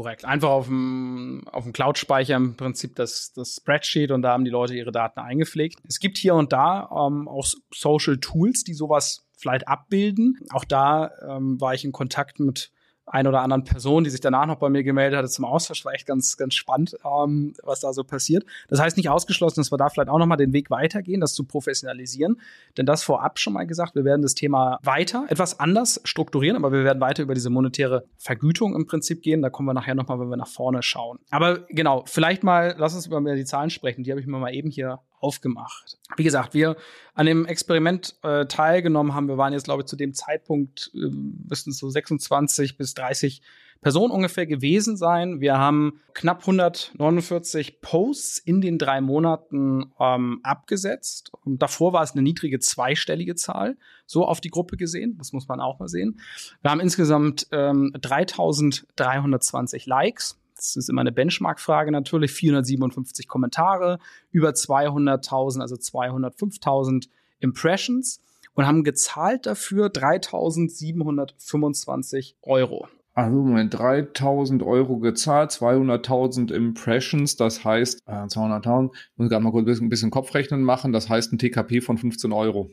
Korrekt. 0.00 0.24
Einfach 0.24 0.48
auf 0.48 0.64
dem, 0.64 1.42
auf 1.52 1.64
dem 1.64 1.74
Cloud-Speicher 1.74 2.34
im 2.34 2.56
Prinzip 2.56 2.96
das, 2.96 3.34
das 3.34 3.56
Spreadsheet 3.56 4.12
und 4.12 4.22
da 4.22 4.32
haben 4.32 4.46
die 4.46 4.50
Leute 4.50 4.74
ihre 4.74 4.92
Daten 4.92 5.20
eingepflegt. 5.20 5.78
Es 5.86 6.00
gibt 6.00 6.16
hier 6.16 6.34
und 6.36 6.54
da 6.54 6.88
ähm, 6.90 7.28
auch 7.28 7.46
Social 7.70 8.16
Tools, 8.16 8.64
die 8.64 8.72
sowas 8.72 9.26
vielleicht 9.36 9.68
abbilden. 9.68 10.38
Auch 10.54 10.64
da 10.64 11.10
ähm, 11.28 11.60
war 11.60 11.74
ich 11.74 11.84
in 11.84 11.92
Kontakt 11.92 12.40
mit 12.40 12.72
ein 13.10 13.26
oder 13.26 13.42
anderen 13.42 13.64
Person, 13.64 14.04
die 14.04 14.10
sich 14.10 14.20
danach 14.20 14.46
noch 14.46 14.56
bei 14.56 14.68
mir 14.68 14.82
gemeldet 14.82 15.18
hatte 15.18 15.28
zum 15.28 15.44
Austausch. 15.44 15.84
War 15.84 15.92
echt 15.92 16.06
ganz, 16.06 16.36
ganz 16.36 16.54
spannend, 16.54 16.96
ähm, 17.04 17.54
was 17.62 17.80
da 17.80 17.92
so 17.92 18.04
passiert. 18.04 18.44
Das 18.68 18.80
heißt 18.80 18.96
nicht 18.96 19.08
ausgeschlossen, 19.08 19.60
dass 19.60 19.72
wir 19.72 19.78
da 19.78 19.88
vielleicht 19.88 20.08
auch 20.08 20.18
nochmal 20.18 20.38
den 20.38 20.52
Weg 20.52 20.70
weitergehen, 20.70 21.20
das 21.20 21.34
zu 21.34 21.44
professionalisieren. 21.44 22.40
Denn 22.76 22.86
das 22.86 23.02
vorab 23.02 23.38
schon 23.38 23.52
mal 23.52 23.66
gesagt, 23.66 23.94
wir 23.94 24.04
werden 24.04 24.22
das 24.22 24.34
Thema 24.34 24.78
weiter, 24.82 25.26
etwas 25.28 25.58
anders 25.60 26.00
strukturieren, 26.04 26.56
aber 26.56 26.72
wir 26.72 26.84
werden 26.84 27.00
weiter 27.00 27.22
über 27.22 27.34
diese 27.34 27.50
monetäre 27.50 28.04
Vergütung 28.16 28.74
im 28.74 28.86
Prinzip 28.86 29.22
gehen. 29.22 29.42
Da 29.42 29.50
kommen 29.50 29.68
wir 29.68 29.74
nachher 29.74 29.94
nochmal, 29.94 30.20
wenn 30.20 30.28
wir 30.28 30.36
nach 30.36 30.48
vorne 30.48 30.82
schauen. 30.82 31.18
Aber 31.30 31.60
genau, 31.68 32.04
vielleicht 32.06 32.42
mal, 32.42 32.74
lass 32.78 32.94
uns 32.94 33.06
über 33.06 33.20
die 33.34 33.44
Zahlen 33.44 33.70
sprechen. 33.70 34.04
Die 34.04 34.10
habe 34.10 34.20
ich 34.20 34.26
mir 34.26 34.38
mal 34.38 34.54
eben 34.54 34.70
hier 34.70 35.00
aufgemacht. 35.20 35.98
Wie 36.16 36.24
gesagt, 36.24 36.54
wir 36.54 36.76
an 37.14 37.26
dem 37.26 37.46
Experiment 37.46 38.16
äh, 38.22 38.46
teilgenommen 38.46 39.14
haben. 39.14 39.28
Wir 39.28 39.38
waren 39.38 39.52
jetzt, 39.52 39.64
glaube 39.64 39.82
ich, 39.82 39.86
zu 39.86 39.96
dem 39.96 40.14
Zeitpunkt, 40.14 40.90
äh, 40.94 41.08
müssten 41.48 41.72
so 41.72 41.88
26 41.88 42.76
bis 42.76 42.94
30 42.94 43.42
Personen 43.80 44.10
ungefähr 44.10 44.46
gewesen 44.46 44.96
sein. 44.96 45.40
Wir 45.40 45.56
haben 45.56 46.00
knapp 46.12 46.40
149 46.40 47.80
Posts 47.80 48.38
in 48.38 48.60
den 48.60 48.76
drei 48.78 49.00
Monaten 49.00 49.92
ähm, 49.98 50.40
abgesetzt. 50.42 51.32
Und 51.44 51.62
davor 51.62 51.94
war 51.94 52.02
es 52.02 52.12
eine 52.12 52.20
niedrige 52.22 52.58
zweistellige 52.58 53.36
Zahl, 53.36 53.78
so 54.04 54.26
auf 54.26 54.42
die 54.42 54.50
Gruppe 54.50 54.76
gesehen. 54.76 55.16
Das 55.16 55.32
muss 55.32 55.48
man 55.48 55.60
auch 55.60 55.78
mal 55.78 55.88
sehen. 55.88 56.20
Wir 56.60 56.70
haben 56.70 56.80
insgesamt 56.80 57.46
ähm, 57.52 57.94
3320 57.98 59.86
Likes. 59.86 60.39
Das 60.60 60.76
ist 60.76 60.90
immer 60.90 61.00
eine 61.00 61.12
Benchmark-Frage 61.12 61.90
natürlich. 61.90 62.32
457 62.32 63.28
Kommentare, 63.28 63.98
über 64.30 64.50
200.000, 64.50 65.60
also 65.60 65.76
205.000 65.76 67.08
Impressions 67.40 68.20
und 68.54 68.66
haben 68.66 68.84
gezahlt 68.84 69.46
dafür 69.46 69.88
3.725 69.88 72.34
Euro. 72.42 72.86
Also 73.14 73.36
Moment, 73.36 73.74
3000 73.74 74.62
Euro 74.62 74.98
gezahlt, 74.98 75.50
200.000 75.50 76.52
Impressions, 76.52 77.36
das 77.36 77.64
heißt, 77.64 78.02
äh, 78.06 78.12
200.000, 78.12 78.92
muss 79.16 79.28
gerade 79.28 79.42
mal 79.42 79.50
kurz 79.50 79.62
ein 79.62 79.66
bisschen, 79.66 79.86
ein 79.86 79.90
bisschen 79.90 80.10
Kopfrechnen 80.10 80.62
machen, 80.62 80.92
das 80.92 81.08
heißt 81.08 81.32
ein 81.32 81.38
TKP 81.38 81.80
von 81.80 81.98
15 81.98 82.32
Euro. 82.32 82.70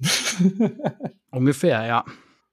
Ungefähr, 1.32 1.86
ja. 1.86 2.06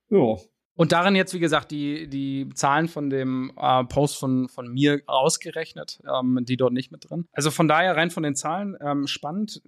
Ja, 0.08 0.36
und 0.76 0.92
darin 0.92 1.14
jetzt, 1.14 1.34
wie 1.34 1.40
gesagt, 1.40 1.70
die, 1.70 2.08
die 2.08 2.48
Zahlen 2.54 2.88
von 2.88 3.10
dem 3.10 3.52
äh, 3.56 3.84
Post 3.84 4.18
von, 4.18 4.48
von 4.48 4.68
mir 4.68 5.02
ausgerechnet, 5.06 6.00
ähm, 6.12 6.40
die 6.42 6.56
dort 6.56 6.72
nicht 6.72 6.90
mit 6.90 7.08
drin. 7.08 7.26
Also 7.32 7.50
von 7.50 7.68
daher 7.68 7.96
rein 7.96 8.10
von 8.10 8.22
den 8.22 8.34
Zahlen 8.34 8.76
ähm, 8.80 9.06
spannend. 9.06 9.62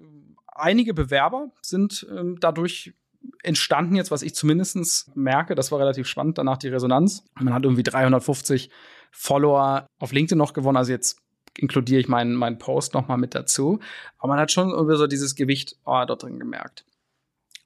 Einige 0.47 0.95
Bewerber 0.95 1.51
sind 1.63 2.07
ähm, 2.11 2.39
dadurch 2.41 2.95
entstanden 3.43 3.97
jetzt, 3.97 4.11
was 4.11 4.23
ich 4.23 4.35
zumindest 4.35 5.15
merke. 5.17 5.55
Das 5.55 5.71
war 5.71 5.79
relativ 5.79 6.07
spannend, 6.07 6.39
danach 6.39 6.59
die 6.59 6.69
Resonanz. 6.69 7.25
Man 7.39 7.55
hat 7.55 7.65
irgendwie 7.65 7.83
350 7.83 8.71
Follower 9.13 9.87
auf 9.99 10.13
LinkedIn 10.13 10.39
noch 10.39 10.53
gewonnen, 10.53 10.77
also 10.77 10.93
jetzt 10.93 11.19
inkludiere 11.59 12.01
ich 12.01 12.09
meinen, 12.09 12.35
meinen 12.35 12.59
Post 12.59 12.95
nochmal 12.95 13.17
mit 13.17 13.35
dazu. 13.35 13.81
Aber 14.19 14.29
man 14.29 14.41
hat 14.41 14.53
schon 14.53 14.71
irgendwie 14.71 14.97
so 14.97 15.07
dieses 15.07 15.35
Gewicht 15.35 15.77
oh, 15.85 16.05
dort 16.07 16.23
drin 16.23 16.39
gemerkt. 16.39 16.85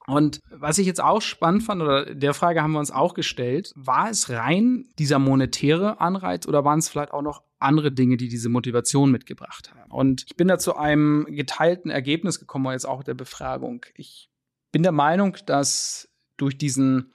Und 0.07 0.39
was 0.49 0.77
ich 0.77 0.87
jetzt 0.87 1.01
auch 1.01 1.21
spannend 1.21 1.63
fand, 1.63 1.81
oder 1.81 2.15
der 2.15 2.33
Frage 2.33 2.61
haben 2.61 2.71
wir 2.71 2.79
uns 2.79 2.91
auch 2.91 3.13
gestellt, 3.13 3.71
war 3.75 4.09
es 4.09 4.29
rein 4.29 4.89
dieser 4.97 5.19
monetäre 5.19 6.01
Anreiz 6.01 6.47
oder 6.47 6.65
waren 6.65 6.79
es 6.79 6.89
vielleicht 6.89 7.13
auch 7.13 7.21
noch 7.21 7.43
andere 7.59 7.91
Dinge, 7.91 8.17
die 8.17 8.27
diese 8.27 8.49
Motivation 8.49 9.11
mitgebracht 9.11 9.71
haben? 9.71 9.91
Und 9.91 10.23
ich 10.25 10.35
bin 10.35 10.47
da 10.47 10.57
zu 10.57 10.75
einem 10.75 11.25
geteilten 11.29 11.91
Ergebnis 11.91 12.39
gekommen, 12.39 12.71
jetzt 12.71 12.87
auch 12.87 13.03
der 13.03 13.13
Befragung. 13.13 13.85
Ich 13.95 14.29
bin 14.71 14.83
der 14.83 14.91
Meinung, 14.91 15.37
dass 15.45 16.09
durch 16.37 16.57
diesen 16.57 17.13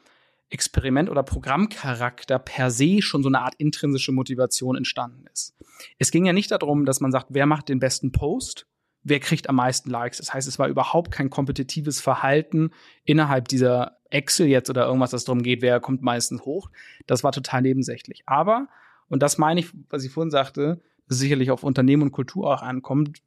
Experiment 0.48 1.10
oder 1.10 1.24
Programmcharakter 1.24 2.38
per 2.38 2.70
se 2.70 3.02
schon 3.02 3.22
so 3.22 3.28
eine 3.28 3.40
Art 3.40 3.56
intrinsische 3.56 4.12
Motivation 4.12 4.76
entstanden 4.76 5.24
ist. 5.32 5.56
Es 5.98 6.12
ging 6.12 6.24
ja 6.24 6.32
nicht 6.32 6.52
darum, 6.52 6.84
dass 6.84 7.00
man 7.00 7.10
sagt, 7.10 7.26
wer 7.30 7.46
macht 7.46 7.68
den 7.68 7.80
besten 7.80 8.12
Post, 8.12 8.68
wer 9.08 9.20
kriegt 9.20 9.48
am 9.48 9.56
meisten 9.56 9.88
Likes. 9.88 10.18
Das 10.18 10.34
heißt, 10.34 10.48
es 10.48 10.58
war 10.58 10.68
überhaupt 10.68 11.12
kein 11.12 11.30
kompetitives 11.30 12.00
Verhalten 12.00 12.70
innerhalb 13.04 13.46
dieser 13.48 13.98
Excel 14.10 14.48
jetzt 14.48 14.68
oder 14.68 14.86
irgendwas, 14.86 15.10
das 15.10 15.24
darum 15.24 15.42
geht, 15.42 15.62
wer 15.62 15.78
kommt 15.78 16.02
meistens 16.02 16.42
hoch. 16.42 16.70
Das 17.06 17.22
war 17.22 17.30
total 17.30 17.62
nebensächlich. 17.62 18.24
Aber, 18.26 18.68
und 19.08 19.22
das 19.22 19.38
meine 19.38 19.60
ich, 19.60 19.68
was 19.90 20.04
ich 20.04 20.10
vorhin 20.10 20.30
sagte, 20.30 20.80
sicherlich 21.06 21.52
auf 21.52 21.62
Unternehmen 21.62 22.02
und 22.02 22.12
Kultur 22.12 22.52
auch 22.52 22.62
ankommt, 22.62 23.22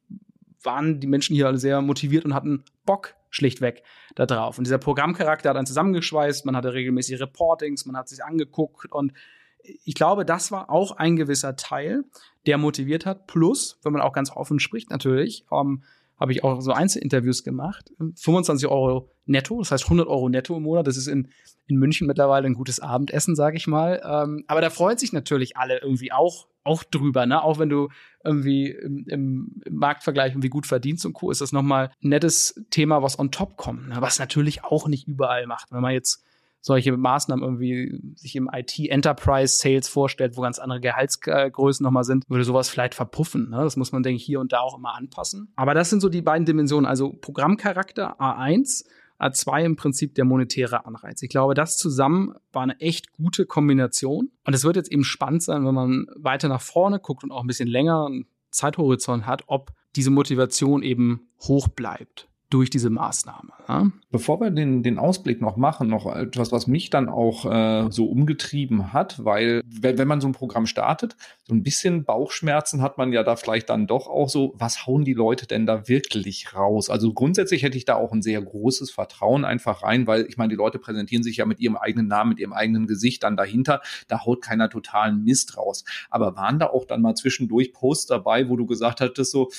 waren 0.62 1.00
die 1.00 1.06
Menschen 1.06 1.34
hier 1.34 1.46
alle 1.46 1.56
sehr 1.56 1.80
motiviert 1.80 2.26
und 2.26 2.34
hatten 2.34 2.64
Bock 2.84 3.14
schlichtweg 3.30 3.82
da 4.14 4.26
drauf. 4.26 4.58
Und 4.58 4.66
dieser 4.66 4.78
Programmcharakter 4.78 5.48
hat 5.48 5.56
dann 5.56 5.66
zusammengeschweißt, 5.66 6.44
man 6.44 6.56
hatte 6.56 6.74
regelmäßig 6.74 7.20
Reportings, 7.20 7.86
man 7.86 7.96
hat 7.96 8.08
sich 8.10 8.22
angeguckt 8.22 8.92
und 8.92 9.14
ich 9.62 9.94
glaube, 9.94 10.24
das 10.24 10.50
war 10.50 10.70
auch 10.70 10.92
ein 10.92 11.16
gewisser 11.16 11.56
Teil, 11.56 12.04
der 12.46 12.58
motiviert 12.58 13.06
hat. 13.06 13.26
Plus, 13.26 13.78
wenn 13.82 13.92
man 13.92 14.02
auch 14.02 14.12
ganz 14.12 14.30
offen 14.30 14.60
spricht, 14.60 14.90
natürlich, 14.90 15.44
ähm, 15.52 15.82
habe 16.20 16.32
ich 16.32 16.44
auch 16.44 16.60
so 16.60 16.72
Einzelinterviews 16.72 17.42
gemacht. 17.44 17.90
25 17.98 18.68
Euro 18.68 19.10
netto, 19.24 19.58
das 19.58 19.72
heißt 19.72 19.84
100 19.84 20.06
Euro 20.06 20.28
netto 20.28 20.56
im 20.56 20.64
Monat. 20.64 20.86
Das 20.86 20.98
ist 20.98 21.06
in, 21.06 21.28
in 21.66 21.76
München 21.76 22.06
mittlerweile 22.06 22.46
ein 22.46 22.54
gutes 22.54 22.78
Abendessen, 22.78 23.34
sage 23.34 23.56
ich 23.56 23.66
mal. 23.66 24.02
Ähm, 24.04 24.44
aber 24.46 24.60
da 24.60 24.68
freuen 24.68 24.98
sich 24.98 25.14
natürlich 25.14 25.56
alle 25.56 25.78
irgendwie 25.80 26.12
auch, 26.12 26.46
auch 26.62 26.84
drüber. 26.84 27.24
Ne? 27.24 27.42
Auch 27.42 27.58
wenn 27.58 27.70
du 27.70 27.88
irgendwie 28.22 28.70
im, 28.70 29.06
im, 29.08 29.62
im 29.64 29.74
Marktvergleich 29.74 30.32
irgendwie 30.32 30.50
gut 30.50 30.66
verdienst 30.66 31.06
und 31.06 31.14
Co., 31.14 31.30
ist 31.30 31.40
das 31.40 31.52
nochmal 31.52 31.90
ein 32.02 32.10
nettes 32.10 32.62
Thema, 32.68 33.02
was 33.02 33.18
on 33.18 33.30
top 33.30 33.56
kommt. 33.56 33.88
Ne? 33.88 33.96
Was 34.00 34.18
natürlich 34.18 34.62
auch 34.62 34.88
nicht 34.88 35.08
überall 35.08 35.46
macht. 35.46 35.72
Wenn 35.72 35.80
man 35.80 35.92
jetzt 35.92 36.22
solche 36.60 36.96
Maßnahmen 36.96 37.44
irgendwie 37.44 38.00
sich 38.14 38.36
im 38.36 38.48
IT-Enterprise-Sales 38.52 39.88
vorstellt, 39.88 40.36
wo 40.36 40.42
ganz 40.42 40.58
andere 40.58 40.80
Gehaltsgrößen 40.80 41.82
nochmal 41.82 42.04
sind, 42.04 42.24
würde 42.28 42.44
sowas 42.44 42.68
vielleicht 42.68 42.94
verpuffen. 42.94 43.50
Ne? 43.50 43.58
Das 43.58 43.76
muss 43.76 43.92
man, 43.92 44.02
denke 44.02 44.16
ich, 44.16 44.24
hier 44.24 44.40
und 44.40 44.52
da 44.52 44.60
auch 44.60 44.76
immer 44.76 44.94
anpassen. 44.94 45.52
Aber 45.56 45.74
das 45.74 45.90
sind 45.90 46.00
so 46.00 46.08
die 46.08 46.22
beiden 46.22 46.44
Dimensionen. 46.44 46.86
Also 46.86 47.12
Programmcharakter 47.12 48.20
A1, 48.20 48.84
A2 49.18 49.64
im 49.64 49.76
Prinzip 49.76 50.14
der 50.14 50.24
monetäre 50.24 50.86
Anreiz. 50.86 51.22
Ich 51.22 51.30
glaube, 51.30 51.54
das 51.54 51.76
zusammen 51.76 52.34
war 52.52 52.62
eine 52.62 52.78
echt 52.80 53.12
gute 53.12 53.46
Kombination. 53.46 54.30
Und 54.44 54.54
es 54.54 54.64
wird 54.64 54.76
jetzt 54.76 54.92
eben 54.92 55.04
spannend 55.04 55.42
sein, 55.42 55.66
wenn 55.66 55.74
man 55.74 56.06
weiter 56.16 56.48
nach 56.48 56.62
vorne 56.62 57.00
guckt 57.00 57.24
und 57.24 57.32
auch 57.32 57.42
ein 57.42 57.46
bisschen 57.46 57.68
länger 57.68 58.06
einen 58.06 58.26
Zeithorizont 58.50 59.26
hat, 59.26 59.44
ob 59.46 59.72
diese 59.96 60.10
Motivation 60.10 60.82
eben 60.82 61.28
hoch 61.40 61.68
bleibt 61.68 62.29
durch 62.50 62.68
diese 62.68 62.90
Maßnahme. 62.90 63.52
Ja? 63.68 63.90
Bevor 64.10 64.40
wir 64.40 64.50
den, 64.50 64.82
den 64.82 64.98
Ausblick 64.98 65.40
noch 65.40 65.56
machen, 65.56 65.88
noch 65.88 66.12
etwas, 66.14 66.50
was 66.50 66.66
mich 66.66 66.90
dann 66.90 67.08
auch 67.08 67.46
äh, 67.46 67.90
so 67.90 68.06
umgetrieben 68.06 68.92
hat, 68.92 69.24
weil 69.24 69.62
wenn, 69.64 69.98
wenn 69.98 70.08
man 70.08 70.20
so 70.20 70.26
ein 70.26 70.32
Programm 70.32 70.66
startet, 70.66 71.16
so 71.44 71.54
ein 71.54 71.62
bisschen 71.62 72.04
Bauchschmerzen 72.04 72.82
hat 72.82 72.98
man 72.98 73.12
ja 73.12 73.22
da 73.22 73.36
vielleicht 73.36 73.70
dann 73.70 73.86
doch 73.86 74.08
auch 74.08 74.28
so, 74.28 74.52
was 74.56 74.86
hauen 74.86 75.04
die 75.04 75.14
Leute 75.14 75.46
denn 75.46 75.64
da 75.64 75.88
wirklich 75.88 76.54
raus? 76.54 76.90
Also 76.90 77.12
grundsätzlich 77.12 77.62
hätte 77.62 77.78
ich 77.78 77.84
da 77.84 77.94
auch 77.94 78.12
ein 78.12 78.22
sehr 78.22 78.42
großes 78.42 78.90
Vertrauen 78.90 79.44
einfach 79.44 79.84
rein, 79.84 80.08
weil 80.08 80.26
ich 80.26 80.36
meine, 80.36 80.50
die 80.50 80.56
Leute 80.56 80.80
präsentieren 80.80 81.22
sich 81.22 81.36
ja 81.36 81.46
mit 81.46 81.60
ihrem 81.60 81.76
eigenen 81.76 82.08
Namen, 82.08 82.30
mit 82.30 82.40
ihrem 82.40 82.52
eigenen 82.52 82.88
Gesicht 82.88 83.22
dann 83.22 83.36
dahinter, 83.36 83.80
da 84.08 84.24
haut 84.24 84.42
keiner 84.42 84.68
totalen 84.68 85.22
Mist 85.22 85.56
raus. 85.56 85.84
Aber 86.10 86.34
waren 86.34 86.58
da 86.58 86.66
auch 86.66 86.84
dann 86.84 87.00
mal 87.00 87.14
zwischendurch 87.14 87.72
Posts 87.72 88.06
dabei, 88.06 88.48
wo 88.48 88.56
du 88.56 88.66
gesagt 88.66 89.00
hattest 89.00 89.30
so, 89.30 89.50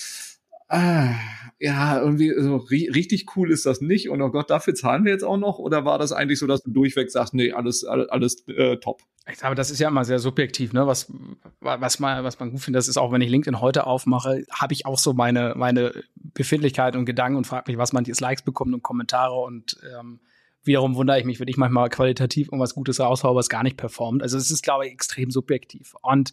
ah, 0.72 1.16
ja, 1.60 2.00
irgendwie 2.00 2.34
so 2.40 2.56
richtig 2.58 3.36
cool 3.36 3.52
ist 3.52 3.68
das 3.68 3.82
nicht 3.82 4.10
und 4.10 4.22
oh 4.22 4.30
Gott, 4.30 4.50
dafür 4.50 4.74
zahlen 4.74 5.06
wir 5.06 5.12
jetzt 5.12 5.24
auch 5.24 5.38
noch? 5.38 5.60
Oder 5.60 5.86
war 5.86 6.00
das 6.00 6.12
eigentlich 6.12 6.40
so, 6.40 6.48
dass 6.48 6.64
du 6.64 6.72
durchweg 6.72 7.12
sagst, 7.12 7.36
nee, 7.36 7.52
alles, 7.52 7.84
alles, 7.84 8.10
alles 8.10 8.48
äh, 8.48 8.78
top? 8.78 9.04
Glaube, 9.38 9.56
das 9.56 9.70
ist 9.70 9.80
ja 9.80 9.88
immer 9.88 10.04
sehr 10.04 10.18
subjektiv, 10.18 10.74
ne? 10.74 10.88
Was, 10.88 11.12
was, 11.60 12.00
man, 12.00 12.24
was 12.24 12.40
man 12.40 12.50
gut 12.50 12.62
findet, 12.62 12.80
das 12.80 12.88
ist 12.88 12.98
auch, 12.98 13.12
wenn 13.12 13.22
ich 13.22 13.30
LinkedIn 13.30 13.62
heute 13.62 13.86
aufmache, 13.86 14.44
habe 14.52 14.74
ich 14.74 14.88
auch 14.88 14.98
so 14.98 15.14
meine, 15.14 15.54
meine 15.56 15.94
Befindlichkeit 16.16 16.96
und 16.96 17.06
Gedanken 17.06 17.38
und 17.38 17.46
frage 17.46 17.72
mich, 17.72 17.78
was 17.78 17.94
man 17.94 18.06
jetzt 18.06 18.20
Likes 18.20 18.42
bekommt 18.42 18.74
und 18.74 18.82
Kommentare 18.82 19.36
und 19.36 19.80
ähm, 19.98 20.20
wiederum 20.64 20.96
wundere 20.96 21.20
ich 21.20 21.26
mich, 21.26 21.40
wenn 21.40 21.48
ich 21.48 21.58
manchmal 21.58 21.90
qualitativ 21.90 22.48
irgendwas 22.48 22.74
Gutes 22.74 23.00
raushaue, 23.00 23.36
was 23.36 23.50
gar 23.50 23.62
nicht 23.64 23.78
performt. 23.78 24.24
Also 24.24 24.38
es 24.38 24.50
ist, 24.50 24.64
glaube 24.64 24.88
ich, 24.88 24.92
extrem 24.92 25.30
subjektiv. 25.30 25.94
Und 26.02 26.32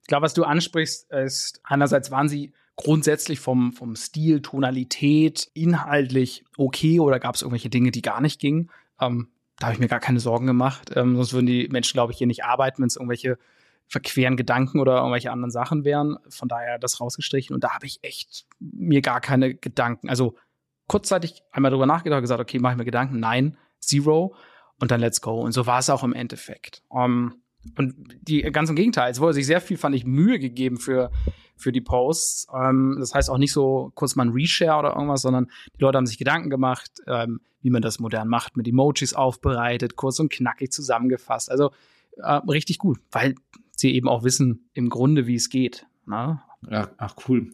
ich 0.00 0.06
glaube, 0.06 0.24
was 0.24 0.34
du 0.34 0.44
ansprichst, 0.44 1.10
ist, 1.12 1.60
einerseits 1.64 2.10
waren 2.10 2.28
sie 2.28 2.52
grundsätzlich 2.82 3.40
vom, 3.40 3.72
vom 3.72 3.94
Stil, 3.94 4.40
Tonalität, 4.42 5.50
inhaltlich 5.54 6.44
okay 6.56 7.00
oder 7.00 7.20
gab 7.20 7.34
es 7.34 7.42
irgendwelche 7.42 7.70
Dinge, 7.70 7.90
die 7.90 8.02
gar 8.02 8.20
nicht 8.20 8.40
gingen? 8.40 8.70
Ähm, 9.00 9.28
da 9.58 9.66
habe 9.66 9.74
ich 9.74 9.80
mir 9.80 9.88
gar 9.88 10.00
keine 10.00 10.20
Sorgen 10.20 10.46
gemacht. 10.46 10.90
Ähm, 10.96 11.16
sonst 11.16 11.32
würden 11.32 11.46
die 11.46 11.68
Menschen, 11.68 11.92
glaube 11.92 12.12
ich, 12.12 12.18
hier 12.18 12.26
nicht 12.26 12.44
arbeiten, 12.44 12.80
wenn 12.80 12.88
es 12.88 12.96
irgendwelche 12.96 13.38
verqueren 13.86 14.36
Gedanken 14.36 14.80
oder 14.80 14.98
irgendwelche 14.98 15.30
anderen 15.30 15.50
Sachen 15.50 15.84
wären. 15.84 16.16
Von 16.28 16.48
daher 16.48 16.78
das 16.78 17.00
rausgestrichen. 17.00 17.54
Und 17.54 17.62
da 17.62 17.74
habe 17.74 17.86
ich 17.86 17.98
echt 18.02 18.46
mir 18.58 19.02
gar 19.02 19.20
keine 19.20 19.54
Gedanken. 19.54 20.08
Also 20.08 20.36
kurzzeitig 20.86 21.42
einmal 21.52 21.70
drüber 21.70 21.86
nachgedacht, 21.86 22.22
gesagt, 22.22 22.40
okay, 22.40 22.58
mache 22.58 22.74
ich 22.74 22.78
mir 22.78 22.84
Gedanken. 22.84 23.20
Nein, 23.20 23.58
Zero. 23.80 24.34
Und 24.78 24.90
dann 24.90 25.00
let's 25.00 25.20
go. 25.20 25.40
Und 25.40 25.52
so 25.52 25.66
war 25.66 25.80
es 25.80 25.90
auch 25.90 26.02
im 26.02 26.14
Endeffekt. 26.14 26.82
Um, 26.88 27.42
und 27.76 27.94
die 28.22 28.42
ganz 28.42 28.70
im 28.70 28.76
Gegenteil, 28.76 29.10
es 29.10 29.20
wurde 29.20 29.34
sich 29.34 29.46
sehr 29.46 29.60
viel, 29.60 29.76
fand 29.76 29.94
ich, 29.94 30.04
Mühe 30.04 30.38
gegeben 30.38 30.78
für, 30.78 31.10
für 31.56 31.72
die 31.72 31.80
Posts. 31.80 32.48
Ähm, 32.54 32.96
das 32.98 33.14
heißt 33.14 33.30
auch 33.30 33.38
nicht 33.38 33.52
so 33.52 33.92
kurz 33.94 34.16
mal 34.16 34.26
ein 34.26 34.32
Reshare 34.32 34.78
oder 34.78 34.94
irgendwas, 34.94 35.22
sondern 35.22 35.48
die 35.76 35.82
Leute 35.82 35.98
haben 35.98 36.06
sich 36.06 36.18
Gedanken 36.18 36.50
gemacht, 36.50 36.90
ähm, 37.06 37.40
wie 37.62 37.70
man 37.70 37.82
das 37.82 38.00
modern 38.00 38.28
macht, 38.28 38.56
mit 38.56 38.66
Emojis 38.66 39.14
aufbereitet, 39.14 39.96
kurz 39.96 40.18
und 40.18 40.32
knackig 40.32 40.72
zusammengefasst. 40.72 41.50
Also 41.50 41.70
äh, 42.16 42.32
richtig 42.48 42.78
gut, 42.78 42.98
weil 43.10 43.34
sie 43.76 43.94
eben 43.94 44.08
auch 44.08 44.24
wissen 44.24 44.68
im 44.72 44.88
Grunde, 44.88 45.26
wie 45.26 45.34
es 45.34 45.48
geht. 45.50 45.86
Ne? 46.06 46.40
Ja, 46.68 46.90
ach 46.96 47.16
cool. 47.28 47.50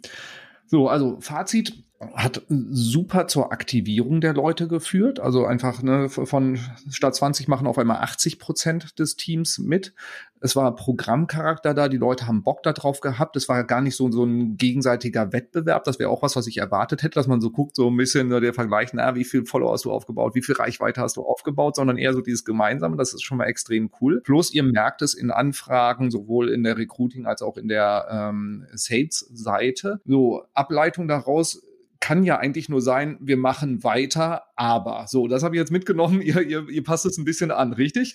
So, 0.66 0.88
also 0.88 1.20
Fazit, 1.20 1.84
hat 2.14 2.42
super 2.48 3.26
zur 3.26 3.52
Aktivierung 3.52 4.20
der 4.20 4.34
Leute 4.34 4.68
geführt. 4.68 5.18
Also 5.18 5.46
einfach 5.46 5.82
ne, 5.82 6.08
von 6.08 6.58
statt 6.90 7.14
20 7.14 7.48
machen 7.48 7.66
auf 7.66 7.78
einmal 7.78 7.98
80 7.98 8.38
Prozent 8.38 8.98
des 8.98 9.16
Teams 9.16 9.58
mit. 9.58 9.94
Es 10.40 10.54
war 10.54 10.74
Programmcharakter 10.74 11.72
da, 11.72 11.88
die 11.88 11.96
Leute 11.96 12.26
haben 12.26 12.42
Bock 12.42 12.62
darauf 12.62 13.00
gehabt. 13.00 13.36
Es 13.36 13.48
war 13.48 13.64
gar 13.64 13.80
nicht 13.80 13.96
so, 13.96 14.10
so 14.12 14.24
ein 14.24 14.58
gegenseitiger 14.58 15.32
Wettbewerb. 15.32 15.84
Das 15.84 15.98
wäre 15.98 16.10
auch 16.10 16.22
was, 16.22 16.36
was 16.36 16.46
ich 16.46 16.58
erwartet 16.58 17.02
hätte, 17.02 17.14
dass 17.14 17.26
man 17.26 17.40
so 17.40 17.50
guckt, 17.50 17.74
so 17.74 17.88
ein 17.88 17.96
bisschen 17.96 18.30
so 18.30 18.40
der 18.40 18.52
Vergleich, 18.52 18.92
na, 18.92 19.14
wie 19.14 19.24
viel 19.24 19.46
Follower 19.46 19.72
hast 19.72 19.86
du 19.86 19.92
aufgebaut, 19.92 20.34
wie 20.34 20.42
viel 20.42 20.54
Reichweite 20.54 21.00
hast 21.00 21.16
du 21.16 21.22
aufgebaut, 21.22 21.76
sondern 21.76 21.96
eher 21.96 22.12
so 22.12 22.20
dieses 22.20 22.44
Gemeinsame. 22.44 22.96
Das 22.96 23.14
ist 23.14 23.22
schon 23.22 23.38
mal 23.38 23.46
extrem 23.46 23.90
cool. 24.00 24.20
Plus 24.20 24.52
ihr 24.52 24.62
merkt 24.62 25.00
es 25.00 25.14
in 25.14 25.30
Anfragen, 25.30 26.10
sowohl 26.10 26.50
in 26.50 26.62
der 26.62 26.76
Recruiting 26.76 27.24
als 27.24 27.40
auch 27.40 27.56
in 27.56 27.68
der 27.68 28.06
ähm, 28.10 28.66
Sales-Seite. 28.74 30.00
So, 30.04 30.44
Ableitung 30.52 31.08
daraus 31.08 31.65
kann 32.06 32.22
ja 32.22 32.38
eigentlich 32.38 32.68
nur 32.68 32.82
sein, 32.82 33.18
wir 33.20 33.36
machen 33.36 33.82
weiter, 33.82 34.44
aber. 34.54 35.06
So, 35.08 35.26
das 35.26 35.42
habe 35.42 35.56
ich 35.56 35.58
jetzt 35.58 35.72
mitgenommen. 35.72 36.20
Ihr, 36.22 36.40
ihr, 36.40 36.68
ihr 36.68 36.84
passt 36.84 37.04
es 37.04 37.18
ein 37.18 37.24
bisschen 37.24 37.50
an, 37.50 37.72
richtig? 37.72 38.14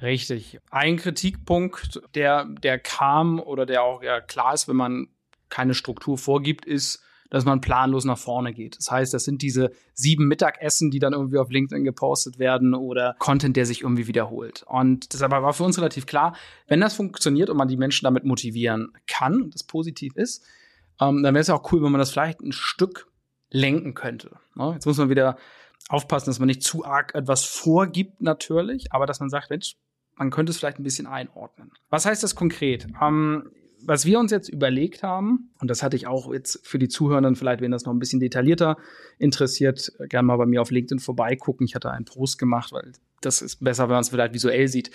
Richtig. 0.00 0.58
Ein 0.70 0.96
Kritikpunkt, 0.96 2.00
der, 2.14 2.46
der 2.46 2.78
kam 2.78 3.38
oder 3.38 3.66
der 3.66 3.82
auch 3.82 4.02
ja 4.02 4.22
klar 4.22 4.54
ist, 4.54 4.68
wenn 4.68 4.76
man 4.76 5.08
keine 5.50 5.74
Struktur 5.74 6.16
vorgibt, 6.16 6.64
ist, 6.64 7.02
dass 7.28 7.44
man 7.44 7.60
planlos 7.60 8.06
nach 8.06 8.16
vorne 8.16 8.54
geht. 8.54 8.78
Das 8.78 8.90
heißt, 8.90 9.12
das 9.12 9.24
sind 9.24 9.42
diese 9.42 9.70
sieben 9.92 10.26
Mittagessen, 10.26 10.90
die 10.90 10.98
dann 10.98 11.12
irgendwie 11.12 11.36
auf 11.36 11.50
LinkedIn 11.50 11.84
gepostet 11.84 12.38
werden 12.38 12.74
oder 12.74 13.16
Content, 13.18 13.54
der 13.54 13.66
sich 13.66 13.82
irgendwie 13.82 14.06
wiederholt. 14.06 14.64
Und 14.66 15.12
deshalb 15.12 15.30
war 15.32 15.52
für 15.52 15.64
uns 15.64 15.76
relativ 15.76 16.06
klar, 16.06 16.34
wenn 16.68 16.80
das 16.80 16.94
funktioniert 16.94 17.50
und 17.50 17.58
man 17.58 17.68
die 17.68 17.76
Menschen 17.76 18.04
damit 18.04 18.24
motivieren 18.24 18.94
kann 19.06 19.42
und 19.42 19.54
das 19.54 19.64
positiv 19.64 20.16
ist, 20.16 20.42
ähm, 21.00 21.22
dann 21.22 21.34
wäre 21.34 21.42
es 21.42 21.50
auch 21.50 21.70
cool, 21.70 21.82
wenn 21.82 21.92
man 21.92 21.98
das 21.98 22.10
vielleicht 22.10 22.40
ein 22.40 22.52
Stück 22.52 23.09
lenken 23.50 23.94
könnte. 23.94 24.38
Ne? 24.54 24.72
Jetzt 24.74 24.86
muss 24.86 24.98
man 24.98 25.10
wieder 25.10 25.36
aufpassen, 25.88 26.26
dass 26.26 26.38
man 26.38 26.46
nicht 26.46 26.62
zu 26.62 26.84
arg 26.84 27.14
etwas 27.14 27.44
vorgibt, 27.44 28.20
natürlich, 28.20 28.92
aber 28.92 29.06
dass 29.06 29.20
man 29.20 29.30
sagt, 29.30 29.50
Mensch, 29.50 29.76
man 30.16 30.30
könnte 30.30 30.50
es 30.50 30.58
vielleicht 30.58 30.78
ein 30.78 30.84
bisschen 30.84 31.06
einordnen. 31.06 31.72
Was 31.88 32.06
heißt 32.06 32.22
das 32.22 32.34
konkret? 32.34 32.86
Ähm, 33.02 33.50
was 33.84 34.04
wir 34.04 34.18
uns 34.18 34.30
jetzt 34.30 34.48
überlegt 34.48 35.02
haben, 35.02 35.50
und 35.60 35.68
das 35.68 35.82
hatte 35.82 35.96
ich 35.96 36.06
auch 36.06 36.32
jetzt 36.32 36.66
für 36.66 36.78
die 36.78 36.88
Zuhörenden, 36.88 37.36
vielleicht, 37.36 37.60
wenn 37.60 37.70
das 37.70 37.84
noch 37.84 37.92
ein 37.92 37.98
bisschen 37.98 38.20
detaillierter 38.20 38.76
interessiert, 39.18 39.92
gerne 40.08 40.26
mal 40.26 40.36
bei 40.36 40.46
mir 40.46 40.62
auf 40.62 40.70
LinkedIn 40.70 40.98
vorbeigucken. 40.98 41.66
Ich 41.66 41.74
hatte 41.74 41.90
einen 41.90 42.04
Post 42.04 42.38
gemacht, 42.38 42.72
weil 42.72 42.92
das 43.20 43.42
ist 43.42 43.56
besser, 43.56 43.84
wenn 43.84 43.94
man 43.94 44.00
es 44.00 44.08
vielleicht 44.08 44.34
visuell 44.34 44.68
sieht. 44.68 44.90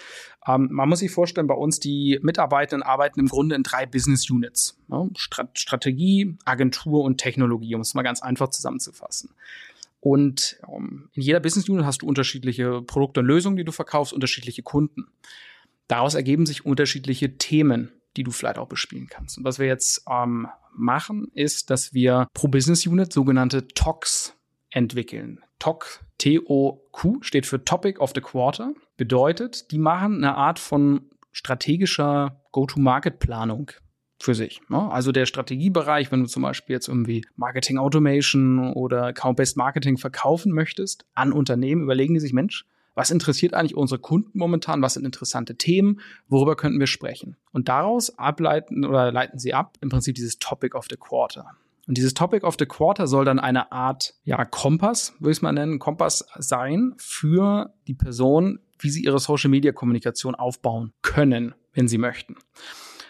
Ähm, 0.48 0.70
man 0.72 0.90
muss 0.90 1.00
sich 1.00 1.12
vorstellen, 1.12 1.48
bei 1.48 1.56
uns 1.56 1.80
die 1.80 2.20
Mitarbeitenden 2.22 2.84
arbeiten 2.84 3.20
im 3.20 3.28
Grunde 3.28 3.56
in 3.56 3.64
drei 3.64 3.86
Business 3.86 4.30
Units. 4.30 4.78
Ne? 4.88 5.10
Strat 5.16 5.58
Strategie, 5.60 6.38
Agentur 6.46 7.04
und 7.04 7.18
Technologie, 7.18 7.76
um 7.76 7.82
es 7.82 7.94
mal 7.94 8.04
ganz 8.04 8.22
einfach 8.22 8.50
zusammenzufassen. 8.50 9.30
Und 10.00 10.60
ähm, 10.68 11.10
in 11.14 11.24
jeder 11.24 11.40
Business 11.40 11.70
Unit 11.70 11.86
hast 11.86 12.02
du 12.02 12.08
unterschiedliche 12.08 12.82
Produkte 12.82 13.22
und 13.22 13.26
Lösungen, 13.26 13.58
die 13.58 13.64
du 13.64 13.72
verkaufst, 13.72 14.14
unterschiedliche 14.14 14.64
Kunden. 14.64 15.08
Daraus 15.88 16.16
ergeben 16.16 16.46
sich 16.46 16.66
unterschiedliche 16.66 17.38
Themen, 17.38 17.92
die 18.18 18.24
du 18.24 18.32
vielleicht 18.32 18.58
auch 18.58 18.68
bespielen 18.68 19.08
kannst. 19.08 19.38
Und 19.38 19.44
was 19.44 19.60
wir 19.60 19.68
jetzt 19.68 20.06
ähm, 20.10 20.48
machen, 20.74 21.28
ist, 21.34 21.70
dass 21.70 21.94
wir 21.94 22.28
pro 22.34 22.48
Business 22.48 22.86
Unit 22.86 23.12
sogenannte 23.12 23.68
TOCs 23.68 24.36
entwickeln. 24.70 25.40
TOC, 25.60 26.02
T-O-Q, 26.18 27.22
steht 27.22 27.46
für 27.46 27.64
Topic 27.64 28.00
of 28.00 28.12
the 28.14 28.22
Quarter. 28.22 28.74
Bedeutet, 28.98 29.72
die 29.72 29.78
machen 29.78 30.18
eine 30.18 30.36
Art 30.36 30.60
von 30.60 31.10
strategischer 31.32 32.42
Go-to-Market-Planung 32.52 33.72
für 34.20 34.36
sich. 34.36 34.62
Ne? 34.70 34.90
Also 34.92 35.12
der 35.12 35.26
Strategiebereich, 35.26 36.12
wenn 36.12 36.22
du 36.22 36.28
zum 36.28 36.44
Beispiel 36.44 36.74
jetzt 36.74 36.88
irgendwie 36.88 37.26
Marketing 37.36 37.78
Automation 37.78 38.74
oder 38.74 39.08
Account-Based 39.08 39.58
Marketing 39.58 39.98
verkaufen 39.98 40.54
möchtest 40.54 41.06
an 41.14 41.34
Unternehmen, 41.34 41.84
überlegen 41.84 42.14
die 42.14 42.20
sich, 42.20 42.34
Mensch, 42.34 42.66
was 42.96 43.12
interessiert 43.12 43.54
eigentlich 43.54 43.76
unsere 43.76 44.00
Kunden 44.00 44.38
momentan? 44.40 44.82
Was 44.82 44.96
sind 44.96 45.06
interessante 45.06 45.56
Themen? 45.56 46.00
Worüber 46.28 46.56
könnten 46.56 46.80
wir 46.80 46.88
sprechen? 46.88 47.36
Und 47.52 47.68
daraus 47.68 48.18
ableiten 48.18 48.86
oder 48.86 49.12
leiten 49.12 49.38
sie 49.38 49.54
ab 49.54 49.78
im 49.82 49.90
Prinzip 49.90 50.16
dieses 50.16 50.40
Topic 50.40 50.76
of 50.76 50.86
the 50.90 50.98
Quarter. 50.98 51.52
Und 51.88 51.98
dieses 51.98 52.16
Topic 52.16 52.46
of 52.46 52.56
the 52.58 52.66
Quarter 52.66 53.06
soll 53.06 53.26
dann 53.26 53.40
eine 53.40 53.72
Art, 53.72 54.16
ja, 54.24 54.44
Kompass, 54.44 55.14
würde 55.20 55.32
ich 55.32 55.38
es 55.38 55.42
mal 55.42 55.52
nennen, 55.52 55.78
Kompass 55.78 56.26
sein 56.38 56.96
für 56.98 57.74
die 57.88 57.94
Person, 57.94 58.60
wie 58.80 58.90
sie 58.90 59.04
ihre 59.04 59.20
Social 59.20 59.52
Media 59.52 59.72
Kommunikation 59.72 60.34
aufbauen 60.34 60.94
können, 61.04 61.54
wenn 61.74 61.88
sie 61.88 62.00
möchten. 62.00 62.38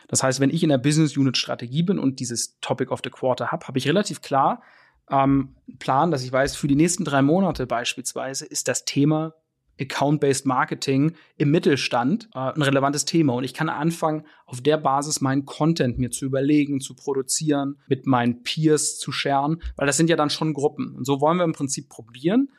Das 0.08 0.24
heißt, 0.24 0.40
wenn 0.40 0.50
ich 0.50 0.62
in 0.62 0.70
der 0.70 0.78
Business 0.78 1.16
Unit 1.16 1.38
Strategie 1.38 1.84
bin 1.84 2.00
und 2.00 2.20
dieses 2.20 2.60
Topic 2.60 2.92
of 2.92 3.00
the 3.04 3.10
Quarter 3.10 3.52
habe, 3.52 3.66
habe 3.68 3.78
ich 3.78 3.88
relativ 3.88 4.22
klar 4.22 4.62
ähm, 5.10 5.56
Plan, 5.80 6.12
dass 6.12 6.24
ich 6.24 6.32
weiß, 6.32 6.56
für 6.56 6.68
die 6.68 6.76
nächsten 6.76 7.06
drei 7.06 7.22
Monate 7.22 7.68
beispielsweise 7.68 8.46
ist 8.46 8.68
das 8.68 8.86
Thema 8.86 9.34
Account-Based 9.80 10.46
Marketing 10.46 11.16
im 11.38 11.52
Mittelstand 11.52 12.30
äh, 12.34 12.40
ein 12.40 12.62
relevantes 12.62 13.06
Thema. 13.06 13.34
Und 13.34 13.44
ich 13.44 13.54
kann 13.54 13.70
anfangen, 13.70 14.26
auf 14.46 14.62
der 14.62 14.78
Basis 14.78 15.22
meinen 15.22 15.46
Content 15.46 15.98
mir 15.98 16.12
zu 16.12 16.26
überlegen, 16.26 16.80
zu 16.80 16.96
produzieren, 16.96 17.78
mit 17.88 18.06
meinen 18.06 18.44
Peers 18.44 18.98
zu 18.98 19.12
sharen, 19.12 19.62
weil 19.76 19.88
das 19.88 19.98
sind 19.98 20.10
ja 20.10 20.16
dann 20.16 20.30
schon 20.30 20.54
Gruppen. 20.54 20.96
Und 20.96 21.06
so 21.06 21.22
wollen 21.22 21.38
wir 21.38 21.44
im 21.44 21.54
Prinzip 21.54 21.90
probieren, 21.90 22.50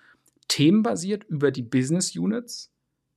themenbasiert 0.48 1.24
über 1.24 1.50
die 1.50 1.62
Business 1.62 2.16
Units, 2.16 2.72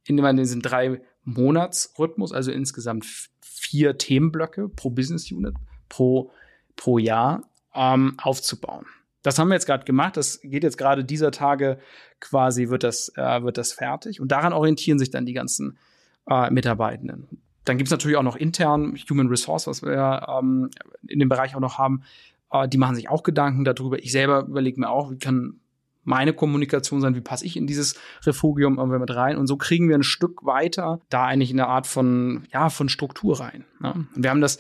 indem 0.06 0.24
man 0.24 0.38
diesen 0.38 0.62
drei 0.62 1.02
Monatsrhythmus, 1.24 2.32
also 2.32 2.52
insgesamt 2.52 3.06
vier 3.42 3.98
Themenblöcke 3.98 4.70
pro 4.70 4.90
Business 4.90 5.32
Unit 5.32 5.56
pro, 5.90 6.32
pro 6.76 6.98
Jahr 6.98 7.44
ähm, 7.76 8.16
aufzubauen. 8.22 8.86
Das 9.22 9.38
haben 9.38 9.50
wir 9.50 9.56
jetzt 9.56 9.66
gerade 9.66 9.86
gemacht. 9.86 10.18
Das 10.18 10.40
geht 10.42 10.64
jetzt 10.64 10.78
gerade 10.78 11.04
dieser 11.04 11.32
Tage 11.32 11.80
quasi, 12.20 12.70
wird 12.70 12.84
das, 12.84 13.12
äh, 13.16 13.44
wird 13.44 13.58
das 13.58 13.74
fertig. 13.74 14.22
Und 14.22 14.32
daran 14.32 14.54
orientieren 14.54 15.00
sich 15.00 15.10
dann 15.10 15.26
die 15.26 15.34
ganzen 15.34 15.78
äh, 16.30 16.50
Mitarbeitenden. 16.50 17.28
Dann 17.66 17.78
gibt 17.78 17.88
es 17.88 17.92
natürlich 17.92 18.18
auch 18.18 18.24
noch 18.24 18.36
intern 18.36 18.98
Human 19.10 19.28
Resource, 19.28 19.68
was 19.68 19.84
wir 19.84 20.28
ähm, 20.28 20.70
in 21.08 21.20
dem 21.20 21.30
Bereich 21.30 21.56
auch 21.56 21.60
noch 21.60 21.78
haben. 21.78 22.04
Äh, 22.52 22.68
die 22.68 22.78
machen 22.78 22.96
sich 22.96 23.10
auch 23.10 23.24
Gedanken 23.24 23.66
darüber. 23.66 24.00
Ich 24.00 24.12
selber 24.12 24.46
überlege 24.48 24.80
mir 24.80 24.90
auch, 24.90 25.12
wie 25.12 25.20
kann 25.20 25.60
meine 26.04 26.34
Kommunikation 26.34 27.02
sein, 27.02 27.16
wie 27.16 27.22
passe 27.22 27.46
ich 27.46 27.56
in 27.56 27.68
dieses 27.68 27.96
Refugium 28.24 28.80
irgendwie 28.80 29.00
mit 29.00 29.16
rein. 29.16 29.38
Und 29.38 29.48
so 29.48 29.58
kriegen 29.58 29.90
wir 29.90 29.96
ein 29.96 30.04
Stück 30.04 30.46
weiter 30.46 31.02
da 31.10 31.26
eigentlich 31.26 31.52
eine 31.52 31.68
Art 31.68 31.86
von, 31.88 32.48
ja, 32.52 32.70
von 32.70 32.90
Struktur 32.90 33.40
rein. 33.40 33.66
Ne? 33.80 34.08
Und 34.16 34.24
wir 34.24 34.30
haben 34.30 34.42
das 34.42 34.60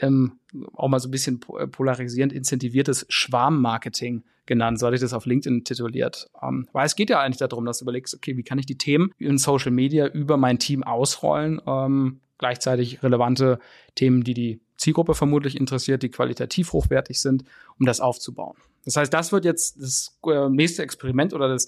ähm, 0.00 0.38
auch 0.74 0.88
mal 0.88 1.00
so 1.00 1.08
ein 1.08 1.10
bisschen 1.10 1.40
äh, 1.58 1.66
polarisierend 1.66 2.32
incentiviertes 2.32 3.06
Schwarmmarketing 3.08 4.24
genannt, 4.46 4.78
so 4.78 4.86
hatte 4.86 4.96
ich 4.96 5.00
das 5.00 5.12
auf 5.12 5.26
LinkedIn 5.26 5.64
tituliert. 5.64 6.28
Ähm, 6.42 6.68
weil 6.72 6.86
es 6.86 6.96
geht 6.96 7.10
ja 7.10 7.20
eigentlich 7.20 7.38
darum, 7.38 7.64
dass 7.64 7.78
du 7.78 7.84
überlegst, 7.84 8.14
okay, 8.14 8.36
wie 8.36 8.42
kann 8.42 8.58
ich 8.58 8.66
die 8.66 8.78
Themen 8.78 9.12
in 9.18 9.38
Social 9.38 9.70
Media 9.70 10.06
über 10.06 10.36
mein 10.36 10.58
Team 10.58 10.82
ausrollen, 10.82 11.60
ähm, 11.66 12.20
gleichzeitig 12.38 13.02
relevante 13.02 13.58
Themen, 13.94 14.24
die 14.24 14.34
die 14.34 14.60
Zielgruppe 14.76 15.14
vermutlich 15.14 15.58
interessiert, 15.58 16.02
die 16.02 16.10
qualitativ 16.10 16.72
hochwertig 16.72 17.20
sind, 17.20 17.44
um 17.78 17.86
das 17.86 18.00
aufzubauen. 18.00 18.56
Das 18.84 18.96
heißt, 18.96 19.12
das 19.12 19.32
wird 19.32 19.44
jetzt 19.44 19.80
das 19.80 20.18
äh, 20.26 20.48
nächste 20.48 20.82
Experiment 20.82 21.34
oder 21.34 21.48
das 21.48 21.66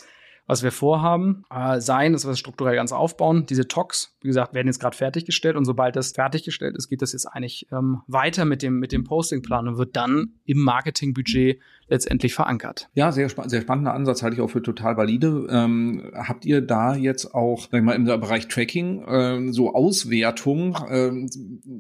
was 0.50 0.64
wir 0.64 0.72
vorhaben, 0.72 1.44
äh, 1.48 1.80
sein, 1.80 2.12
dass 2.12 2.26
wir 2.26 2.30
das 2.30 2.40
strukturell 2.40 2.74
ganz 2.74 2.90
aufbauen. 2.90 3.46
Diese 3.46 3.68
Talks, 3.68 4.16
wie 4.20 4.26
gesagt, 4.26 4.52
werden 4.52 4.66
jetzt 4.66 4.80
gerade 4.80 4.96
fertiggestellt 4.96 5.54
und 5.54 5.64
sobald 5.64 5.94
das 5.94 6.10
fertiggestellt 6.10 6.76
ist, 6.76 6.88
geht 6.88 7.02
das 7.02 7.12
jetzt 7.12 7.26
eigentlich 7.26 7.68
ähm, 7.70 8.00
weiter 8.08 8.44
mit 8.44 8.60
dem, 8.60 8.80
mit 8.80 8.90
dem 8.90 9.04
Postingplan 9.04 9.68
und 9.68 9.78
wird 9.78 9.94
dann 9.94 10.34
im 10.46 10.58
Marketingbudget 10.58 11.60
letztendlich 11.90 12.34
verankert. 12.34 12.88
Ja, 12.94 13.12
sehr, 13.12 13.28
spa 13.28 13.48
sehr 13.48 13.60
spannender 13.60 13.94
Ansatz, 13.94 14.22
halte 14.22 14.36
ich 14.36 14.42
auch 14.42 14.50
für 14.50 14.62
total 14.62 14.96
valide. 14.96 15.46
Ähm, 15.50 16.10
habt 16.14 16.44
ihr 16.44 16.60
da 16.60 16.94
jetzt 16.94 17.34
auch, 17.34 17.68
sag 17.70 17.78
ich 17.78 17.84
mal, 17.84 17.94
im 17.94 18.04
Bereich 18.04 18.48
Tracking 18.48 19.04
ähm, 19.08 19.52
so 19.52 19.74
Auswertung 19.74 20.76
ähm, 20.88 21.28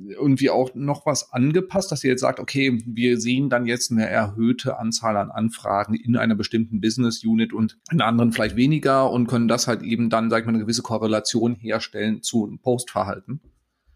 irgendwie 0.08 0.50
auch 0.50 0.74
noch 0.74 1.06
was 1.06 1.32
angepasst, 1.32 1.90
dass 1.90 2.04
ihr 2.04 2.10
jetzt 2.10 2.20
sagt, 2.20 2.40
okay, 2.40 2.82
wir 2.86 3.20
sehen 3.20 3.48
dann 3.50 3.66
jetzt 3.66 3.90
eine 3.90 4.08
erhöhte 4.08 4.78
Anzahl 4.78 5.16
an 5.16 5.30
Anfragen 5.30 5.94
in 5.94 6.16
einer 6.16 6.34
bestimmten 6.34 6.80
Business 6.80 7.24
Unit 7.24 7.52
und 7.52 7.78
in 7.90 8.00
anderen 8.00 8.32
vielleicht 8.32 8.56
weniger 8.60 9.10
und 9.10 9.26
können 9.26 9.48
das 9.48 9.66
halt 9.66 9.82
eben 9.82 10.10
dann, 10.10 10.30
sag 10.30 10.40
ich 10.40 10.46
mal, 10.46 10.52
eine 10.52 10.62
gewisse 10.62 10.82
Korrelation 10.82 11.54
herstellen 11.56 12.22
zu 12.22 12.56
Postverhalten? 12.62 13.40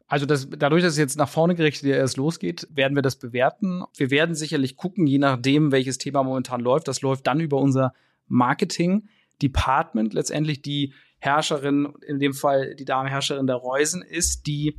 Also 0.06 0.26
das, 0.26 0.48
dadurch, 0.50 0.82
dass 0.82 0.92
es 0.92 0.98
jetzt 0.98 1.16
nach 1.16 1.28
vorne 1.28 1.54
gerichtet 1.54 1.88
ja 1.88 1.96
erst 1.96 2.16
losgeht, 2.16 2.66
werden 2.70 2.94
wir 2.94 3.02
das 3.02 3.16
bewerten. 3.16 3.84
Wir 3.96 4.10
werden 4.10 4.34
sicherlich 4.34 4.76
gucken, 4.76 5.06
je 5.06 5.18
nachdem, 5.18 5.72
welches 5.72 5.98
Thema 5.98 6.22
momentan 6.22 6.60
läuft. 6.60 6.88
Das 6.88 7.02
läuft 7.02 7.26
dann 7.26 7.40
über 7.40 7.58
unser 7.58 7.92
Marketing-Department. 8.28 10.14
Letztendlich 10.14 10.62
die 10.62 10.92
Herrscherin, 11.18 11.94
in 12.06 12.18
dem 12.18 12.34
Fall 12.34 12.74
die 12.74 12.84
Damenherrscherin 12.84 13.46
der 13.46 13.56
Reusen 13.56 14.02
ist, 14.02 14.46
die 14.46 14.76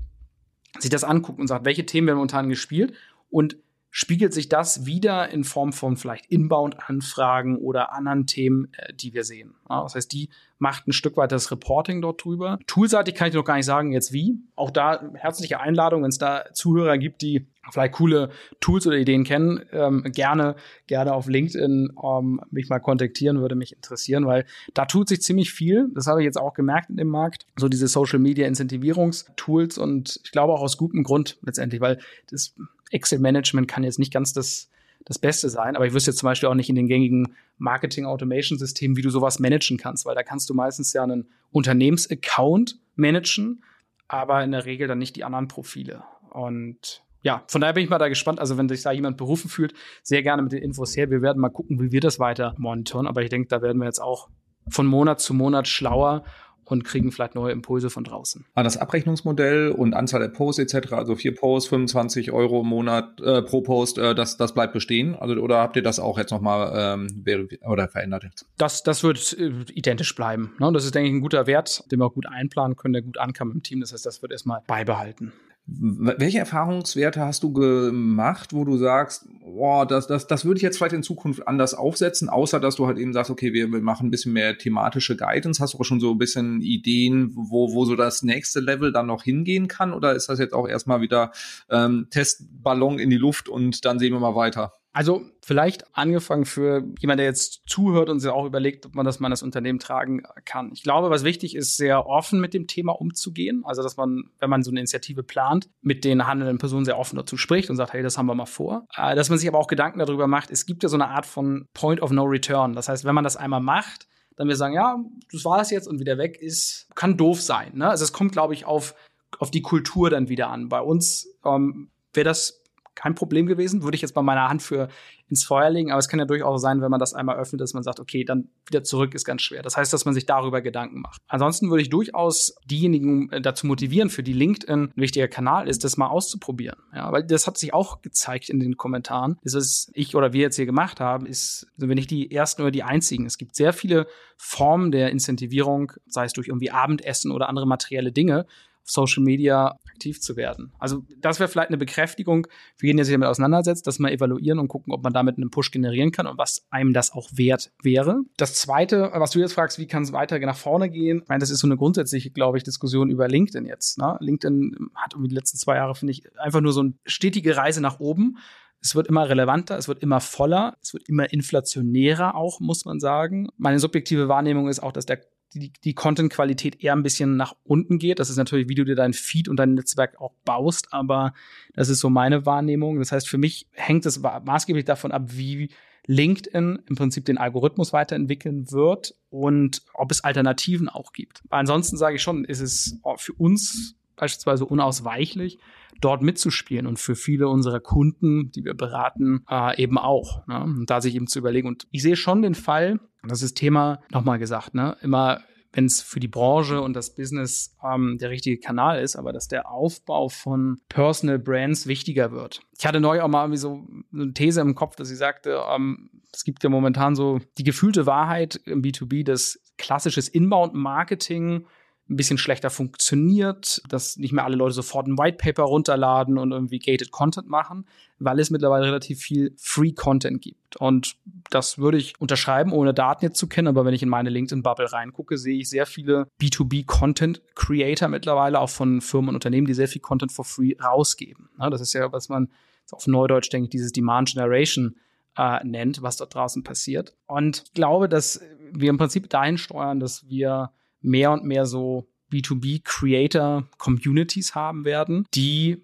sich 0.79 0.89
das 0.89 1.03
anguckt 1.03 1.39
und 1.39 1.47
sagt, 1.47 1.65
welche 1.65 1.85
Themen 1.85 2.07
werden 2.07 2.17
momentan 2.17 2.49
gespielt 2.49 2.93
und 3.29 3.57
spiegelt 3.97 4.33
sich 4.33 4.49
das 4.49 4.85
wieder 4.85 5.29
in 5.29 5.45
Form 5.45 5.71
von 5.71 5.95
vielleicht 5.95 6.25
Inbound-Anfragen 6.25 7.57
oder 7.57 7.93
anderen 7.93 8.27
Themen, 8.27 8.67
äh, 8.73 8.93
die 8.93 9.13
wir 9.13 9.23
sehen. 9.23 9.55
Ja, 9.69 9.83
das 9.83 9.95
heißt, 9.95 10.11
die 10.11 10.27
macht 10.57 10.85
ein 10.85 10.91
Stück 10.91 11.15
weit 11.15 11.31
das 11.31 11.49
Reporting 11.49 12.01
dort 12.01 12.21
drüber. 12.25 12.59
Toolseitig 12.67 13.15
kann 13.15 13.29
ich 13.29 13.35
noch 13.35 13.45
gar 13.45 13.55
nicht 13.55 13.65
sagen, 13.65 13.93
jetzt 13.93 14.11
wie. 14.11 14.37
Auch 14.57 14.69
da 14.69 15.01
herzliche 15.13 15.61
Einladung, 15.61 16.03
wenn 16.03 16.09
es 16.09 16.17
da 16.17 16.43
Zuhörer 16.51 16.97
gibt, 16.97 17.21
die 17.21 17.47
vielleicht 17.71 17.93
coole 17.93 18.31
Tools 18.59 18.85
oder 18.85 18.97
Ideen 18.97 19.23
kennen, 19.23 19.63
ähm, 19.71 20.03
gerne, 20.11 20.57
gerne 20.87 21.13
auf 21.13 21.27
LinkedIn 21.27 21.93
ähm, 22.03 22.41
mich 22.51 22.67
mal 22.67 22.79
kontaktieren, 22.79 23.39
würde 23.39 23.55
mich 23.55 23.77
interessieren, 23.77 24.25
weil 24.25 24.45
da 24.73 24.85
tut 24.85 25.07
sich 25.07 25.21
ziemlich 25.21 25.53
viel. 25.53 25.87
Das 25.95 26.07
habe 26.07 26.19
ich 26.19 26.25
jetzt 26.25 26.37
auch 26.37 26.53
gemerkt 26.53 26.89
in 26.89 26.97
dem 26.97 27.07
Markt. 27.07 27.45
So 27.55 27.69
diese 27.69 27.87
Social 27.87 28.19
Media 28.19 28.45
Incentivierungstools 28.45 29.77
und 29.77 30.19
ich 30.25 30.33
glaube 30.33 30.51
auch 30.51 30.61
aus 30.61 30.77
gutem 30.77 31.03
Grund 31.03 31.37
letztendlich, 31.43 31.79
weil 31.79 31.99
das 32.29 32.55
Excel-Management 32.91 33.67
kann 33.67 33.83
jetzt 33.83 33.99
nicht 33.99 34.13
ganz 34.13 34.33
das 34.33 34.69
das 35.05 35.19
Beste 35.19 35.49
sein. 35.49 35.75
Aber 35.75 35.85
ich 35.85 35.93
wüsste 35.93 36.11
jetzt 36.11 36.19
zum 36.19 36.27
Beispiel 36.27 36.49
auch 36.49 36.55
nicht 36.55 36.69
in 36.69 36.75
den 36.75 36.87
gängigen 36.87 37.35
Marketing-Automation-Systemen, 37.57 38.97
wie 38.97 39.01
du 39.01 39.09
sowas 39.09 39.39
managen 39.39 39.77
kannst, 39.77 40.05
weil 40.05 40.15
da 40.15 40.23
kannst 40.23 40.49
du 40.49 40.53
meistens 40.53 40.93
ja 40.93 41.03
einen 41.03 41.29
Unternehmensaccount 41.51 42.79
managen, 42.95 43.63
aber 44.07 44.43
in 44.43 44.51
der 44.51 44.65
Regel 44.65 44.87
dann 44.87 44.97
nicht 44.97 45.15
die 45.15 45.23
anderen 45.23 45.47
Profile. 45.47 46.03
Und 46.31 47.03
ja, 47.21 47.43
von 47.47 47.61
daher 47.61 47.73
bin 47.73 47.83
ich 47.83 47.89
mal 47.89 47.97
da 47.97 48.07
gespannt. 48.07 48.39
Also, 48.39 48.57
wenn 48.57 48.69
sich 48.69 48.83
da 48.83 48.91
jemand 48.91 49.17
berufen 49.17 49.49
fühlt, 49.49 49.73
sehr 50.03 50.21
gerne 50.21 50.43
mit 50.43 50.51
den 50.51 50.61
Infos 50.61 50.95
her. 50.95 51.09
Wir 51.09 51.21
werden 51.21 51.39
mal 51.39 51.49
gucken, 51.49 51.79
wie 51.81 51.91
wir 51.91 52.01
das 52.01 52.19
weiter 52.19 52.53
monitoren. 52.57 53.07
Aber 53.07 53.23
ich 53.23 53.29
denke, 53.29 53.47
da 53.47 53.61
werden 53.61 53.79
wir 53.79 53.85
jetzt 53.85 54.01
auch 54.01 54.29
von 54.69 54.85
Monat 54.85 55.21
zu 55.21 55.33
Monat 55.33 55.67
schlauer 55.67 56.23
und 56.65 56.83
kriegen 56.83 57.11
vielleicht 57.11 57.35
neue 57.35 57.51
Impulse 57.51 57.89
von 57.89 58.03
draußen. 58.03 58.45
Ah, 58.55 58.63
das 58.63 58.77
Abrechnungsmodell 58.77 59.69
und 59.69 59.93
Anzahl 59.93 60.19
der 60.19 60.29
Posts 60.29 60.59
etc., 60.59 60.93
also 60.93 61.15
vier 61.15 61.35
Posts, 61.35 61.69
25 61.69 62.31
Euro 62.31 62.61
im 62.61 62.67
Monat 62.67 63.21
äh, 63.21 63.41
pro 63.41 63.61
Post, 63.61 63.97
äh, 63.97 64.15
das, 64.15 64.37
das 64.37 64.53
bleibt 64.53 64.73
bestehen? 64.73 65.15
Also, 65.15 65.35
oder 65.35 65.59
habt 65.59 65.75
ihr 65.75 65.83
das 65.83 65.99
auch 65.99 66.17
jetzt 66.17 66.31
nochmal 66.31 66.97
ähm, 66.99 67.23
oder 67.65 67.87
verändert 67.87 68.23
jetzt? 68.23 68.45
Das, 68.57 68.83
das 68.83 69.03
wird 69.03 69.35
äh, 69.39 69.51
identisch 69.73 70.15
bleiben. 70.15 70.53
Ne? 70.59 70.71
Das 70.73 70.85
ist, 70.85 70.95
denke 70.95 71.09
ich, 71.09 71.15
ein 71.15 71.21
guter 71.21 71.47
Wert, 71.47 71.83
den 71.91 71.99
wir 71.99 72.05
auch 72.05 72.13
gut 72.13 72.27
einplanen 72.27 72.75
können, 72.75 72.93
der 72.93 73.01
gut 73.01 73.17
ankam 73.17 73.51
im 73.51 73.63
Team. 73.63 73.81
Das 73.81 73.93
heißt, 73.93 74.05
das 74.05 74.21
wird 74.21 74.31
erstmal 74.31 74.61
beibehalten. 74.67 75.31
Welche 75.67 76.37
Erfahrungswerte 76.37 77.21
hast 77.21 77.41
du 77.41 77.51
gemacht, 77.51 78.53
wo 78.53 78.65
du 78.65 78.77
sagst, 78.77 79.27
boah, 79.43 79.87
das, 79.87 80.05
das, 80.05 80.27
das 80.27 80.45
würde 80.45 80.57
ich 80.57 80.61
jetzt 80.61 80.77
vielleicht 80.77 80.93
in 80.93 81.01
Zukunft 81.01 81.47
anders 81.47 81.73
aufsetzen, 81.73 82.29
außer 82.29 82.59
dass 82.59 82.75
du 82.75 82.85
halt 82.85 82.99
eben 82.99 83.13
sagst, 83.13 83.31
okay, 83.31 83.51
wir, 83.51 83.67
wir 83.71 83.81
machen 83.81 84.07
ein 84.07 84.11
bisschen 84.11 84.33
mehr 84.33 84.57
thematische 84.59 85.17
Guidance. 85.17 85.61
Hast 85.63 85.73
du 85.73 85.79
auch 85.79 85.83
schon 85.83 85.99
so 85.99 86.11
ein 86.11 86.19
bisschen 86.19 86.61
Ideen, 86.61 87.31
wo, 87.35 87.73
wo 87.73 87.85
so 87.85 87.95
das 87.95 88.21
nächste 88.21 88.59
Level 88.59 88.91
dann 88.91 89.07
noch 89.07 89.23
hingehen 89.23 89.67
kann? 89.67 89.93
Oder 89.93 90.13
ist 90.13 90.29
das 90.29 90.37
jetzt 90.37 90.53
auch 90.53 90.67
erstmal 90.67 91.01
wieder 91.01 91.31
ähm, 91.69 92.07
Testballon 92.11 92.99
in 92.99 93.09
die 93.09 93.17
Luft 93.17 93.49
und 93.49 93.85
dann 93.85 93.97
sehen 93.97 94.13
wir 94.13 94.19
mal 94.19 94.35
weiter? 94.35 94.73
Also 94.95 95.25
vielleicht 95.41 95.93
angefangen 95.93 96.45
für 96.45 96.81
jemand, 96.99 97.19
der 97.19 97.25
jetzt 97.25 97.63
zuhört 97.67 98.09
und 98.09 98.21
sich 98.21 98.31
auch 98.31 98.45
überlegt, 98.45 98.85
ob 98.85 98.95
man 98.95 99.05
das 99.05 99.19
mal 99.19 99.27
in 99.27 99.31
das 99.31 99.43
Unternehmen 99.43 99.77
tragen 99.77 100.23
kann. 100.45 100.71
Ich 100.71 100.83
glaube, 100.83 101.09
was 101.09 101.25
wichtig 101.25 101.53
ist, 101.53 101.75
sehr 101.75 102.07
offen 102.07 102.39
mit 102.39 102.53
dem 102.53 102.65
Thema 102.65 102.93
umzugehen. 102.93 103.63
Also, 103.65 103.83
dass 103.83 103.97
man, 103.97 104.29
wenn 104.39 104.49
man 104.49 104.63
so 104.63 104.71
eine 104.71 104.79
Initiative 104.79 105.21
plant, 105.21 105.67
mit 105.81 106.05
den 106.05 106.25
handelnden 106.25 106.59
Personen 106.59 106.85
sehr 106.85 106.97
offen 106.97 107.17
dazu 107.17 107.35
spricht 107.35 107.69
und 107.69 107.75
sagt, 107.75 107.91
hey, 107.91 108.03
das 108.03 108.17
haben 108.17 108.27
wir 108.27 108.35
mal 108.35 108.45
vor. 108.45 108.87
Äh, 108.95 109.15
dass 109.15 109.27
man 109.27 109.37
sich 109.37 109.49
aber 109.49 109.59
auch 109.59 109.67
Gedanken 109.67 109.99
darüber 109.99 110.27
macht, 110.27 110.49
es 110.49 110.65
gibt 110.65 110.81
ja 110.81 110.87
so 110.87 110.95
eine 110.95 111.09
Art 111.09 111.25
von 111.25 111.67
Point 111.73 112.01
of 112.01 112.11
No 112.11 112.23
Return. 112.23 112.71
Das 112.71 112.87
heißt, 112.87 113.03
wenn 113.03 113.15
man 113.15 113.25
das 113.25 113.35
einmal 113.35 113.59
macht, 113.59 114.07
dann 114.37 114.47
wir 114.47 114.55
sagen, 114.55 114.75
ja, 114.75 114.97
das 115.29 115.43
war 115.43 115.59
es 115.59 115.71
jetzt 115.71 115.89
und 115.89 115.99
wieder 115.99 116.17
weg 116.17 116.37
ist, 116.39 116.87
kann 116.95 117.17
doof 117.17 117.41
sein. 117.41 117.73
Ne? 117.75 117.89
Also 117.89 118.05
es 118.05 118.13
kommt, 118.13 118.31
glaube 118.31 118.53
ich, 118.53 118.63
auf, 118.63 118.95
auf 119.39 119.51
die 119.51 119.61
Kultur 119.61 120.09
dann 120.09 120.29
wieder 120.29 120.47
an. 120.47 120.69
Bei 120.69 120.79
uns 120.79 121.27
ähm, 121.43 121.89
wäre 122.13 122.23
das 122.23 122.61
kein 122.95 123.15
Problem 123.15 123.45
gewesen, 123.45 123.83
würde 123.83 123.95
ich 123.95 124.01
jetzt 124.01 124.13
bei 124.13 124.21
meiner 124.21 124.49
Hand 124.49 124.61
für 124.61 124.87
ins 125.27 125.43
Feuer 125.43 125.69
legen, 125.69 125.91
aber 125.91 125.99
es 125.99 126.07
kann 126.07 126.19
ja 126.19 126.25
durchaus 126.25 126.61
sein, 126.61 126.81
wenn 126.81 126.91
man 126.91 126.99
das 126.99 127.13
einmal 127.13 127.37
öffnet, 127.37 127.61
dass 127.61 127.73
man 127.73 127.83
sagt, 127.83 127.99
okay, 127.99 128.23
dann 128.23 128.49
wieder 128.67 128.83
zurück 128.83 129.13
ist 129.15 129.25
ganz 129.25 129.41
schwer. 129.41 129.61
Das 129.63 129.75
heißt, 129.75 129.91
dass 129.91 130.05
man 130.05 130.13
sich 130.13 130.25
darüber 130.25 130.61
Gedanken 130.61 131.01
macht. 131.01 131.19
Ansonsten 131.27 131.69
würde 131.69 131.81
ich 131.81 131.89
durchaus 131.89 132.55
diejenigen 132.65 133.31
äh, 133.31 133.41
dazu 133.41 133.67
motivieren, 133.67 134.09
für 134.09 134.23
die 134.23 134.33
LinkedIn 134.33 134.75
ein 134.75 134.93
wichtiger 134.95 135.27
Kanal 135.27 135.67
ist, 135.67 135.83
das 135.83 135.97
mal 135.97 136.07
auszuprobieren. 136.07 136.77
Ja, 136.93 137.11
weil 137.11 137.23
das 137.23 137.47
hat 137.47 137.57
sich 137.57 137.73
auch 137.73 138.01
gezeigt 138.01 138.49
in 138.49 138.59
den 138.59 138.77
Kommentaren. 138.77 139.37
Das 139.43 139.53
ist 139.53 139.91
ich 139.93 140.15
oder 140.15 140.33
wir 140.33 140.41
jetzt 140.41 140.55
hier 140.55 140.65
gemacht 140.65 140.99
haben, 140.99 141.25
ist, 141.25 141.67
sind 141.77 141.89
wir 141.89 141.95
nicht 141.95 142.11
die 142.11 142.31
ersten 142.31 142.61
oder 142.61 142.71
die 142.71 142.83
einzigen. 142.83 143.25
Es 143.25 143.37
gibt 143.37 143.55
sehr 143.55 143.73
viele 143.73 144.07
Formen 144.37 144.91
der 144.91 145.09
Incentivierung, 145.09 145.91
sei 146.07 146.25
es 146.25 146.33
durch 146.33 146.47
irgendwie 146.47 146.71
Abendessen 146.71 147.31
oder 147.31 147.49
andere 147.49 147.67
materielle 147.67 148.11
Dinge, 148.11 148.45
Social 148.83 149.23
Media 149.23 149.77
aktiv 149.95 150.21
zu 150.21 150.35
werden. 150.35 150.73
Also 150.77 151.03
das 151.17 151.39
wäre 151.39 151.49
vielleicht 151.49 151.69
eine 151.69 151.77
Bekräftigung 151.77 152.47
für 152.75 152.85
jeden, 152.85 152.97
der 152.97 153.05
sich 153.05 153.13
damit 153.13 153.29
auseinandersetzt, 153.29 153.87
dass 153.87 153.97
man 153.97 154.11
evaluieren 154.11 154.59
und 154.59 154.67
gucken, 154.67 154.93
ob 154.93 155.03
man 155.03 155.13
damit 155.13 155.37
einen 155.37 155.49
Push 155.49 155.71
generieren 155.71 156.11
kann 156.11 156.27
und 156.27 156.37
was 156.37 156.67
einem 156.69 156.93
das 156.93 157.13
auch 157.13 157.29
wert 157.33 157.71
wäre. 157.81 158.21
Das 158.37 158.55
Zweite, 158.55 159.11
was 159.13 159.31
du 159.31 159.39
jetzt 159.39 159.53
fragst, 159.53 159.79
wie 159.79 159.87
kann 159.87 160.03
es 160.03 160.11
weiter 160.11 160.37
nach 160.39 160.57
vorne 160.57 160.89
gehen? 160.89 161.21
Ich 161.23 161.29
meine, 161.29 161.39
das 161.39 161.49
ist 161.49 161.59
so 161.59 161.67
eine 161.67 161.77
grundsätzliche, 161.77 162.29
glaube 162.29 162.57
ich, 162.57 162.63
Diskussion 162.63 163.09
über 163.09 163.27
LinkedIn 163.27 163.65
jetzt. 163.65 163.97
Ne? 163.97 164.17
LinkedIn 164.19 164.89
hat 164.95 165.13
irgendwie 165.13 165.29
die 165.29 165.35
letzten 165.35 165.57
zwei 165.57 165.77
Jahre, 165.77 165.95
finde 165.95 166.11
ich, 166.11 166.23
einfach 166.37 166.61
nur 166.61 166.73
so 166.73 166.81
eine 166.81 166.93
stetige 167.05 167.55
Reise 167.55 167.81
nach 167.81 167.99
oben. 167.99 168.37
Es 168.81 168.93
wird 168.93 169.07
immer 169.07 169.27
relevanter, 169.27 169.77
es 169.77 169.87
wird 169.87 170.03
immer 170.03 170.19
voller, 170.19 170.77
es 170.81 170.93
wird 170.93 171.07
immer 171.09 171.31
inflationärer 171.31 172.35
auch, 172.35 172.59
muss 172.59 172.85
man 172.85 172.99
sagen. 172.99 173.47
Meine 173.57 173.79
subjektive 173.79 174.27
Wahrnehmung 174.27 174.67
ist 174.67 174.83
auch, 174.83 174.91
dass 174.91 175.05
der 175.05 175.21
die, 175.55 175.71
die 175.83 175.93
Content-Qualität 175.93 176.83
eher 176.83 176.93
ein 176.93 177.03
bisschen 177.03 177.37
nach 177.37 177.55
unten 177.63 177.97
geht. 177.97 178.19
Das 178.19 178.29
ist 178.29 178.37
natürlich, 178.37 178.69
wie 178.69 178.75
du 178.75 178.83
dir 178.83 178.95
dein 178.95 179.13
Feed 179.13 179.47
und 179.47 179.57
dein 179.57 179.73
Netzwerk 179.73 180.19
auch 180.19 180.33
baust, 180.43 180.91
aber 180.91 181.33
das 181.73 181.89
ist 181.89 181.99
so 181.99 182.09
meine 182.09 182.45
Wahrnehmung. 182.45 182.99
Das 182.99 183.11
heißt, 183.11 183.27
für 183.27 183.37
mich 183.37 183.67
hängt 183.71 184.05
es 184.05 184.19
maßgeblich 184.19 184.85
davon 184.85 185.11
ab, 185.11 185.23
wie 185.33 185.69
LinkedIn 186.07 186.83
im 186.87 186.95
Prinzip 186.95 187.25
den 187.25 187.37
Algorithmus 187.37 187.93
weiterentwickeln 187.93 188.71
wird 188.71 189.15
und 189.29 189.81
ob 189.93 190.11
es 190.11 190.23
Alternativen 190.23 190.87
auch 190.87 191.13
gibt. 191.13 191.41
Ansonsten 191.49 191.97
sage 191.97 192.17
ich 192.17 192.21
schon, 192.21 192.45
ist 192.45 192.59
es 192.59 192.99
für 193.17 193.33
uns 193.33 193.95
beispielsweise 194.15 194.65
unausweichlich, 194.65 195.59
dort 196.01 196.21
mitzuspielen 196.21 196.87
und 196.87 196.99
für 196.99 197.15
viele 197.15 197.47
unserer 197.47 197.79
Kunden, 197.79 198.51
die 198.51 198.65
wir 198.65 198.73
beraten, 198.73 199.45
äh, 199.49 199.81
eben 199.81 199.97
auch. 199.97 200.45
Ne? 200.47 200.83
Da 200.85 201.01
sich 201.01 201.15
eben 201.15 201.27
zu 201.27 201.39
überlegen. 201.39 201.67
Und 201.67 201.87
ich 201.91 202.01
sehe 202.01 202.15
schon 202.15 202.41
den 202.41 202.55
Fall, 202.55 202.99
das 203.27 203.41
ist 203.41 203.55
Thema, 203.55 204.01
nochmal 204.11 204.39
gesagt, 204.39 204.73
ne? 204.73 204.97
immer 205.01 205.41
wenn 205.75 205.85
es 205.85 206.01
für 206.01 206.21
die 206.21 206.29
Branche 206.29 206.81
und 206.81 206.93
das 206.93 207.13
Business 207.15 207.75
ähm, 207.83 208.17
der 208.17 208.29
richtige 208.29 208.57
Kanal 208.57 209.01
ist, 209.01 209.17
aber 209.17 209.33
dass 209.33 209.49
der 209.49 209.69
Aufbau 209.69 210.29
von 210.29 210.79
Personal 210.87 211.37
Brands 211.37 211.85
wichtiger 211.85 212.31
wird. 212.31 212.61
Ich 212.79 212.85
hatte 212.85 213.01
neu 213.01 213.21
auch 213.21 213.27
mal 213.27 213.43
irgendwie 213.43 213.57
so 213.57 213.85
eine 214.13 214.33
These 214.33 214.61
im 214.61 214.73
Kopf, 214.73 214.95
dass 214.95 215.09
sie 215.09 215.15
sagte, 215.15 215.61
ähm, 215.69 216.09
es 216.31 216.45
gibt 216.45 216.63
ja 216.63 216.69
momentan 216.69 217.15
so 217.15 217.39
die 217.57 217.63
gefühlte 217.63 218.05
Wahrheit 218.05 218.55
im 218.65 218.81
B2B, 218.81 219.25
dass 219.25 219.59
klassisches 219.77 220.29
Inbound-Marketing 220.29 221.65
ein 222.09 222.15
bisschen 222.15 222.37
schlechter 222.37 222.69
funktioniert, 222.69 223.81
dass 223.89 224.17
nicht 224.17 224.31
mehr 224.31 224.45
alle 224.45 224.55
Leute 224.55 224.75
sofort 224.75 225.07
ein 225.07 225.17
White 225.17 225.37
Paper 225.37 225.63
runterladen 225.63 226.37
und 226.37 226.51
irgendwie 226.51 226.79
gated 226.79 227.11
Content 227.11 227.49
machen, 227.49 227.85
weil 228.19 228.39
es 228.39 228.49
mittlerweile 228.49 228.85
relativ 228.85 229.19
viel 229.19 229.53
Free 229.57 229.91
Content 229.91 230.41
gibt. 230.41 230.77
Und 230.77 231.15
das 231.49 231.77
würde 231.77 231.97
ich 231.97 232.19
unterschreiben, 232.19 232.71
ohne 232.71 232.93
Daten 232.93 233.25
jetzt 233.25 233.37
zu 233.37 233.47
kennen, 233.47 233.67
aber 233.67 233.85
wenn 233.85 233.93
ich 233.93 234.03
in 234.03 234.09
meine 234.09 234.29
LinkedIn-Bubble 234.29 234.91
reingucke, 234.91 235.37
sehe 235.37 235.57
ich 235.57 235.69
sehr 235.69 235.85
viele 235.85 236.27
B2B-Content-Creator 236.41 238.07
mittlerweile, 238.07 238.59
auch 238.59 238.69
von 238.69 239.01
Firmen 239.01 239.29
und 239.29 239.35
Unternehmen, 239.35 239.67
die 239.67 239.73
sehr 239.73 239.87
viel 239.87 240.01
Content 240.01 240.31
for 240.31 240.45
free 240.45 240.75
rausgeben. 240.81 241.49
Das 241.57 241.81
ist 241.81 241.93
ja, 241.93 242.11
was 242.11 242.29
man 242.29 242.49
auf 242.91 243.07
Neudeutsch, 243.07 243.51
denke 243.51 243.65
ich, 243.65 243.71
dieses 243.71 243.91
Demand 243.91 244.29
Generation 244.29 244.95
äh, 245.37 245.63
nennt, 245.65 246.01
was 246.01 246.17
dort 246.17 246.33
draußen 246.33 246.63
passiert. 246.63 247.13
Und 247.27 247.63
ich 247.65 247.73
glaube, 247.73 248.07
dass 248.07 248.41
wir 248.71 248.89
im 248.89 248.97
Prinzip 248.97 249.29
dahin 249.29 249.57
steuern, 249.57 249.99
dass 249.99 250.25
wir 250.27 250.71
mehr 251.01 251.31
und 251.31 251.43
mehr 251.43 251.65
so 251.65 252.07
B2B-Creator-Communities 252.31 254.55
haben 254.55 254.85
werden, 254.85 255.25
die 255.33 255.83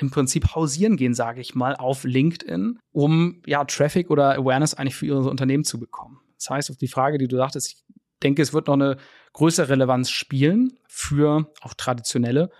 im 0.00 0.10
Prinzip 0.10 0.54
hausieren 0.54 0.96
gehen, 0.96 1.14
sage 1.14 1.40
ich 1.40 1.54
mal, 1.54 1.76
auf 1.76 2.04
LinkedIn, 2.04 2.78
um 2.92 3.42
ja 3.46 3.64
Traffic 3.64 4.10
oder 4.10 4.34
Awareness 4.34 4.74
eigentlich 4.74 4.96
für 4.96 5.06
ihre 5.06 5.28
Unternehmen 5.28 5.64
zu 5.64 5.78
bekommen. 5.78 6.20
Das 6.36 6.48
heißt, 6.48 6.70
auf 6.70 6.78
die 6.78 6.88
Frage, 6.88 7.18
die 7.18 7.28
du 7.28 7.36
sagtest, 7.36 7.68
ich 7.68 7.84
denke, 8.22 8.40
es 8.40 8.54
wird 8.54 8.66
noch 8.66 8.74
eine 8.74 8.96
größere 9.34 9.68
Relevanz 9.68 10.10
spielen 10.10 10.78
für 10.88 11.52
auch 11.60 11.74
traditionelle 11.74 12.50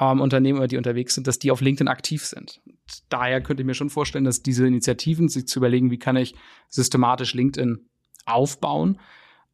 ähm, 0.00 0.20
Unternehmen, 0.20 0.66
die 0.68 0.78
unterwegs 0.78 1.14
sind, 1.14 1.26
dass 1.26 1.38
die 1.38 1.50
auf 1.50 1.60
LinkedIn 1.60 1.88
aktiv 1.88 2.24
sind. 2.24 2.60
Und 2.64 3.04
daher 3.10 3.42
könnte 3.42 3.62
ich 3.62 3.66
mir 3.66 3.74
schon 3.74 3.90
vorstellen, 3.90 4.24
dass 4.24 4.42
diese 4.42 4.66
Initiativen, 4.66 5.28
sich 5.28 5.46
zu 5.46 5.58
überlegen, 5.58 5.90
wie 5.90 5.98
kann 5.98 6.16
ich 6.16 6.34
systematisch 6.68 7.34
LinkedIn 7.34 7.88
aufbauen, 8.24 8.98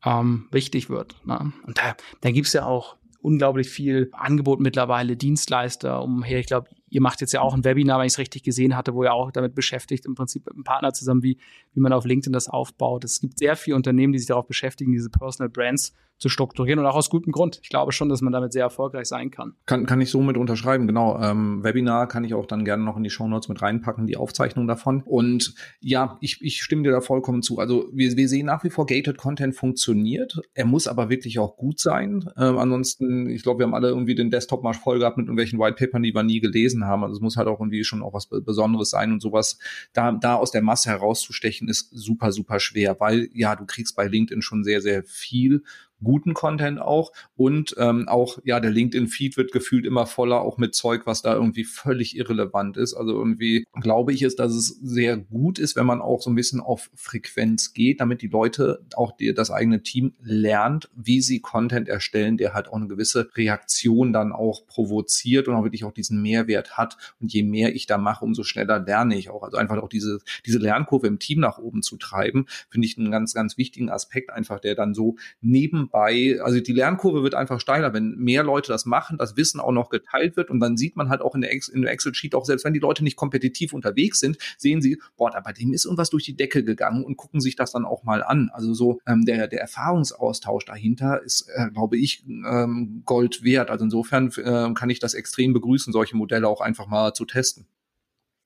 ähm, 0.05 0.49
wichtig 0.53 0.91
wird. 0.91 1.17
Ne? 1.27 1.53
Und 1.67 1.79
da, 1.79 1.97
da 2.21 2.31
gibt's 2.31 2.53
ja 2.53 2.67
auch 2.67 2.97
unglaublich 3.21 3.69
viel 3.69 4.11
Angebot 4.13 4.61
mittlerweile, 4.61 5.17
Dienstleister 5.17 6.03
umher. 6.03 6.39
Ich 6.39 6.47
glaube, 6.47 6.71
ihr 6.93 7.01
macht 7.01 7.23
jetzt 7.23 7.33
ja 7.33 7.41
auch 7.41 7.55
ein 7.55 7.65
Webinar, 7.65 7.99
wenn 7.99 8.07
ich 8.07 8.13
es 8.13 8.19
richtig 8.19 8.43
gesehen 8.43 8.77
hatte, 8.77 8.95
wo 8.95 9.03
ihr 9.03 9.13
auch 9.13 9.33
damit 9.33 9.55
beschäftigt, 9.55 10.05
im 10.05 10.15
Prinzip 10.15 10.45
mit 10.45 10.55
einem 10.55 10.65
Partner 10.65 10.93
zusammen, 10.93 11.23
wie, 11.23 11.39
wie 11.73 11.81
man 11.81 11.93
auf 11.93 12.05
LinkedIn 12.05 12.33
das 12.33 12.49
aufbaut. 12.49 13.05
Es 13.05 13.21
gibt 13.21 13.39
sehr 13.39 13.57
viele 13.57 13.77
Unternehmen, 13.77 14.13
die 14.13 14.19
sich 14.19 14.29
darauf 14.29 14.47
beschäftigen, 14.47 14.93
diese 14.93 15.09
Personal 15.09 15.49
Brands 15.49 15.95
zu 16.23 16.29
strukturieren 16.29 16.79
und 16.79 16.87
auch 16.87 16.95
aus 16.95 17.11
gutem 17.11 17.33
Grund. 17.33 17.59
Ich 17.63 17.69
glaube 17.69 17.91
schon, 17.91 18.09
dass 18.09 18.21
man 18.21 18.33
damit 18.33 18.53
sehr 18.53 18.63
erfolgreich 18.63 19.07
sein 19.07 19.31
kann. 19.33 19.55
Kann, 19.67 19.87
kann 19.87 20.01
ich 20.01 20.11
so 20.11 20.23
mit 20.23 20.37
unterschreiben, 20.37 20.87
genau. 20.87 21.21
Ähm, 21.21 21.65
Webinar 21.65 22.07
kann 22.07 22.23
ich 22.23 22.33
auch 22.35 22.47
dann 22.47 22.65
gerne 22.65 22.85
noch 22.85 22.97
in 22.97 23.03
die 23.03 23.11
Show 23.11 23.27
Notes 23.27 23.49
mit 23.49 23.61
reinpacken, 23.61 24.07
die 24.07 24.17
Aufzeichnung 24.17 24.69
davon. 24.69 25.03
Und 25.03 25.55
ja, 25.81 26.19
ich, 26.21 26.41
ich 26.41 26.63
stimme 26.63 26.85
dir 26.85 26.93
da 26.93 27.01
vollkommen 27.01 27.43
zu. 27.43 27.59
Also 27.59 27.89
wir, 27.93 28.17
wir 28.17 28.29
sehen 28.29 28.47
nach 28.47 28.63
wie 28.63 28.71
vor, 28.71 28.87
Gated 28.87 29.19
Content 29.19 29.57
funktioniert. 29.57 30.41
Er 30.55 30.65
muss 30.65 30.87
aber 30.87 31.11
wirklich 31.11 31.41
auch 31.41 31.57
gut 31.57 31.81
sein. 31.81 32.25
Ähm, 32.37 32.57
ansonsten, 32.57 33.29
ich 33.29 33.43
glaube, 33.43 33.59
wir 33.61 33.67
haben 33.67 33.75
alle 33.75 33.89
irgendwie 33.89 34.15
den 34.15 34.31
Desktop 34.31 34.63
mal 34.63 34.75
voll 34.75 35.01
gehabt 35.01 35.17
mit 35.17 35.27
irgendwelchen 35.27 35.59
Whitepapern, 35.59 36.05
die 36.05 36.15
wir 36.15 36.23
nie 36.23 36.41
gelesen 36.41 36.82
haben. 36.87 37.03
Also 37.05 37.17
es 37.17 37.21
muss 37.21 37.37
halt 37.37 37.49
auch 37.49 37.61
irgendwie 37.61 37.85
schon 37.85 38.03
auch 38.03 38.15
was 38.15 38.27
Besonderes 38.27 38.91
sein 38.91 39.13
und 39.13 39.21
sowas. 39.21 39.59
Da, 39.93 40.13
da 40.13 40.35
aus 40.35 40.51
der 40.51 40.63
Masse 40.63 40.91
herauszustechen, 40.91 41.69
ist 41.69 41.91
super, 41.93 42.33
super 42.33 42.61
schwer, 42.61 42.97
weil 43.01 43.29
ja, 43.33 43.57
du 43.57 43.67
kriegst 43.67 43.97
bei 43.97 44.07
LinkedIn 44.07 44.43
schon 44.43 44.65
sehr, 44.65 44.81
sehr 44.81 45.05
viel 45.05 45.63
guten 46.03 46.35
Content 46.35 46.81
auch 46.81 47.13
und 47.37 47.75
ähm, 47.79 48.09
auch 48.09 48.39
ja 48.45 48.61
der 48.61 48.71
LinkedIn-Feed 48.71 49.37
wird 49.37 49.53
gefühlt 49.53 49.87
immer 49.87 50.07
voller 50.07 50.41
auch 50.41 50.59
mit 50.59 50.75
Zeug, 50.75 51.03
was 51.07 51.23
da 51.23 51.35
irgendwie 51.35 51.65
völlig 51.65 52.17
irrelevant 52.17 52.77
ist. 52.77 52.95
Also 52.95 53.13
irgendwie 53.13 53.65
glaube 53.81 54.13
ich 54.13 54.23
ist, 54.23 54.39
dass 54.39 54.53
es 54.53 54.69
sehr 54.83 55.17
gut 55.17 55.59
ist, 55.59 55.77
wenn 55.77 55.87
man 55.87 56.01
auch 56.01 56.23
so 56.23 56.31
ein 56.31 56.35
bisschen 56.35 56.61
auf 56.61 56.91
Frequenz 56.95 57.73
geht, 57.73 58.01
damit 58.01 58.23
die 58.23 58.29
Leute 58.29 58.85
auch 58.95 59.13
die, 59.13 59.35
das 59.35 59.51
eigene 59.51 59.83
Team 59.83 60.15
lernt, 60.23 60.91
wie 60.95 61.21
sie 61.21 61.41
Content 61.41 61.89
erstellen, 61.89 62.37
der 62.37 62.55
halt 62.55 62.69
auch 62.69 62.77
eine 62.77 62.89
gewisse 62.89 63.29
Reaktion 63.35 64.13
dann 64.13 64.33
auch 64.33 64.67
provoziert 64.67 65.49
und 65.49 65.55
auch 65.55 65.65
wirklich 65.65 65.85
auch 65.85 65.93
diesen 65.93 66.23
Mehrwert 66.23 66.77
hat. 66.77 66.97
Und 67.21 67.33
je 67.33 67.43
mehr 67.43 67.75
ich 67.75 67.87
da 67.87 67.99
mache, 67.99 68.25
umso 68.25 68.43
schneller 68.43 68.79
lerne 68.79 69.17
ich 69.17 69.31
auch. 69.31 69.43
Also 69.43 69.57
einfach 69.57 69.79
auch 69.79 69.89
diese 69.89 70.21
diese 70.47 70.59
Lernkurve 70.59 71.07
im 71.07 71.19
Team 71.19 71.41
nach 71.41 71.59
oben 71.59 71.83
zu 71.83 71.97
treiben, 71.97 72.47
finde 72.69 72.87
ich 72.87 72.99
einen 72.99 73.11
ganz 73.11 73.35
ganz 73.35 73.57
wichtigen 73.59 73.91
Aspekt 73.91 74.31
einfach, 74.31 74.61
der 74.61 74.75
dann 74.75 74.95
so 74.95 75.17
neben 75.41 75.89
bei, 75.93 76.41
also 76.43 76.59
die 76.59 76.73
Lernkurve 76.73 77.23
wird 77.23 77.35
einfach 77.35 77.61
steiler, 77.61 77.93
wenn 77.93 78.17
mehr 78.17 78.43
Leute 78.43 78.73
das 78.73 78.87
machen, 78.87 79.19
das 79.19 79.37
Wissen 79.37 79.61
auch 79.61 79.73
noch 79.73 79.91
geteilt 79.91 80.37
wird 80.37 80.51
und 80.51 80.59
dann 80.59 80.79
sieht 80.79 80.97
man 80.97 81.11
halt 81.11 81.21
auch 81.21 81.35
in 81.35 81.43
der, 81.43 81.53
Ex 81.53 81.69
in 81.69 81.85
Excel-Sheet 81.85 82.35
auch, 82.35 82.47
selbst 82.47 82.65
wenn 82.65 82.73
die 82.73 82.81
Leute 82.81 83.05
nicht 83.05 83.17
kompetitiv 83.17 83.75
unterwegs 83.75 84.19
sind, 84.19 84.39
sehen 84.57 84.81
sie, 84.81 84.99
boah, 85.17 85.31
da 85.31 85.41
bei 85.41 85.53
dem 85.53 85.75
ist 85.75 85.85
irgendwas 85.85 86.09
durch 86.09 86.25
die 86.25 86.35
Decke 86.35 86.65
gegangen 86.65 87.05
und 87.05 87.19
gucken 87.19 87.41
sich 87.41 87.57
das 87.57 87.73
dann 87.73 87.85
auch 87.85 88.05
mal 88.05 88.23
an. 88.25 88.51
Also 88.55 88.73
so 88.73 89.01
ähm, 89.07 89.27
der, 89.27 89.49
der 89.49 89.61
Erfahrungsaustausch 89.61 90.65
dahinter 90.65 91.23
ist, 91.23 91.47
äh, 91.55 91.71
glaube 91.71 91.99
ich, 91.99 92.25
ähm, 92.27 93.03
Gold 93.05 93.45
wert. 93.45 93.71
Also 93.71 93.85
insofern 93.85 94.33
äh, 94.39 94.73
kann 94.73 94.89
ich 94.89 94.99
das 94.99 95.13
extrem 95.13 95.53
begrüßen, 95.53 95.93
solche 95.93 96.17
Modelle 96.17 96.49
auch 96.49 96.63
einfach 96.63 96.87
mal 96.87 97.13
zu 97.13 97.27
testen. 97.27 97.67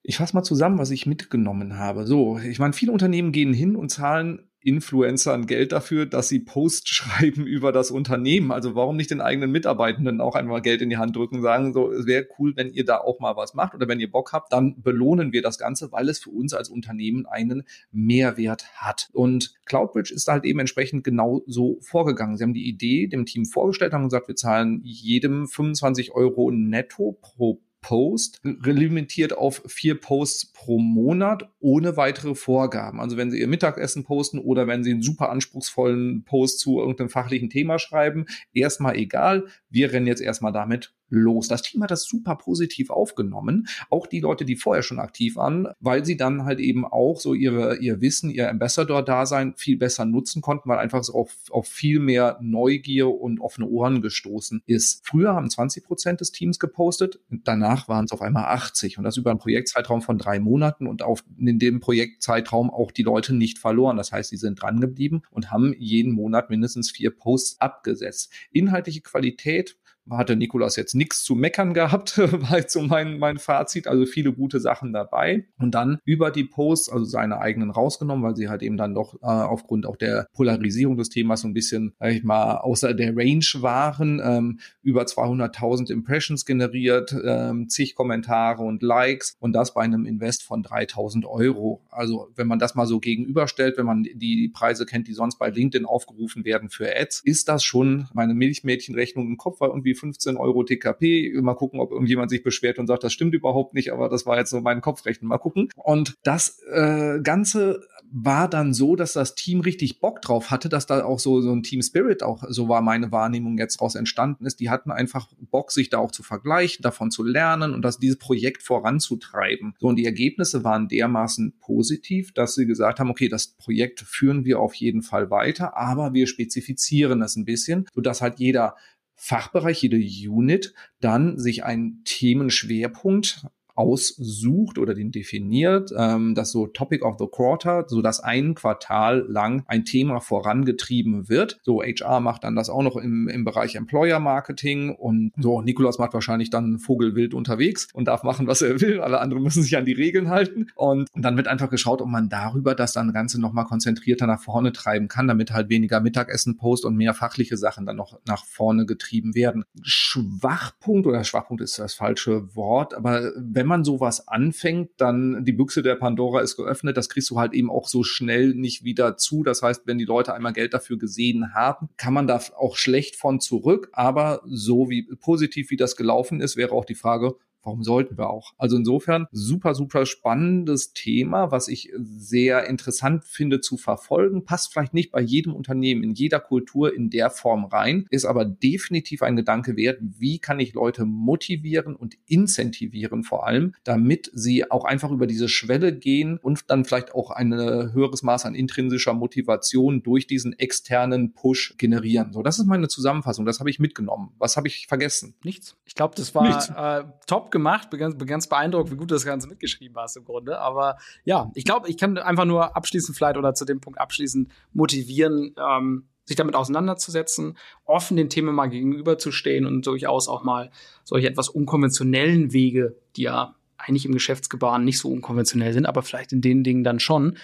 Ich 0.03 0.17
fasse 0.17 0.35
mal 0.35 0.43
zusammen, 0.43 0.79
was 0.79 0.91
ich 0.91 1.07
mitgenommen 1.07 1.79
habe. 1.79 2.07
So, 2.07 2.39
ich 2.39 2.59
meine, 2.59 2.73
viele 2.73 2.93
Unternehmen 2.93 3.31
gehen 3.31 3.53
hin 3.53 3.77
und 3.77 3.91
zahlen 3.91 4.46
Influencern 4.67 5.47
Geld 5.47 5.71
dafür, 5.71 6.07
dass 6.07 6.29
sie 6.29 6.41
Post 6.41 6.89
schreiben 6.93 7.47
über 7.47 7.73
das 7.73 7.91
Unternehmen. 7.91 8.51
Also 8.51 8.75
warum 8.75 8.97
nicht 8.97 9.11
den 9.11 9.21
eigenen 9.21 9.53
Mitarbeitenden 9.53 10.21
auch 10.21 10.35
einmal 10.35 10.61
Geld 10.61 10.83
in 10.83 10.91
die 10.91 10.97
Hand 10.97 11.15
drücken, 11.15 11.41
sagen 11.41 11.73
so, 11.73 11.91
es 11.93 12.07
wäre 12.07 12.27
cool, 12.39 12.53
wenn 12.57 12.71
ihr 12.71 12.85
da 12.85 12.99
auch 12.99 13.21
mal 13.21 13.37
was 13.37 13.55
macht 13.55 13.75
oder 13.75 13.87
wenn 13.89 14.01
ihr 14.01 14.11
Bock 14.11 14.33
habt, 14.33 14.53
dann 14.53 14.83
belohnen 14.83 15.33
wir 15.33 15.43
das 15.43 15.59
Ganze, 15.59 15.93
weil 15.93 16.09
es 16.09 16.19
für 16.19 16.31
uns 16.31 16.53
als 16.53 16.69
Unternehmen 16.69 17.27
einen 17.27 17.63
Mehrwert 17.93 18.67
hat. 18.75 19.09
Und 19.13 19.55
Cloudbridge 19.67 20.13
ist 20.13 20.27
halt 20.27 20.45
eben 20.45 20.59
entsprechend 20.59 21.05
genau 21.05 21.43
so 21.47 21.79
vorgegangen. 21.81 22.37
Sie 22.37 22.43
haben 22.43 22.55
die 22.55 22.69
Idee 22.69 23.07
dem 23.07 23.25
Team 23.25 23.45
vorgestellt, 23.45 23.93
haben 23.93 24.05
gesagt, 24.05 24.29
wir 24.29 24.37
zahlen 24.37 24.81
jedem 24.83 25.47
25 25.47 26.13
Euro 26.13 26.51
netto 26.51 27.17
pro 27.21 27.61
Post, 27.87 28.41
limitiert 28.43 29.33
auf 29.33 29.63
vier 29.69 30.01
Posts 30.01 30.53
pro 30.53 30.81
Monat 30.81 31.49
ohne 31.61 31.97
weitere 31.97 32.35
Vorgaben. 32.35 32.99
Also 32.99 33.17
wenn 33.17 33.31
Sie 33.31 33.39
Ihr 33.39 33.47
Mittagessen 33.47 34.03
posten 34.03 34.41
oder 34.41 34.67
wenn 34.67 34.83
Sie 34.83 34.91
einen 34.91 35.03
super 35.03 35.31
anspruchsvollen 35.31 36.25
Post 36.25 36.59
zu 36.59 36.81
irgendeinem 36.81 37.11
fachlichen 37.11 37.49
Thema 37.49 37.79
schreiben, 37.79 38.27
erstmal 38.53 38.97
egal. 38.97 39.47
Wir 39.71 39.93
rennen 39.93 40.09
jetzt 40.09 40.21
erstmal 40.21 40.51
damit 40.51 40.96
los. 41.09 41.49
Das 41.49 41.63
Team 41.63 41.83
hat 41.83 41.91
das 41.91 42.05
super 42.05 42.37
positiv 42.37 42.91
aufgenommen. 42.91 43.69
Auch 43.91 44.07
die 44.07 44.21
Leute, 44.21 44.45
die 44.45 44.57
vorher 44.57 44.83
schon 44.83 44.99
aktiv 44.99 45.37
waren, 45.37 45.69
weil 45.81 46.05
sie 46.05 46.17
dann 46.17 46.45
halt 46.45 46.61
eben 46.61 46.85
auch 46.85 47.21
so 47.21 47.35
ihre, 47.35 47.79
ihr 47.79 48.01
Wissen, 48.01 48.31
ihr 48.31 48.51
Ambassador-Dasein 48.51 49.55
viel 49.57 49.77
besser 49.77 50.05
nutzen 50.05 50.43
konnten, 50.43 50.69
weil 50.69 50.79
einfach 50.79 51.05
so 51.05 51.15
auf, 51.15 51.35
auf 51.51 51.67
viel 51.67 52.01
mehr 52.01 52.39
Neugier 52.41 53.09
und 53.09 53.41
offene 53.41 53.67
Ohren 53.69 54.03
gestoßen 54.03 54.63
ist. 54.67 55.07
Früher 55.07 55.35
haben 55.35 55.51
20 55.51 55.85
Prozent 55.85 56.21
des 56.21 56.33
Teams 56.33 56.59
gepostet, 56.59 57.21
danach 57.31 57.89
waren 57.89 58.07
es 58.07 58.13
auf 58.13 58.23
einmal 58.23 58.45
80 58.45 58.99
und 58.99 59.05
das 59.05 59.17
über 59.17 59.31
einen 59.31 59.39
Projektzeitraum 59.39 60.03
von 60.03 60.19
drei 60.19 60.41
Monaten 60.41 60.87
und 60.87 61.03
auf, 61.03 61.25
in 61.39 61.59
dem 61.59 61.81
Projektzeitraum 61.81 62.71
auch 62.71 62.91
die 62.91 63.03
Leute 63.03 63.35
nicht 63.35 63.59
verloren. 63.59 63.97
Das 63.97 64.13
heißt, 64.13 64.31
sie 64.31 64.37
sind 64.37 64.61
dran 64.61 64.81
geblieben 64.81 65.23
und 65.31 65.51
haben 65.51 65.75
jeden 65.79 66.13
Monat 66.13 66.51
mindestens 66.51 66.91
vier 66.91 67.11
Posts 67.11 67.61
abgesetzt. 67.61 68.33
Inhaltliche 68.53 69.01
Qualität 69.01 69.77
hatte 70.11 70.37
Nikolas 70.37 70.77
jetzt 70.77 70.95
nichts 70.95 71.25
zu 71.25 71.35
meckern 71.35 71.75
gehabt, 71.75 72.19
war 72.19 72.59
jetzt 72.59 72.73
so 72.73 72.83
mein, 72.83 73.19
mein 73.19 73.39
Fazit. 73.39 73.87
Also 73.87 74.07
viele 74.07 74.33
gute 74.33 74.61
Sachen 74.61 74.93
dabei. 74.93 75.47
Und 75.59 75.75
dann 75.75 75.99
über 76.05 76.31
die 76.31 76.45
Posts, 76.45 76.91
also 76.91 77.05
seine 77.05 77.39
eigenen 77.39 77.71
rausgenommen, 77.71 78.25
weil 78.25 78.37
sie 78.37 78.49
halt 78.49 78.63
eben 78.63 78.77
dann 78.77 78.95
doch 78.95 79.15
äh, 79.23 79.27
aufgrund 79.27 79.87
auch 79.87 79.97
der 79.97 80.29
Polarisierung 80.35 80.97
des 80.97 81.09
Themas 81.09 81.41
so 81.41 81.49
ein 81.49 81.55
bisschen, 81.55 81.95
sag 81.99 82.13
ich 82.13 82.25
mal, 82.25 82.59
außer 82.59 82.95
der 82.95 83.17
Range 83.17 83.45
waren. 83.57 84.21
Ähm, 84.25 84.61
über 84.83 85.03
200.000 85.03 85.91
Impressions 85.91 86.47
generiert, 86.47 87.15
ähm, 87.25 87.69
zig 87.69 87.95
Kommentare 87.95 88.63
und 88.63 88.83
Likes 88.83 89.37
und 89.41 89.53
das 89.53 89.75
bei 89.75 89.83
einem 89.83 90.07
Invest 90.07 90.43
von 90.43 90.63
3.000 90.63 91.27
Euro. 91.27 91.83
Also 91.91 92.29
wenn 92.37 92.47
man 92.47 92.59
das 92.59 92.75
mal 92.75 92.87
so 92.87 93.01
gegenüberstellt, 93.01 93.77
wenn 93.79 93.87
man 93.87 94.03
die, 94.05 94.17
die 94.17 94.49
Preise 94.49 94.87
kennt, 94.87 95.09
die 95.09 95.13
sonst 95.13 95.39
bei 95.39 95.51
LinkedIn 95.51 95.87
aufgerufen 95.87 96.45
werden 96.45 96.69
für 96.69 96.95
Ads, 96.95 97.21
ist 97.25 97.49
das 97.49 97.65
schon 97.65 98.07
meine 98.13 98.35
Milchmädchenrechnung 98.35 99.27
im 99.27 99.37
Kopf 99.37 99.61
war 99.61 99.69
irgendwie 99.69 99.96
15 99.97 100.37
Euro 100.37 100.63
TKP. 100.63 101.33
Mal 101.41 101.55
gucken, 101.55 101.81
ob 101.81 101.91
irgendjemand 101.91 102.31
sich 102.31 102.43
beschwert 102.43 102.79
und 102.79 102.87
sagt, 102.87 103.05
das 103.05 103.13
stimmt 103.13 103.35
überhaupt 103.35 103.75
nicht, 103.75 103.93
aber 103.93 104.09
das 104.09 104.27
war 104.27 104.39
jetzt 104.39 104.51
so 104.51 104.61
mein 104.61 104.81
Kopfrechnen. 104.81 105.29
Mal 105.29 105.39
gucken. 105.39 105.69
Und 105.77 106.15
das 106.23 106.61
äh, 106.71 107.21
Ganze 107.23 107.81
war 108.13 108.49
dann 108.49 108.73
so, 108.73 108.97
dass 108.97 109.13
das 109.13 109.35
Team 109.35 109.61
richtig 109.61 110.01
Bock 110.01 110.23
drauf 110.23 110.51
hatte, 110.51 110.69
dass 110.69 110.87
da 110.87 111.05
auch 111.05 111.19
so, 111.19 111.41
so 111.41 111.53
ein 111.53 111.63
Team 111.63 111.83
Spirit 111.83 112.23
auch, 112.23 112.45
so 112.49 112.69
war 112.69 112.81
meine 112.81 113.13
Wahrnehmung 113.13 113.59
jetzt 113.59 113.81
raus 113.81 113.95
entstanden 113.95 114.47
ist. 114.47 114.61
Die 114.61 114.71
hatten 114.71 114.91
einfach 114.91 115.29
Bock, 115.51 115.73
sich 115.73 115.91
da 115.91 115.99
auch 115.99 116.13
zu 116.13 116.23
vergleichen, 116.23 116.83
davon 116.83 117.11
zu 117.11 117.23
lernen 117.23 117.75
und 117.75 117.83
das, 117.83 117.99
dieses 117.99 118.19
Projekt 118.19 118.63
voranzutreiben. 118.63 119.75
So, 119.79 119.89
und 119.89 119.97
die 119.97 120.05
Ergebnisse 120.05 120.65
waren 120.65 120.89
dermaßen 120.89 121.59
positiv, 121.61 122.33
dass 122.33 122.55
sie 122.55 122.67
gesagt 122.67 123.01
haben, 123.01 123.11
okay, 123.11 123.29
das 123.29 123.49
Projekt 123.49 124.01
führen 124.01 124.45
wir 124.45 124.61
auf 124.61 124.75
jeden 124.75 125.03
Fall 125.03 125.31
weiter, 125.31 125.77
aber 125.77 126.15
wir 126.15 126.27
spezifizieren 126.27 127.23
es 127.23 127.37
ein 127.37 127.45
bisschen, 127.45 127.87
sodass 127.95 128.23
halt 128.23 128.39
jeder 128.39 128.77
Fachbereich, 129.17 129.83
jede 129.83 129.97
Unit 129.97 130.75
dann 131.01 131.39
sich 131.39 131.65
einen 131.65 132.03
Themenschwerpunkt 132.05 133.47
aussucht 133.77 134.79
oder 134.79 134.95
den 134.95 135.11
definiert, 135.13 135.93
ähm, 135.97 136.35
das 136.35 136.51
so 136.51 136.67
Topic 136.67 137.05
of 137.05 137.17
the 137.19 137.27
Quarter, 137.31 137.85
so 137.89 138.03
dass 138.03 138.21
ein 138.21 138.55
Quartal 138.55 139.27
lang 139.29 139.65
ein 139.67 139.85
Thema 139.85 140.21
vorangetrieben 140.21 141.29
wird. 141.29 141.59
So 141.63 141.83
HR 141.83 142.21
macht 142.21 142.45
dann 142.45 142.57
das 142.57 142.71
auch 142.71 142.83
noch 142.83 142.97
im, 142.97 143.29
im 143.29 143.45
Bereich 143.45 143.77
Employer 143.77 144.19
Marketing 144.19 144.95
und 144.95 145.33
so 145.39 145.61
Nikolas 145.61 145.99
macht 145.99 146.15
wahrscheinlich 146.15 146.51
dann 146.51 146.79
Vogelwild 146.79 147.35
unterwegs 147.35 147.89
und 147.93 148.09
darf 148.09 148.23
machen, 148.23 148.47
was 148.47 148.63
er 148.63 148.81
will. 148.81 149.01
Alle 149.01 149.21
anderen 149.21 149.43
müssen 149.43 149.63
sich 149.63 149.77
an 149.77 149.85
die 149.85 149.93
Regeln 149.93 150.29
halten 150.29 150.69
und 150.75 151.09
dann 151.15 151.37
wird 151.37 151.49
einfach 151.49 151.71
geschaut, 151.71 152.01
ob 152.01 152.09
man 152.09 152.29
darüber 152.29 152.75
das 152.75 152.93
dann 152.93 153.13
Ganze 153.13 153.41
nochmal 153.41 153.65
konzentrierter 153.65 154.27
nach 154.27 154.41
vorne 154.41 154.73
treiben 154.73 155.09
kann, 155.09 155.29
damit 155.29 155.53
halt 155.53 155.69
weniger 155.69 156.01
Mittagessen 156.01 156.57
Post 156.57 156.85
und 156.85 156.97
mehr 156.97 157.15
fachliche 157.15 157.57
Sachen 157.57 157.87
dann 157.87 157.97
noch 157.97 158.19
nach 158.27 158.45
vorne 158.45 158.87
getrieben 158.87 159.35
werden. 159.35 159.65
Schwachpunkt 159.83 161.07
oder 161.07 161.25
Schwachpunkt 161.25 161.63
ist 161.63 161.79
das 161.79 161.95
falsche 161.95 162.55
Wort, 162.55 162.95
aber 162.95 163.33
wenn 163.37 163.66
wenn 163.67 163.71
man 163.71 163.85
sowas 163.85 164.29
anfängt, 164.29 164.93
dann 164.97 165.45
die 165.45 165.53
Büchse 165.53 165.83
der 165.83 165.97
Pandora 165.97 166.41
ist 166.41 166.55
geöffnet. 166.55 166.97
Das 166.97 167.09
kriegst 167.09 167.29
du 167.31 167.41
halt 167.41 167.53
eben 167.53 167.69
auch 167.69 167.89
so 167.89 168.05
schnell 168.05 168.55
nicht 168.55 168.85
wieder 168.85 169.17
zu. 169.17 169.43
Das 169.43 169.61
heißt, 169.61 169.89
wenn 169.89 169.99
die 169.99 170.05
Leute 170.05 170.33
einmal 170.35 170.53
Geld 170.53 170.73
dafür 170.73 170.99
gesehen 170.99 171.53
haben, 171.53 171.89
kann 171.97 172.15
man 172.15 172.29
da 172.29 172.41
auch 172.57 172.77
schlecht 172.77 173.17
von 173.17 173.41
zurück. 173.41 173.89
Aber 173.91 174.41
so 174.47 174.89
wie 174.89 175.03
positiv 175.17 175.73
wie 175.73 175.77
das 175.77 175.97
gelaufen 175.97 176.41
ist, 176.41 176.57
wäre 176.57 176.71
auch 176.71 176.85
die 176.85 176.95
Frage, 176.95 177.35
warum 177.67 177.83
sollten 177.83 178.17
wir 178.17 178.31
auch? 178.31 178.53
Also 178.57 178.77
insofern 178.77 179.27
super, 179.33 179.75
super 179.75 180.07
spannendes 180.07 180.93
Thema, 180.93 181.51
was 181.51 181.69
ich 181.69 181.93
sehr 181.99 182.67
interessant 182.67 183.25
finde 183.25 183.61
zu 183.61 183.77
verfolgen. 183.77 184.45
Passt 184.45 184.73
vielleicht 184.73 184.95
nicht 184.95 185.13
bei 185.13 185.21
jedem 185.21 185.55
Unternehmen, 185.55 186.03
in 186.03 186.13
jeder 186.13 186.41
Kultur 186.41 186.95
in 186.95 187.11
der 187.11 187.31
Form 187.31 187.65
rein, 187.67 188.07
ist 188.11 188.25
aber 188.25 188.45
definitiv 188.45 189.23
ein 189.23 189.37
Gedanke 189.37 189.77
wert, 189.77 189.99
wie 190.01 190.39
kann 190.39 190.61
ich 190.61 190.75
Leute 190.75 191.05
motivieren 191.05 191.97
und 191.97 192.15
incentivieren 192.27 193.25
vor 193.25 193.47
allem, 193.47 193.75
damit 193.85 194.31
sie 194.33 194.71
auch 194.71 194.85
einfach 194.85 195.11
über 195.11 195.27
diese 195.27 195.49
Schwelle 195.49 195.97
gehen 195.97 196.39
und 196.39 196.71
dann 196.71 196.85
vielleicht 196.85 197.15
auch 197.15 197.31
ein 197.31 197.53
höheres 197.53 198.23
Maß 198.23 198.47
an 198.47 198.55
intrinsischer 198.55 199.13
Motivation 199.13 200.03
durch 200.03 200.27
diesen 200.27 200.53
externen 200.59 201.33
Push 201.33 201.75
generieren. 201.79 202.33
So, 202.33 202.43
das 202.43 202.59
ist 202.59 202.67
meine 202.67 202.89
Zusammenfassung. 202.89 203.45
Das 203.45 203.59
habe 203.59 203.71
ich 203.71 203.79
mitgenommen. 203.81 204.33
Was 204.39 204.57
habe 204.57 204.69
ich 204.69 204.87
vergessen? 204.87 205.35
Nichts. 205.43 205.77
Ich 205.85 205.95
glaube, 205.95 206.15
das 206.17 206.35
war 206.35 207.01
äh, 207.01 207.05
top 207.27 207.51
gemacht, 207.57 207.91
bin 207.91 207.99
ganz, 207.99 208.17
bin 208.17 208.27
ganz 208.27 208.47
beeindruckt, 208.47 208.91
wie 208.91 208.97
gut 208.97 209.11
das 209.11 209.25
Ganze 209.25 209.49
mitgeschrieben 209.49 209.97
hast 209.97 210.17
im 210.17 210.25
Grunde. 210.25 210.59
Aber 210.59 210.99
ja, 211.25 211.51
ich 211.55 211.65
glaube, 211.65 211.89
ich 211.89 211.97
kann 211.97 212.19
einfach 212.19 212.45
nur 212.45 212.77
abschließend 212.77 213.17
vielleicht 213.17 213.39
oder 213.39 213.55
zu 213.55 213.65
dem 213.65 213.81
Punkt 213.81 213.99
abschließend 213.99 214.51
motivieren, 214.73 215.55
ähm, 215.59 216.05
sich 216.25 216.37
damit 216.37 216.55
auseinanderzusetzen, 216.55 217.57
offen 217.85 218.17
den 218.17 218.29
Themen 218.29 218.55
mal 218.55 218.67
gegenüberzustehen 218.67 219.65
und 219.65 219.87
durchaus 219.87 220.29
auch 220.29 220.45
mal 220.45 220.71
solche 221.05 221.29
etwas 221.29 221.49
unkonventionellen 221.49 222.53
Wege, 222.53 222.97
die 223.17 223.23
ja 223.23 223.55
eigentlich 223.79 224.05
im 224.05 224.13
Geschäftsgebaren 224.13 224.85
nicht 224.85 224.99
so 224.99 225.11
unkonventionell 225.11 225.73
sind, 225.73 225.87
aber 225.87 226.03
vielleicht 226.03 226.33
in 226.33 226.41
den 226.41 226.65
Dingen 226.65 226.85
dann 226.85 227.01
schon, 227.01 227.39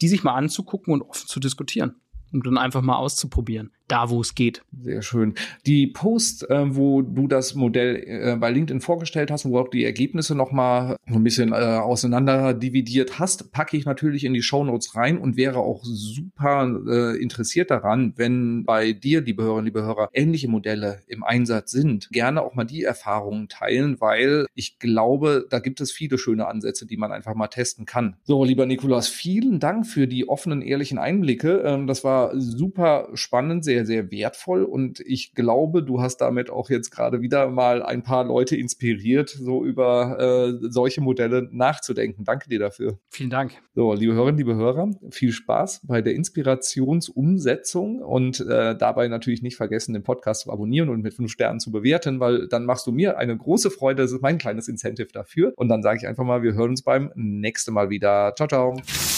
die 0.00 0.08
sich 0.08 0.22
mal 0.22 0.34
anzugucken 0.34 0.92
und 0.92 1.02
offen 1.02 1.26
zu 1.26 1.40
diskutieren 1.40 1.96
und 2.32 2.46
dann 2.46 2.58
einfach 2.58 2.82
mal 2.82 2.96
auszuprobieren 2.96 3.72
da, 3.88 4.10
wo 4.10 4.20
es 4.20 4.34
geht. 4.34 4.62
Sehr 4.82 5.02
schön. 5.02 5.34
Die 5.66 5.86
Post, 5.86 6.48
äh, 6.50 6.74
wo 6.74 7.02
du 7.02 7.28
das 7.28 7.54
Modell 7.54 7.96
äh, 8.06 8.36
bei 8.36 8.50
LinkedIn 8.50 8.80
vorgestellt 8.80 9.30
hast, 9.30 9.44
wo 9.44 9.58
auch 9.58 9.68
die 9.68 9.84
Ergebnisse 9.84 10.34
nochmal 10.34 10.96
ein 11.06 11.22
bisschen 11.22 11.52
äh, 11.52 11.56
auseinander 11.56 12.54
dividiert 12.54 13.18
hast, 13.18 13.52
packe 13.52 13.76
ich 13.76 13.84
natürlich 13.84 14.24
in 14.24 14.34
die 14.34 14.42
Shownotes 14.42 14.96
rein 14.96 15.18
und 15.18 15.36
wäre 15.36 15.58
auch 15.60 15.84
super 15.84 16.68
äh, 16.88 17.16
interessiert 17.22 17.70
daran, 17.70 18.12
wenn 18.16 18.64
bei 18.64 18.92
dir, 18.92 19.20
liebe 19.20 19.42
Hörerinnen, 19.42 19.66
liebe 19.66 19.82
Hörer, 19.82 20.08
ähnliche 20.12 20.48
Modelle 20.48 21.00
im 21.06 21.22
Einsatz 21.22 21.70
sind, 21.70 22.08
gerne 22.10 22.42
auch 22.42 22.54
mal 22.54 22.64
die 22.64 22.82
Erfahrungen 22.82 23.48
teilen, 23.48 24.00
weil 24.00 24.46
ich 24.54 24.78
glaube, 24.78 25.46
da 25.50 25.58
gibt 25.58 25.80
es 25.80 25.92
viele 25.92 26.18
schöne 26.18 26.46
Ansätze, 26.46 26.86
die 26.86 26.96
man 26.96 27.12
einfach 27.12 27.34
mal 27.34 27.48
testen 27.48 27.86
kann. 27.86 28.16
So, 28.24 28.44
lieber 28.44 28.66
Nikolas, 28.66 29.08
vielen 29.08 29.60
Dank 29.60 29.86
für 29.86 30.06
die 30.06 30.28
offenen, 30.28 30.62
ehrlichen 30.62 30.98
Einblicke. 30.98 31.62
Ähm, 31.64 31.86
das 31.86 32.04
war 32.04 32.32
super 32.38 33.08
spannend, 33.14 33.64
sehr 33.64 33.75
sehr, 33.76 33.84
sehr 33.84 34.10
wertvoll 34.10 34.64
und 34.64 35.00
ich 35.00 35.34
glaube, 35.34 35.82
du 35.82 36.00
hast 36.00 36.18
damit 36.18 36.50
auch 36.50 36.70
jetzt 36.70 36.90
gerade 36.90 37.20
wieder 37.20 37.50
mal 37.50 37.82
ein 37.82 38.02
paar 38.02 38.24
Leute 38.24 38.56
inspiriert, 38.56 39.28
so 39.28 39.64
über 39.64 40.18
äh, 40.18 40.68
solche 40.70 41.00
Modelle 41.00 41.48
nachzudenken. 41.52 42.24
Danke 42.24 42.48
dir 42.48 42.58
dafür. 42.58 42.98
Vielen 43.10 43.30
Dank. 43.30 43.52
So, 43.74 43.92
liebe 43.92 44.14
Hörerinnen, 44.14 44.38
liebe 44.38 44.54
Hörer, 44.54 44.90
viel 45.10 45.32
Spaß 45.32 45.82
bei 45.84 46.00
der 46.00 46.14
Inspirationsumsetzung 46.14 48.00
und 48.00 48.40
äh, 48.40 48.76
dabei 48.76 49.08
natürlich 49.08 49.42
nicht 49.42 49.56
vergessen, 49.56 49.92
den 49.92 50.02
Podcast 50.02 50.42
zu 50.42 50.52
abonnieren 50.52 50.88
und 50.88 51.02
mit 51.02 51.14
fünf 51.14 51.30
Sternen 51.30 51.60
zu 51.60 51.70
bewerten, 51.70 52.20
weil 52.20 52.48
dann 52.48 52.64
machst 52.64 52.86
du 52.86 52.92
mir 52.92 53.18
eine 53.18 53.36
große 53.36 53.70
Freude. 53.70 54.02
Das 54.02 54.12
ist 54.12 54.22
mein 54.22 54.38
kleines 54.38 54.68
Incentive 54.68 55.08
dafür. 55.12 55.52
Und 55.56 55.68
dann 55.68 55.82
sage 55.82 55.98
ich 55.98 56.06
einfach 56.06 56.24
mal, 56.24 56.42
wir 56.42 56.54
hören 56.54 56.70
uns 56.70 56.82
beim 56.82 57.12
nächsten 57.14 57.74
Mal 57.74 57.90
wieder. 57.90 58.32
Ciao, 58.36 58.48
ciao. 58.48 59.15